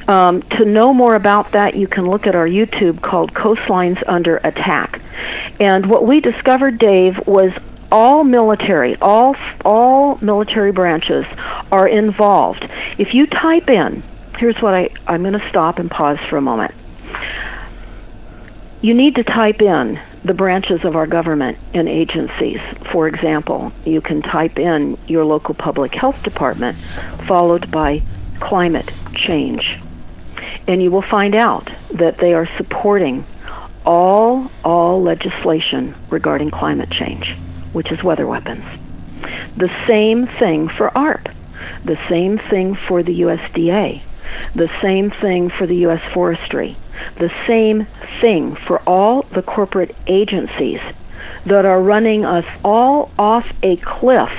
Um, 0.07 0.41
to 0.43 0.65
know 0.65 0.93
more 0.93 1.15
about 1.15 1.51
that, 1.51 1.75
you 1.75 1.87
can 1.87 2.09
look 2.09 2.27
at 2.27 2.35
our 2.35 2.47
YouTube 2.47 3.01
called 3.01 3.33
Coastlines 3.33 4.03
Under 4.07 4.37
Attack. 4.37 5.01
And 5.59 5.85
what 5.85 6.05
we 6.05 6.19
discovered, 6.19 6.79
Dave, 6.79 7.25
was 7.27 7.51
all 7.91 8.23
military, 8.23 8.95
all 8.97 9.35
all 9.65 10.17
military 10.21 10.71
branches 10.71 11.25
are 11.71 11.87
involved. 11.87 12.67
If 12.97 13.13
you 13.13 13.27
type 13.27 13.69
in, 13.69 14.01
here's 14.37 14.61
what 14.61 14.73
I 14.73 14.89
I'm 15.07 15.21
going 15.21 15.39
to 15.39 15.49
stop 15.49 15.77
and 15.77 15.91
pause 15.91 16.19
for 16.29 16.37
a 16.37 16.41
moment. 16.41 16.73
You 18.81 18.93
need 18.93 19.15
to 19.15 19.23
type 19.23 19.61
in 19.61 19.99
the 20.23 20.33
branches 20.33 20.85
of 20.85 20.95
our 20.95 21.05
government 21.05 21.57
and 21.73 21.89
agencies. 21.89 22.59
For 22.91 23.07
example, 23.07 23.71
you 23.85 24.01
can 24.01 24.21
type 24.21 24.57
in 24.57 24.97
your 25.07 25.25
local 25.25 25.53
public 25.53 25.93
health 25.93 26.23
department 26.23 26.77
followed 27.27 27.69
by 27.69 28.01
climate 28.39 28.91
change. 29.15 29.80
And 30.71 30.81
you 30.81 30.89
will 30.89 31.01
find 31.01 31.35
out 31.35 31.69
that 31.93 32.17
they 32.17 32.33
are 32.33 32.47
supporting 32.57 33.25
all 33.85 34.49
all 34.63 35.01
legislation 35.01 35.95
regarding 36.09 36.49
climate 36.51 36.89
change 36.91 37.35
which 37.73 37.91
is 37.91 38.03
weather 38.03 38.27
weapons. 38.27 38.63
The 39.55 39.71
same 39.87 40.27
thing 40.27 40.67
for 40.67 40.95
ARP, 40.97 41.29
the 41.85 41.99
same 42.09 42.37
thing 42.37 42.75
for 42.75 43.03
the 43.03 43.21
USDA, 43.21 44.01
the 44.53 44.71
same 44.81 45.09
thing 45.09 45.49
for 45.49 45.65
the 45.65 45.77
U.S. 45.77 46.01
Forestry, 46.13 46.75
the 47.17 47.31
same 47.47 47.87
thing 48.19 48.55
for 48.55 48.79
all 48.87 49.23
the 49.23 49.41
corporate 49.41 49.95
agencies 50.07 50.81
that 51.45 51.65
are 51.65 51.81
running 51.81 52.25
us 52.25 52.45
all 52.63 53.11
off 53.17 53.51
a 53.63 53.77
cliff, 53.77 54.31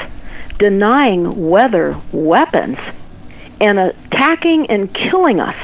denying 0.58 1.48
weather 1.48 2.00
weapons, 2.12 2.78
and 3.60 3.78
attacking 3.78 4.66
and 4.70 4.92
killing 4.92 5.40
us. 5.40 5.56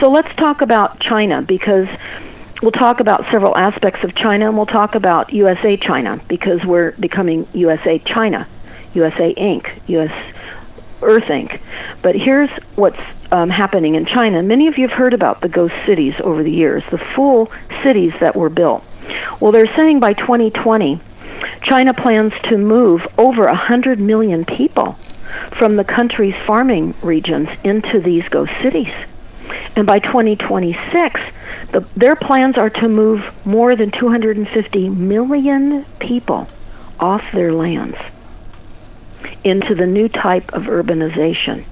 So 0.00 0.08
let's 0.10 0.32
talk 0.36 0.60
about 0.60 1.00
China 1.00 1.42
because 1.42 1.88
we'll 2.62 2.70
talk 2.70 3.00
about 3.00 3.24
several 3.32 3.58
aspects 3.58 4.04
of 4.04 4.14
China, 4.14 4.46
and 4.46 4.56
we'll 4.56 4.66
talk 4.66 4.94
about 4.94 5.32
USA 5.32 5.76
China 5.76 6.20
because 6.28 6.64
we're 6.64 6.92
becoming 6.92 7.48
USA 7.52 7.98
China, 7.98 8.46
USA 8.94 9.34
Inc., 9.34 9.68
US 9.88 10.12
Earth 11.02 11.24
Inc. 11.24 11.60
But 12.00 12.14
here's 12.14 12.50
what's 12.76 13.00
um, 13.32 13.50
happening 13.50 13.96
in 13.96 14.06
China. 14.06 14.40
Many 14.40 14.68
of 14.68 14.78
you 14.78 14.86
have 14.86 14.96
heard 14.96 15.14
about 15.14 15.40
the 15.40 15.48
ghost 15.48 15.74
cities 15.84 16.14
over 16.20 16.44
the 16.44 16.52
years, 16.52 16.84
the 16.90 16.98
full 16.98 17.50
cities 17.82 18.12
that 18.20 18.36
were 18.36 18.50
built. 18.50 18.84
Well, 19.40 19.50
they're 19.50 19.74
saying 19.76 19.98
by 19.98 20.12
2020, 20.12 21.00
China 21.62 21.92
plans 21.92 22.34
to 22.44 22.56
move 22.56 23.04
over 23.18 23.42
100 23.42 23.98
million 23.98 24.44
people 24.44 24.92
from 25.58 25.74
the 25.74 25.84
country's 25.84 26.36
farming 26.46 26.94
regions 27.02 27.48
into 27.64 27.98
these 27.98 28.28
ghost 28.28 28.52
cities. 28.62 28.92
And 29.76 29.86
by 29.86 29.98
2026, 29.98 31.20
the, 31.72 31.86
their 31.96 32.16
plans 32.16 32.56
are 32.56 32.70
to 32.70 32.88
move 32.88 33.24
more 33.44 33.74
than 33.76 33.90
250 33.90 34.88
million 34.88 35.84
people 35.98 36.48
off 36.98 37.22
their 37.32 37.52
lands 37.52 37.96
into 39.44 39.74
the 39.74 39.86
new 39.86 40.08
type 40.08 40.52
of 40.52 40.64
urbanization. 40.64 41.64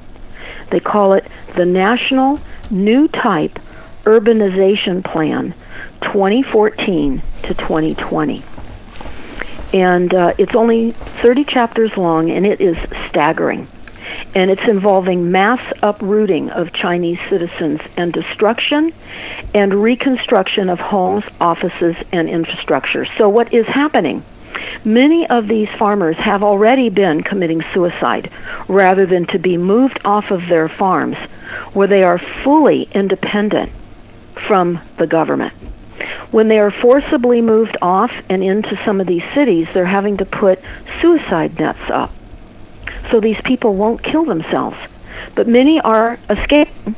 They 0.70 0.80
call 0.80 1.14
it 1.14 1.24
the 1.54 1.64
National 1.64 2.40
New 2.70 3.08
Type 3.08 3.58
Urbanization 4.04 5.02
Plan 5.04 5.54
2014 6.02 7.22
to 7.42 7.54
2020. 7.54 8.42
And 9.74 10.14
uh, 10.14 10.34
it's 10.38 10.54
only 10.54 10.92
30 10.92 11.44
chapters 11.44 11.96
long 11.96 12.30
and 12.30 12.46
it 12.46 12.60
is 12.60 12.76
staggering 13.08 13.68
and 14.34 14.50
it's 14.50 14.68
involving 14.68 15.30
mass 15.30 15.60
uprooting 15.82 16.50
of 16.50 16.72
Chinese 16.72 17.18
citizens 17.28 17.80
and 17.96 18.12
destruction 18.12 18.92
and 19.54 19.74
reconstruction 19.74 20.68
of 20.68 20.78
homes, 20.78 21.24
offices, 21.40 21.96
and 22.12 22.28
infrastructure. 22.28 23.06
So, 23.18 23.28
what 23.28 23.54
is 23.54 23.66
happening? 23.66 24.24
Many 24.84 25.26
of 25.28 25.48
these 25.48 25.68
farmers 25.78 26.16
have 26.16 26.42
already 26.42 26.88
been 26.88 27.22
committing 27.22 27.62
suicide 27.74 28.30
rather 28.68 29.06
than 29.06 29.26
to 29.26 29.38
be 29.38 29.56
moved 29.56 30.00
off 30.04 30.30
of 30.30 30.46
their 30.48 30.68
farms 30.68 31.16
where 31.72 31.88
they 31.88 32.02
are 32.02 32.18
fully 32.18 32.88
independent 32.92 33.70
from 34.46 34.80
the 34.96 35.06
government. 35.06 35.52
When 36.30 36.48
they 36.48 36.58
are 36.58 36.70
forcibly 36.70 37.40
moved 37.40 37.76
off 37.80 38.12
and 38.28 38.42
into 38.42 38.78
some 38.84 39.00
of 39.00 39.06
these 39.06 39.24
cities, 39.34 39.68
they're 39.72 39.86
having 39.86 40.18
to 40.18 40.24
put 40.24 40.60
suicide 41.00 41.58
nets 41.58 41.90
up 41.90 42.12
so 43.10 43.20
these 43.20 43.40
people 43.42 43.74
won't 43.74 44.02
kill 44.02 44.24
themselves. 44.24 44.76
But 45.34 45.46
many 45.46 45.80
are 45.80 46.18
escaping, 46.28 46.94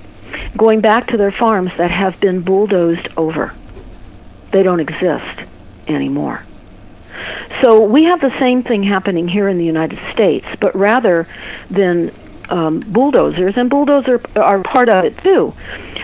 going 0.56 0.80
back 0.80 1.08
to 1.08 1.16
their 1.16 1.32
farms 1.32 1.72
that 1.76 1.90
have 1.90 2.20
been 2.20 2.40
bulldozed 2.42 3.08
over. 3.16 3.52
They 4.50 4.62
don't 4.62 4.80
exist 4.80 5.40
anymore. 5.86 6.44
So 7.62 7.82
we 7.82 8.04
have 8.04 8.20
the 8.20 8.36
same 8.38 8.62
thing 8.62 8.82
happening 8.84 9.28
here 9.28 9.48
in 9.48 9.58
the 9.58 9.64
United 9.64 9.98
States, 10.12 10.46
but 10.60 10.74
rather 10.74 11.26
than 11.70 12.12
um, 12.48 12.80
bulldozers, 12.80 13.56
and 13.56 13.68
bulldozers 13.68 14.20
are 14.36 14.62
part 14.62 14.88
of 14.88 15.04
it 15.04 15.18
too, 15.18 15.52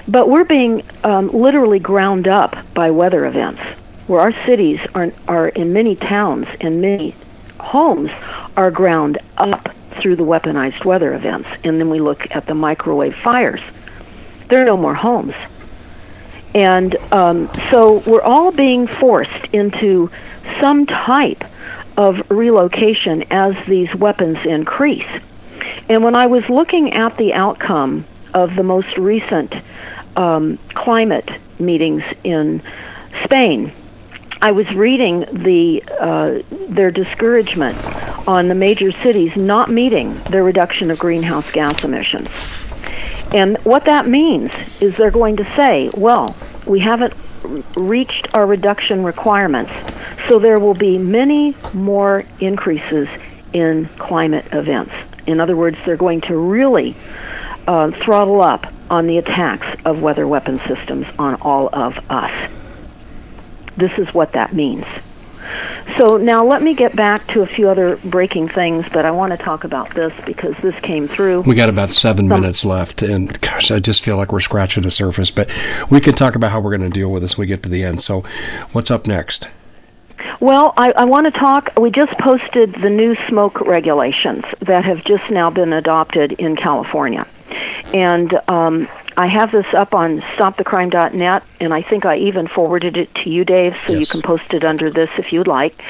but 0.07 0.29
we're 0.29 0.45
being 0.45 0.83
um, 1.05 1.29
literally 1.29 1.79
ground 1.79 2.29
up 2.29 2.57
by 2.75 2.91
weather 2.91 3.25
events, 3.25 3.63
where 4.07 4.21
our 4.21 4.33
cities 4.45 4.81
are, 4.95 5.13
are 5.29 5.49
in 5.49 5.73
many 5.73 5.97
towns 5.97 6.47
and 6.61 6.81
many 6.81 7.15
homes 7.59 8.11
are 8.57 8.71
ground 8.71 9.19
up 9.39 9.75
through 10.01 10.17
the 10.17 10.25
weaponized 10.25 10.85
weather 10.85 11.15
events. 11.15 11.49
And 11.65 11.81
then 11.81 11.91
we 11.91 12.01
look 12.01 12.31
at 12.31 12.47
the 12.47 12.55
microwave 12.55 13.17
fires. 13.17 13.61
There 14.49 14.61
are 14.61 14.65
no 14.65 14.77
more 14.77 14.95
homes. 14.95 15.35
And 16.55 16.97
um, 17.13 17.51
so 17.71 18.03
we're 18.07 18.23
all 18.23 18.53
being 18.53 18.87
forced 18.87 19.45
into 19.53 20.11
some 20.61 20.87
type 20.87 21.43
of 21.97 22.31
relocation 22.31 23.25
as 23.31 23.55
these 23.67 23.93
weapons 23.95 24.39
increase. 24.45 25.09
And 25.89 26.03
when 26.05 26.15
I 26.15 26.27
was 26.27 26.49
looking 26.49 26.93
at 26.93 27.17
the 27.17 27.33
outcome 27.35 28.05
of 28.33 28.57
the 28.57 28.63
most 28.63 28.97
recent 28.97 29.55
um, 30.17 30.59
climate 30.75 31.29
meetings 31.59 32.03
in 32.23 32.63
Spain, 33.25 33.73
I 34.45 34.53
was 34.53 34.71
reading 34.75 35.21
the 35.21 35.83
uh, 35.99 36.43
their 36.69 36.91
discouragement 36.91 37.79
on 38.29 38.49
the 38.49 38.55
major 38.55 38.93
cities 38.93 39.35
not 39.37 39.71
meeting 39.71 40.13
their 40.25 40.45
reduction 40.45 40.91
of 40.91 40.99
greenhouse 40.99 41.51
gas 41.51 41.83
emissions. 41.83 42.29
And 43.33 43.57
what 43.65 43.87
that 43.87 44.07
means 44.07 44.53
is 44.83 44.99
they're 44.99 45.11
going 45.11 45.37
to 45.37 45.47
say, 45.57 45.89
well, 45.97 46.37
we 46.67 46.81
haven't 46.81 47.15
reached 47.75 48.29
our 48.35 48.45
reduction 48.45 49.03
requirements, 49.03 49.73
so 50.29 50.39
there 50.39 50.61
will 50.61 50.75
be 50.75 50.99
many 50.99 51.57
more 51.73 52.25
increases 52.39 53.09
in 53.55 53.87
climate 53.97 54.45
events. 54.53 54.93
In 55.27 55.41
other 55.41 55.57
words, 55.57 55.79
they're 55.87 55.97
going 55.97 56.21
to 56.21 56.37
really 56.37 56.95
uh, 57.67 57.93
throttle 57.93 58.43
up 58.43 58.67
on 58.91 59.07
the 59.07 59.17
attacks 59.17 59.81
of 59.87 60.03
weather 60.03 60.29
weapon 60.29 60.61
systems 60.69 61.07
on 61.19 61.37
all 61.37 61.71
of 61.73 61.99
us. 62.11 62.51
This 63.77 63.99
is 63.99 64.13
what 64.15 64.33
that 64.33 64.53
means. 64.53 64.87
So 65.99 66.17
now 66.17 66.45
let 66.45 66.63
me 66.63 66.75
get 66.75 66.97
back 66.97 67.27
to 67.29 67.43
a 67.43 67.47
few 67.47 67.69
other 67.69 67.97
breaking 67.97 68.49
things, 68.49 68.87
but 68.93 69.05
I 69.05 69.11
want 69.11 69.33
to 69.33 69.37
talk 69.37 69.65
about 69.65 69.95
this 69.95 70.13
because 70.25 70.57
this 70.59 70.75
came 70.81 71.07
through. 71.07 71.43
We 71.43 71.55
got 71.55 71.69
about 71.69 71.93
seven 71.93 72.29
Some, 72.29 72.41
minutes 72.41 72.65
left, 72.65 73.03
and 73.03 73.39
gosh, 73.41 73.71
I 73.71 73.79
just 73.79 74.03
feel 74.03 74.17
like 74.17 74.33
we're 74.33 74.41
scratching 74.41 74.83
the 74.83 74.91
surface. 74.91 75.31
But 75.31 75.51
we 75.91 76.01
can 76.01 76.15
talk 76.15 76.35
about 76.35 76.51
how 76.51 76.61
we're 76.61 76.77
going 76.77 76.91
to 76.91 76.95
deal 76.95 77.13
with 77.13 77.23
this 77.23 77.37
when 77.37 77.45
we 77.45 77.49
get 77.49 77.63
to 77.65 77.69
the 77.69 77.85
end. 77.85 78.01
So, 78.03 78.25
what's 78.73 78.91
up 78.91 79.07
next? 79.07 79.47
Well, 80.41 80.75
I, 80.77 80.93
I 80.97 81.05
want 81.05 81.33
to 81.33 81.39
talk. 81.39 81.71
We 81.79 81.91
just 81.91 82.13
posted 82.19 82.75
the 82.75 82.91
new 82.91 83.15
smoke 83.29 83.61
regulations 83.61 84.45
that 84.61 84.85
have 84.85 85.05
just 85.05 85.31
now 85.31 85.51
been 85.51 85.73
adopted 85.73 86.33
in 86.33 86.57
California, 86.57 87.27
and 87.93 88.35
um, 88.49 88.89
I 89.17 89.29
have 89.29 89.53
this 89.53 89.67
up 89.75 89.95
on 89.95 90.21
stopthecrime.net, 90.37 91.45
and 91.61 91.73
I 91.73 91.83
think 91.83 92.05
I 92.05 92.19
even 92.19 92.49
forwarded 92.49 92.97
it 92.97 93.15
to 93.23 93.31
you, 93.31 93.45
Dave, 93.45 93.75
so 93.87 93.93
yes. 93.93 94.01
you 94.01 94.07
can 94.07 94.23
post 94.23 94.53
it 94.53 94.65
under 94.65 94.91
this 94.91 95.11
if 95.19 95.33
you'd 95.33 95.47
like. 95.47 95.81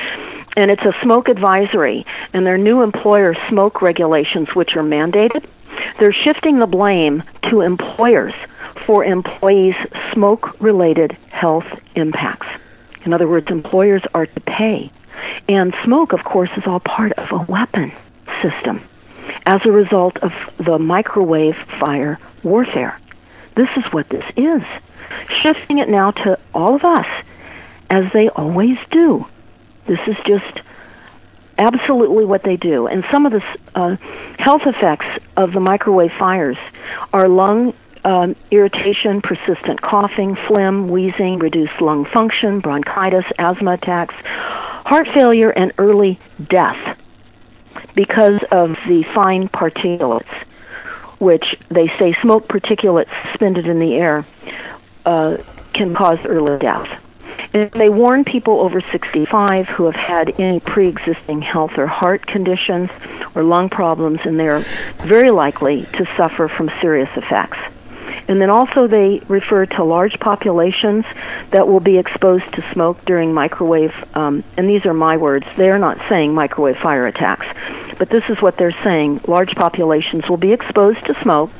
And 0.56 0.70
it's 0.70 0.82
a 0.82 0.94
smoke 1.02 1.28
advisory, 1.28 2.04
and 2.32 2.46
their 2.46 2.58
new 2.58 2.82
employer 2.82 3.34
smoke 3.48 3.80
regulations, 3.80 4.54
which 4.54 4.76
are 4.76 4.82
mandated. 4.82 5.44
They're 5.98 6.12
shifting 6.12 6.58
the 6.58 6.66
blame 6.66 7.22
to 7.50 7.62
employers 7.62 8.34
for 8.86 9.04
employees' 9.04 9.74
smoke 10.12 10.60
related 10.60 11.12
health 11.30 11.66
impacts. 11.94 12.46
In 13.04 13.12
other 13.12 13.28
words, 13.28 13.48
employers 13.50 14.02
are 14.14 14.26
to 14.26 14.40
pay. 14.40 14.90
And 15.48 15.74
smoke, 15.82 16.12
of 16.12 16.24
course, 16.24 16.50
is 16.56 16.66
all 16.66 16.80
part 16.80 17.12
of 17.12 17.32
a 17.32 17.42
weapon 17.50 17.92
system 18.42 18.82
as 19.46 19.60
a 19.64 19.70
result 19.70 20.16
of 20.18 20.32
the 20.58 20.78
microwave 20.78 21.56
fire 21.78 22.18
warfare. 22.42 22.98
This 23.55 23.68
is 23.76 23.84
what 23.92 24.09
this 24.09 24.24
is. 24.36 24.62
Shifting 25.42 25.78
it 25.78 25.88
now 25.88 26.11
to 26.11 26.38
all 26.52 26.74
of 26.74 26.84
us, 26.84 27.07
as 27.90 28.12
they 28.12 28.28
always 28.30 28.78
do. 28.90 29.26
This 29.86 30.00
is 30.07 30.16
just 30.26 30.61
absolutely 31.59 32.24
what 32.24 32.42
they 32.42 32.57
do. 32.57 32.86
And 32.86 33.05
some 33.12 33.26
of 33.26 33.32
the 33.32 33.42
uh, 33.74 33.96
health 34.38 34.62
effects 34.66 35.07
of 35.36 35.52
the 35.52 35.61
microwave 35.61 36.12
fires 36.18 36.57
are 37.12 37.28
lung 37.28 37.74
um, 38.05 38.36
irritation, 38.50 39.22
persistent 39.22 39.80
coughing, 39.80 40.36
phlegm, 40.46 40.88
wheezing, 40.88 41.38
reduced 41.38 41.80
lung 41.80 42.05
function, 42.05 42.61
bronchitis, 42.61 43.24
asthma 43.38 43.72
attacks, 43.72 44.14
heart 44.24 45.09
failure, 45.14 45.50
and 45.50 45.72
early 45.78 46.18
death 46.50 47.00
because 47.94 48.40
of 48.50 48.76
the 48.86 49.05
fine 49.14 49.48
particulates, 49.48 50.26
which 51.24 51.56
they 51.70 51.88
say 51.98 52.14
smoke 52.22 52.46
particulates 52.46 53.08
suspended 53.30 53.66
in 53.66 53.80
the 53.80 53.94
air 53.94 54.24
uh, 55.06 55.38
can 55.72 55.94
cause 55.94 56.18
early 56.24 56.58
death. 56.58 57.00
And 57.52 57.70
they 57.72 57.88
warn 57.88 58.24
people 58.24 58.60
over 58.60 58.80
65 58.80 59.68
who 59.68 59.86
have 59.86 59.94
had 59.94 60.38
any 60.40 60.60
pre 60.60 60.88
existing 60.88 61.40
health 61.40 61.78
or 61.78 61.86
heart 61.86 62.26
conditions 62.26 62.90
or 63.34 63.42
lung 63.42 63.68
problems, 63.70 64.20
and 64.24 64.38
they're 64.38 64.64
very 65.04 65.30
likely 65.30 65.82
to 65.94 66.06
suffer 66.16 66.48
from 66.48 66.70
serious 66.80 67.10
effects. 67.16 67.58
And 68.28 68.40
then 68.40 68.50
also 68.50 68.86
they 68.86 69.20
refer 69.28 69.66
to 69.66 69.84
large 69.84 70.18
populations 70.18 71.04
that 71.50 71.68
will 71.68 71.80
be 71.80 71.98
exposed 71.98 72.50
to 72.54 72.72
smoke 72.72 73.04
during 73.04 73.34
microwave, 73.34 73.92
um, 74.16 74.42
and 74.56 74.68
these 74.68 74.86
are 74.86 74.94
my 74.94 75.16
words, 75.16 75.46
they're 75.56 75.78
not 75.78 75.98
saying 76.08 76.34
microwave 76.34 76.78
fire 76.78 77.06
attacks, 77.06 77.46
but 77.98 78.08
this 78.08 78.24
is 78.28 78.40
what 78.40 78.56
they're 78.56 78.76
saying. 78.82 79.20
Large 79.26 79.54
populations 79.54 80.28
will 80.28 80.38
be 80.38 80.52
exposed 80.52 81.04
to 81.06 81.20
smoke, 81.22 81.50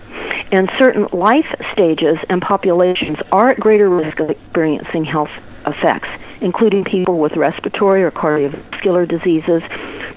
and 0.50 0.70
certain 0.78 1.06
life 1.12 1.54
stages 1.72 2.18
and 2.30 2.40
populations 2.40 3.18
are 3.30 3.50
at 3.50 3.60
greater 3.60 3.88
risk 3.88 4.20
of 4.20 4.30
experiencing 4.30 5.04
health 5.04 5.30
effects, 5.66 6.08
including 6.40 6.84
people 6.84 7.18
with 7.18 7.36
respiratory 7.36 8.04
or 8.04 8.10
cardiovascular 8.10 9.06
diseases, 9.06 9.62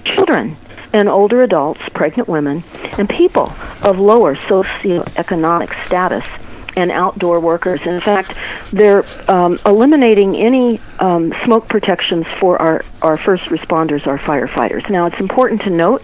children 0.06 0.56
and 0.98 1.08
older 1.08 1.42
adults, 1.42 1.82
pregnant 1.94 2.28
women, 2.28 2.64
and 2.98 3.08
people 3.08 3.54
of 3.84 4.00
lower 4.00 4.36
socioeconomic 4.36 5.86
status 5.86 6.26
and 6.76 6.92
outdoor 6.92 7.40
workers. 7.40 7.80
In 7.86 8.02
fact, 8.02 8.36
they're 8.72 9.04
um, 9.28 9.60
eliminating 9.66 10.36
any 10.36 10.80
um, 11.00 11.34
smoke 11.44 11.68
protections 11.68 12.26
for 12.40 12.60
our, 12.62 12.84
our 13.02 13.18
first 13.18 13.46
responders, 13.46 14.08
our 14.08 14.18
firefighters. 14.18 14.90
Now, 14.90 15.06
it's 15.06 15.20
important 15.20 15.62
to 15.64 15.70
note 15.70 16.04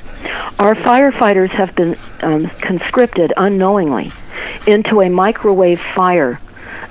our 0.59 0.75
firefighters 0.75 1.49
have 1.49 1.75
been 1.75 1.95
um, 2.21 2.47
conscripted 2.61 3.33
unknowingly 3.35 4.11
into 4.67 5.01
a 5.01 5.09
microwave 5.09 5.81
fire. 5.81 6.39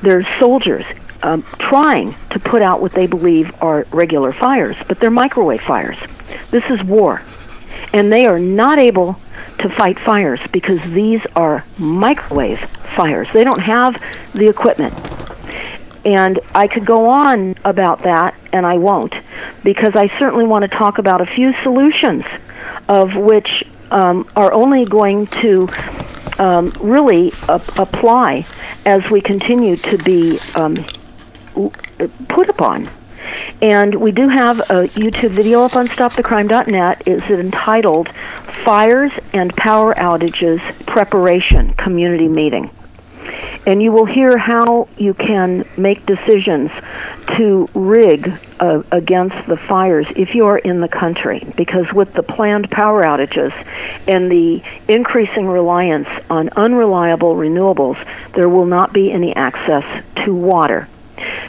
They're 0.03 0.27
soldiers 0.41 0.85
um, 1.23 1.43
trying 1.59 2.15
to 2.31 2.39
put 2.41 2.63
out 2.63 2.81
what 2.81 2.93
they 2.93 3.07
believe 3.07 3.53
are 3.63 3.87
regular 3.93 4.33
fires, 4.33 4.77
but 4.89 4.99
they're 4.99 5.11
microwave 5.11 5.61
fires. 5.61 5.99
This 6.51 6.65
is 6.71 6.83
war 6.85 7.23
and 7.93 8.13
they 8.13 8.27
are 8.27 8.39
not 8.39 8.79
able 8.79 9.19
to 9.59 9.69
fight 9.69 9.99
fires 9.99 10.41
because 10.51 10.81
these 10.93 11.21
are 11.37 11.65
microwave 11.79 12.61
fires. 12.97 13.29
They 13.33 13.45
don't 13.45 13.61
have 13.61 14.01
the 14.35 14.49
equipment. 14.49 14.95
And 16.05 16.41
I 16.55 16.67
could 16.67 16.85
go 16.85 17.07
on 17.07 17.55
about 17.65 18.03
that, 18.03 18.35
and 18.53 18.67
I 18.67 18.79
won't, 18.79 19.15
because 19.63 19.95
I 19.95 20.09
certainly 20.19 20.45
want 20.45 20.63
to 20.63 20.69
talk 20.69 20.99
about 20.99 21.21
a 21.21 21.27
few 21.27 21.53
solutions 21.63 22.25
of 22.89 23.15
which 23.15 23.65
um, 23.91 24.29
are 24.35 24.53
only 24.53 24.85
going 24.85 25.29
to 25.29 25.69
um, 26.39 26.73
really 26.81 27.33
apply 27.49 28.47
as 28.85 29.09
we 29.11 29.21
continue 29.21 29.77
to 29.77 29.99
be 29.99 30.41
um, 30.57 30.85
put 32.29 32.49
upon 32.49 32.91
and 33.61 33.95
we 33.95 34.11
do 34.11 34.29
have 34.29 34.59
a 34.61 34.89
YouTube 34.89 35.31
video 35.31 35.63
up 35.63 35.77
on 35.77 35.87
StopTheCrime.net. 35.87 37.03
It's 37.07 37.25
entitled 37.31 38.09
Fires 38.65 39.13
and 39.33 39.55
Power 39.57 39.95
Outages 39.95 40.61
Preparation 40.87 41.73
Community 41.75 42.29
Meeting. 42.29 42.71
And 43.65 43.81
you 43.81 43.93
will 43.93 44.05
hear 44.05 44.37
how 44.37 44.89
you 44.99 45.15
can 45.15 45.65
make 45.77 46.05
decisions 46.07 46.73
to 47.37 47.69
rig 47.75 48.33
uh, 48.59 48.83
against 48.91 49.47
the 49.47 49.57
fires 49.57 50.07
if 50.17 50.35
you 50.35 50.47
are 50.47 50.59
in 50.59 50.81
the 50.81 50.89
country. 50.89 51.47
Because 51.57 51.93
with 51.93 52.13
the 52.15 52.25
planned 52.25 52.71
power 52.71 53.05
outages 53.05 53.53
and 54.09 54.31
the 54.31 54.63
increasing 54.89 55.47
reliance 55.47 56.09
on 56.29 56.49
unreliable 56.51 57.37
renewables, 57.37 58.05
there 58.35 58.49
will 58.49 58.67
not 58.67 58.93
be 58.93 59.13
any 59.13 59.35
access 59.37 59.85
to 60.25 60.35
water. 60.35 60.89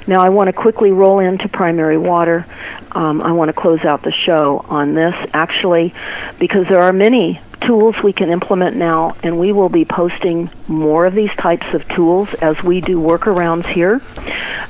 Now, 0.08 0.22
I 0.22 0.30
want 0.30 0.48
to 0.48 0.54
quickly 0.54 0.92
roll 0.92 1.20
into 1.20 1.48
primary 1.48 1.98
water. 1.98 2.46
Um, 2.92 3.22
I 3.22 3.32
want 3.32 3.50
to 3.50 3.54
close 3.54 3.84
out 3.86 4.04
the 4.04 4.12
show 4.12 4.66
on 4.70 4.94
this, 4.94 5.16
actually, 5.34 5.94
because 6.40 6.68
there 6.68 6.82
are 6.82 6.94
many 6.94 7.40
tools 7.66 7.96
we 8.04 8.14
can 8.14 8.30
implement 8.30 8.76
now, 8.76 9.16
and 9.24 9.40
we 9.40 9.52
will 9.52 9.70
be 9.70 9.86
posting 9.86 10.50
more 10.68 11.06
of 11.06 11.14
these 11.14 11.34
types 11.38 11.74
of 11.74 11.88
tools 11.90 12.34
as 12.36 12.62
we 12.64 12.82
do 12.82 13.00
workarounds 13.00 13.66
here. 13.66 14.02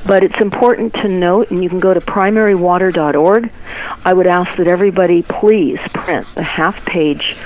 But 0.05 0.23
it's 0.23 0.39
important 0.39 0.93
to 0.95 1.07
note, 1.07 1.51
and 1.51 1.63
you 1.63 1.69
can 1.69 1.79
go 1.79 1.93
to 1.93 1.99
primarywater.org. 1.99 3.51
I 4.05 4.13
would 4.13 4.27
ask 4.27 4.57
that 4.57 4.67
everybody 4.67 5.21
please 5.21 5.79
print 5.93 6.27
the 6.35 6.43
half 6.43 6.85
page 6.85 7.37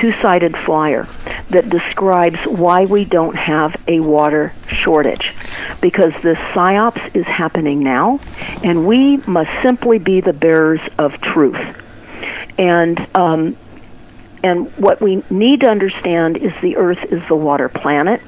two 0.00 0.12
sided 0.20 0.56
flyer 0.56 1.08
that 1.50 1.68
describes 1.70 2.42
why 2.44 2.84
we 2.84 3.04
don't 3.04 3.36
have 3.36 3.74
a 3.88 4.00
water 4.00 4.52
shortage. 4.68 5.34
Because 5.80 6.12
this 6.22 6.38
psyops 6.52 7.14
is 7.14 7.26
happening 7.26 7.82
now, 7.82 8.20
and 8.62 8.86
we 8.86 9.18
must 9.18 9.50
simply 9.62 9.98
be 9.98 10.20
the 10.20 10.32
bearers 10.32 10.80
of 10.98 11.20
truth. 11.20 11.82
And 12.58 13.06
um, 13.14 13.56
and 14.46 14.68
what 14.76 15.00
we 15.00 15.24
need 15.28 15.60
to 15.62 15.68
understand 15.68 16.36
is 16.36 16.52
the 16.62 16.76
Earth 16.76 17.12
is 17.12 17.26
the 17.26 17.34
water 17.34 17.68
planet, 17.68 18.22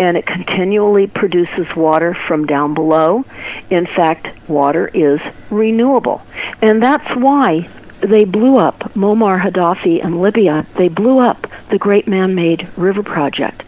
and 0.00 0.16
it 0.16 0.26
continually 0.26 1.06
produces 1.06 1.76
water 1.76 2.12
from 2.12 2.44
down 2.44 2.74
below. 2.74 3.24
In 3.70 3.86
fact, 3.86 4.26
water 4.48 4.90
is 4.92 5.20
renewable. 5.48 6.22
And 6.60 6.82
that's 6.82 7.14
why 7.14 7.68
they 8.00 8.24
blew 8.24 8.56
up 8.56 8.80
Muammar 8.94 9.40
Gaddafi 9.42 10.02
in 10.02 10.20
Libya. 10.20 10.66
They 10.74 10.88
blew 10.88 11.20
up 11.20 11.46
the 11.68 11.78
Great 11.78 12.08
Man-Made 12.08 12.66
River 12.76 13.04
Project 13.04 13.62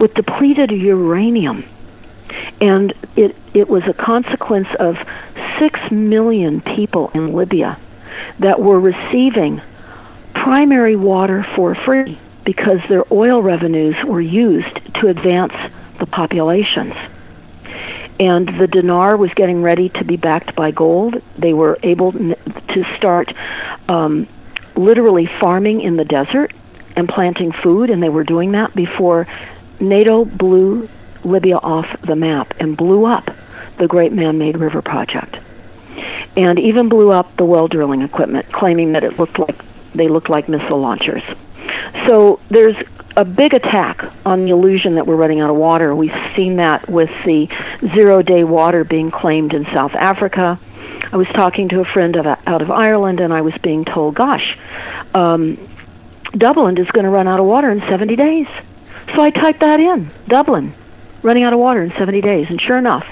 with 0.00 0.14
depleted 0.14 0.72
uranium, 0.72 1.64
and 2.60 2.92
it 3.14 3.36
it 3.54 3.68
was 3.68 3.84
a 3.86 3.94
consequence 3.94 4.68
of 4.80 4.98
six 5.60 5.92
million 5.92 6.60
people 6.60 7.12
in 7.14 7.32
Libya 7.32 7.78
that 8.40 8.60
were 8.60 8.80
receiving 8.80 9.60
primary 10.42 10.96
water 10.96 11.42
for 11.42 11.74
free 11.74 12.18
because 12.44 12.80
their 12.88 13.04
oil 13.12 13.42
revenues 13.42 13.96
were 14.04 14.20
used 14.20 14.94
to 14.94 15.08
advance 15.08 15.52
the 15.98 16.06
populations 16.06 16.94
and 18.20 18.48
the 18.58 18.66
dinar 18.66 19.16
was 19.16 19.32
getting 19.34 19.62
ready 19.62 19.88
to 19.90 20.04
be 20.04 20.16
backed 20.16 20.54
by 20.56 20.70
gold. 20.70 21.22
They 21.36 21.52
were 21.52 21.78
able 21.82 22.12
to 22.12 22.96
start 22.96 23.32
um, 23.88 24.26
literally 24.74 25.26
farming 25.26 25.82
in 25.82 25.96
the 25.96 26.04
desert 26.04 26.52
and 26.96 27.08
planting 27.08 27.52
food, 27.52 27.90
and 27.90 28.02
they 28.02 28.08
were 28.08 28.24
doing 28.24 28.52
that 28.52 28.74
before 28.74 29.26
NATO 29.78 30.24
blew 30.24 30.88
Libya 31.22 31.58
off 31.58 32.00
the 32.02 32.16
map 32.16 32.54
and 32.58 32.76
blew 32.76 33.04
up 33.04 33.30
the 33.76 33.86
Great 33.86 34.12
Man-Made 34.12 34.58
River 34.58 34.82
Project, 34.82 35.36
and 36.36 36.58
even 36.58 36.88
blew 36.88 37.12
up 37.12 37.36
the 37.36 37.44
well 37.44 37.68
drilling 37.68 38.02
equipment, 38.02 38.50
claiming 38.50 38.92
that 38.92 39.04
it 39.04 39.18
looked 39.18 39.38
like 39.38 39.60
they 39.98 40.08
looked 40.08 40.30
like 40.30 40.48
missile 40.48 40.80
launchers. 40.80 41.22
So 42.06 42.40
there's 42.48 42.76
a 43.16 43.24
big 43.24 43.52
attack 43.52 44.04
on 44.24 44.44
the 44.44 44.50
illusion 44.50 44.94
that 44.94 45.06
we're 45.06 45.16
running 45.16 45.40
out 45.40 45.50
of 45.50 45.56
water. 45.56 45.94
We've 45.94 46.14
seen 46.36 46.56
that 46.56 46.88
with 46.88 47.10
the 47.24 47.48
zero 47.80 48.22
day 48.22 48.44
water 48.44 48.84
being 48.84 49.10
claimed 49.10 49.54
in 49.54 49.64
South 49.66 49.94
Africa. 49.94 50.58
I 51.10 51.16
was 51.16 51.28
talking 51.28 51.68
to 51.70 51.80
a 51.80 51.84
friend 51.84 52.16
of, 52.16 52.26
out 52.26 52.62
of 52.62 52.70
Ireland, 52.70 53.20
and 53.20 53.32
I 53.32 53.40
was 53.40 53.56
being 53.58 53.84
told, 53.84 54.14
gosh, 54.14 54.56
um, 55.14 55.58
Dublin 56.32 56.76
is 56.78 56.90
going 56.90 57.04
to 57.04 57.10
run 57.10 57.26
out 57.26 57.40
of 57.40 57.46
water 57.46 57.70
in 57.70 57.80
70 57.80 58.14
days. 58.14 58.46
So 59.14 59.22
I 59.22 59.30
typed 59.30 59.60
that 59.60 59.80
in 59.80 60.10
Dublin, 60.26 60.74
running 61.22 61.44
out 61.44 61.52
of 61.52 61.58
water 61.58 61.82
in 61.82 61.90
70 61.92 62.20
days. 62.20 62.46
And 62.50 62.60
sure 62.60 62.78
enough, 62.78 63.06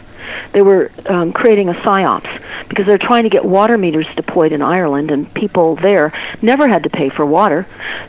they 0.53 0.63
were 0.63 0.91
um, 1.07 1.33
creating 1.33 1.69
a 1.69 1.75
psyops 1.75 2.43
because 2.69 2.87
they're 2.87 2.99
trying 2.99 3.25
to 3.25 3.29
get 3.29 3.45
water 3.45 3.79
meters 3.79 4.07
deployed 4.17 4.53
in 4.53 4.63
Ireland, 4.63 5.11
and 5.11 5.33
people 5.35 5.77
there 5.77 6.13
never 6.43 6.69
had 6.69 6.83
to 6.85 6.91
pay 6.91 7.09
for 7.09 7.25
water. 7.25 7.67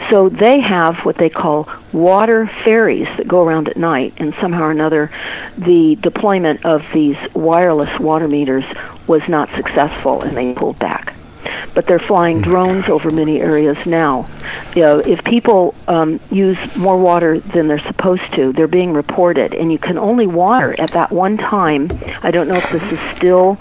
So 0.09 0.29
they 0.29 0.59
have 0.59 1.05
what 1.05 1.17
they 1.17 1.29
call 1.29 1.69
water 1.91 2.47
ferries 2.63 3.07
that 3.17 3.27
go 3.27 3.43
around 3.43 3.69
at 3.69 3.77
night, 3.77 4.13
and 4.17 4.33
somehow 4.35 4.63
or 4.63 4.71
another, 4.71 5.11
the 5.57 5.97
deployment 6.01 6.65
of 6.65 6.85
these 6.93 7.17
wireless 7.33 7.99
water 7.99 8.27
meters 8.27 8.65
was 9.05 9.21
not 9.27 9.49
successful, 9.55 10.21
and 10.21 10.35
they 10.35 10.53
pulled 10.53 10.79
back 10.79 11.16
but 11.73 11.85
they're 11.85 11.99
flying 11.99 12.41
drones 12.41 12.89
over 12.89 13.11
many 13.11 13.41
areas 13.41 13.77
now. 13.85 14.27
You 14.75 14.81
know, 14.81 14.99
if 14.99 15.23
people 15.23 15.75
um, 15.87 16.19
use 16.31 16.75
more 16.75 16.97
water 16.97 17.39
than 17.39 17.67
they're 17.67 17.79
supposed 17.79 18.33
to, 18.35 18.53
they're 18.53 18.67
being 18.67 18.93
reported, 18.93 19.53
and 19.53 19.71
you 19.71 19.77
can 19.77 19.97
only 19.97 20.27
water 20.27 20.75
at 20.79 20.91
that 20.91 21.11
one 21.11 21.37
time. 21.37 21.89
I 22.21 22.31
don't 22.31 22.47
know 22.47 22.55
if 22.55 22.71
this 22.71 22.83
is 22.91 23.17
still 23.17 23.55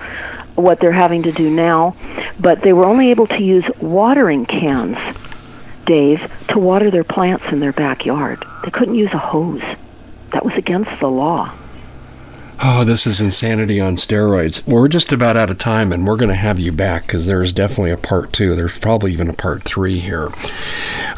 what 0.54 0.80
they're 0.80 0.92
having 0.92 1.22
to 1.24 1.32
do 1.32 1.50
now, 1.50 1.94
but 2.40 2.62
they 2.62 2.72
were 2.72 2.86
only 2.86 3.10
able 3.10 3.26
to 3.26 3.42
use 3.42 3.64
watering 3.80 4.46
cans, 4.46 4.96
Dave, 5.84 6.20
to 6.48 6.58
water 6.58 6.90
their 6.90 7.04
plants 7.04 7.44
in 7.52 7.60
their 7.60 7.72
backyard. 7.72 8.44
They 8.64 8.70
couldn't 8.70 8.94
use 8.94 9.12
a 9.12 9.18
hose. 9.18 9.62
That 10.32 10.44
was 10.44 10.54
against 10.54 10.98
the 11.00 11.08
law. 11.08 11.54
Oh, 12.62 12.84
this 12.84 13.06
is 13.06 13.20
insanity 13.20 13.80
on 13.80 13.96
steroids. 13.96 14.66
Well, 14.66 14.80
we're 14.80 14.88
just 14.88 15.12
about 15.12 15.36
out 15.36 15.50
of 15.50 15.58
time, 15.58 15.92
and 15.92 16.06
we're 16.06 16.16
going 16.16 16.30
to 16.30 16.34
have 16.34 16.58
you 16.58 16.72
back 16.72 17.06
because 17.06 17.26
there's 17.26 17.52
definitely 17.52 17.90
a 17.90 17.98
part 17.98 18.32
two. 18.32 18.54
There's 18.54 18.78
probably 18.78 19.12
even 19.12 19.28
a 19.28 19.34
part 19.34 19.62
three 19.62 19.98
here. 19.98 20.30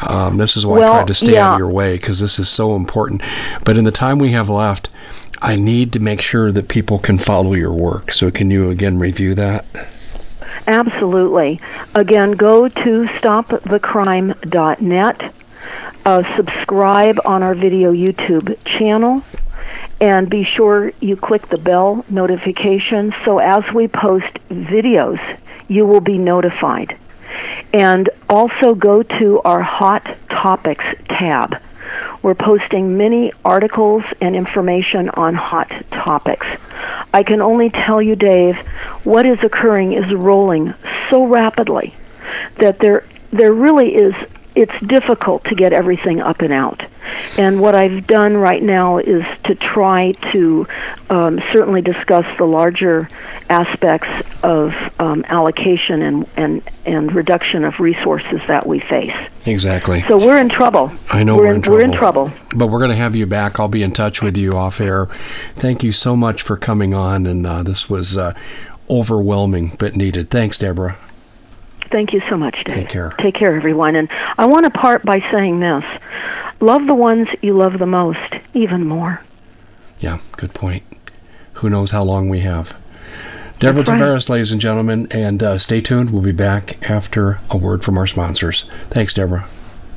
Um, 0.01 0.37
this 0.37 0.57
is 0.57 0.65
why 0.65 0.79
Well, 0.79 0.93
I 0.93 0.97
tried 0.97 1.07
to 1.07 1.13
stay 1.13 1.33
yeah. 1.33 1.49
out 1.49 1.53
of 1.53 1.59
your 1.59 1.69
way 1.69 1.95
because 1.95 2.19
this 2.19 2.39
is 2.39 2.49
so 2.49 2.75
important. 2.75 3.21
But 3.63 3.77
in 3.77 3.85
the 3.85 3.91
time 3.91 4.19
we 4.19 4.31
have 4.31 4.49
left, 4.49 4.89
I 5.41 5.55
need 5.55 5.93
to 5.93 6.01
make 6.01 6.21
sure 6.21 6.51
that 6.51 6.67
people 6.67 6.99
can 6.99 7.17
follow 7.17 7.53
your 7.53 7.71
work. 7.73 8.11
So, 8.11 8.29
can 8.31 8.51
you 8.51 8.69
again 8.69 8.99
review 8.99 9.33
that? 9.35 9.65
Absolutely. 10.67 11.61
Again, 11.95 12.33
go 12.33 12.67
to 12.67 13.05
stopthecrime.net, 13.21 15.33
uh, 16.05 16.35
subscribe 16.35 17.19
on 17.25 17.43
our 17.43 17.55
video 17.55 17.93
YouTube 17.93 18.57
channel, 18.65 19.23
and 20.01 20.29
be 20.29 20.43
sure 20.43 20.91
you 20.99 21.15
click 21.15 21.47
the 21.49 21.57
bell 21.57 22.05
notification 22.09 23.13
so 23.25 23.39
as 23.39 23.63
we 23.73 23.87
post 23.87 24.33
videos, 24.49 25.19
you 25.67 25.85
will 25.85 26.01
be 26.01 26.17
notified. 26.17 26.97
And 27.73 28.09
also 28.29 28.73
go 28.73 29.03
to 29.03 29.41
our 29.41 29.61
Hot 29.61 30.17
Topics 30.29 30.85
tab. 31.07 31.61
We're 32.21 32.35
posting 32.35 32.97
many 32.97 33.31
articles 33.45 34.03
and 34.21 34.35
information 34.35 35.09
on 35.09 35.35
hot 35.35 35.69
topics. 35.91 36.45
I 37.13 37.23
can 37.23 37.41
only 37.41 37.69
tell 37.69 38.01
you, 38.01 38.15
Dave, 38.15 38.57
what 39.03 39.25
is 39.25 39.39
occurring 39.41 39.93
is 39.93 40.13
rolling 40.13 40.73
so 41.09 41.25
rapidly 41.25 41.95
that 42.57 42.79
there 42.79 43.05
there 43.31 43.53
really 43.53 43.95
is 43.95 44.13
it's 44.59 44.77
difficult 44.85 45.45
to 45.45 45.55
get 45.55 45.71
everything 45.71 46.19
up 46.19 46.41
and 46.41 46.51
out. 46.51 46.83
And 47.37 47.61
what 47.61 47.75
I've 47.75 48.05
done 48.05 48.35
right 48.35 48.61
now 48.61 48.97
is 48.97 49.23
to 49.45 49.55
try 49.55 50.11
to 50.33 50.67
um, 51.09 51.41
certainly 51.53 51.81
discuss 51.81 52.25
the 52.37 52.43
larger 52.43 53.07
aspects 53.49 54.09
of 54.43 54.73
um, 54.99 55.23
allocation 55.29 56.01
and, 56.01 56.27
and, 56.35 56.61
and 56.85 57.15
reduction 57.15 57.63
of 57.63 57.79
resources 57.79 58.41
that 58.47 58.67
we 58.67 58.81
face. 58.81 59.15
Exactly. 59.45 60.03
So 60.09 60.17
we're 60.17 60.37
in 60.37 60.49
trouble. 60.49 60.91
I 61.09 61.23
know 61.23 61.37
we're, 61.37 61.45
we're 61.47 61.53
in 61.53 61.61
We're 61.61 61.85
in 61.85 61.93
trouble. 61.93 62.29
But 62.53 62.67
we're 62.67 62.79
going 62.79 62.91
to 62.91 62.97
have 62.97 63.15
you 63.15 63.25
back. 63.25 63.61
I'll 63.61 63.69
be 63.69 63.81
in 63.81 63.93
touch 63.93 64.21
with 64.21 64.35
you 64.35 64.51
off 64.51 64.81
air. 64.81 65.05
Thank 65.55 65.83
you 65.83 65.93
so 65.93 66.17
much 66.17 66.41
for 66.41 66.57
coming 66.57 66.93
on, 66.93 67.25
and 67.25 67.47
uh, 67.47 67.63
this 67.63 67.89
was 67.89 68.17
uh, 68.17 68.33
overwhelming 68.89 69.77
but 69.79 69.95
needed. 69.95 70.29
Thanks, 70.29 70.57
Deborah. 70.57 70.97
Thank 71.91 72.13
you 72.13 72.21
so 72.29 72.37
much, 72.37 72.55
Dave. 72.65 72.75
Take 72.75 72.89
care. 72.89 73.13
Take 73.19 73.35
care, 73.35 73.55
everyone. 73.55 73.95
And 73.95 74.09
I 74.37 74.45
want 74.45 74.65
to 74.65 74.69
part 74.69 75.03
by 75.03 75.23
saying 75.31 75.59
this 75.59 75.83
love 76.59 76.85
the 76.87 76.95
ones 76.95 77.27
you 77.41 77.57
love 77.57 77.79
the 77.79 77.85
most, 77.85 78.33
even 78.53 78.87
more. 78.87 79.21
Yeah, 79.99 80.19
good 80.37 80.53
point. 80.53 80.83
Who 81.53 81.69
knows 81.69 81.91
how 81.91 82.03
long 82.03 82.29
we 82.29 82.39
have? 82.39 82.75
Deborah 83.59 83.83
That's 83.83 83.89
right. 83.89 84.01
Tavares, 84.01 84.29
ladies 84.29 84.51
and 84.53 84.61
gentlemen, 84.61 85.07
and 85.11 85.43
uh, 85.43 85.57
stay 85.57 85.81
tuned. 85.81 86.11
We'll 86.11 86.21
be 86.21 86.31
back 86.31 86.89
after 86.89 87.39
a 87.49 87.57
word 87.57 87.83
from 87.83 87.97
our 87.97 88.07
sponsors. 88.07 88.65
Thanks, 88.89 89.13
Deborah. 89.13 89.45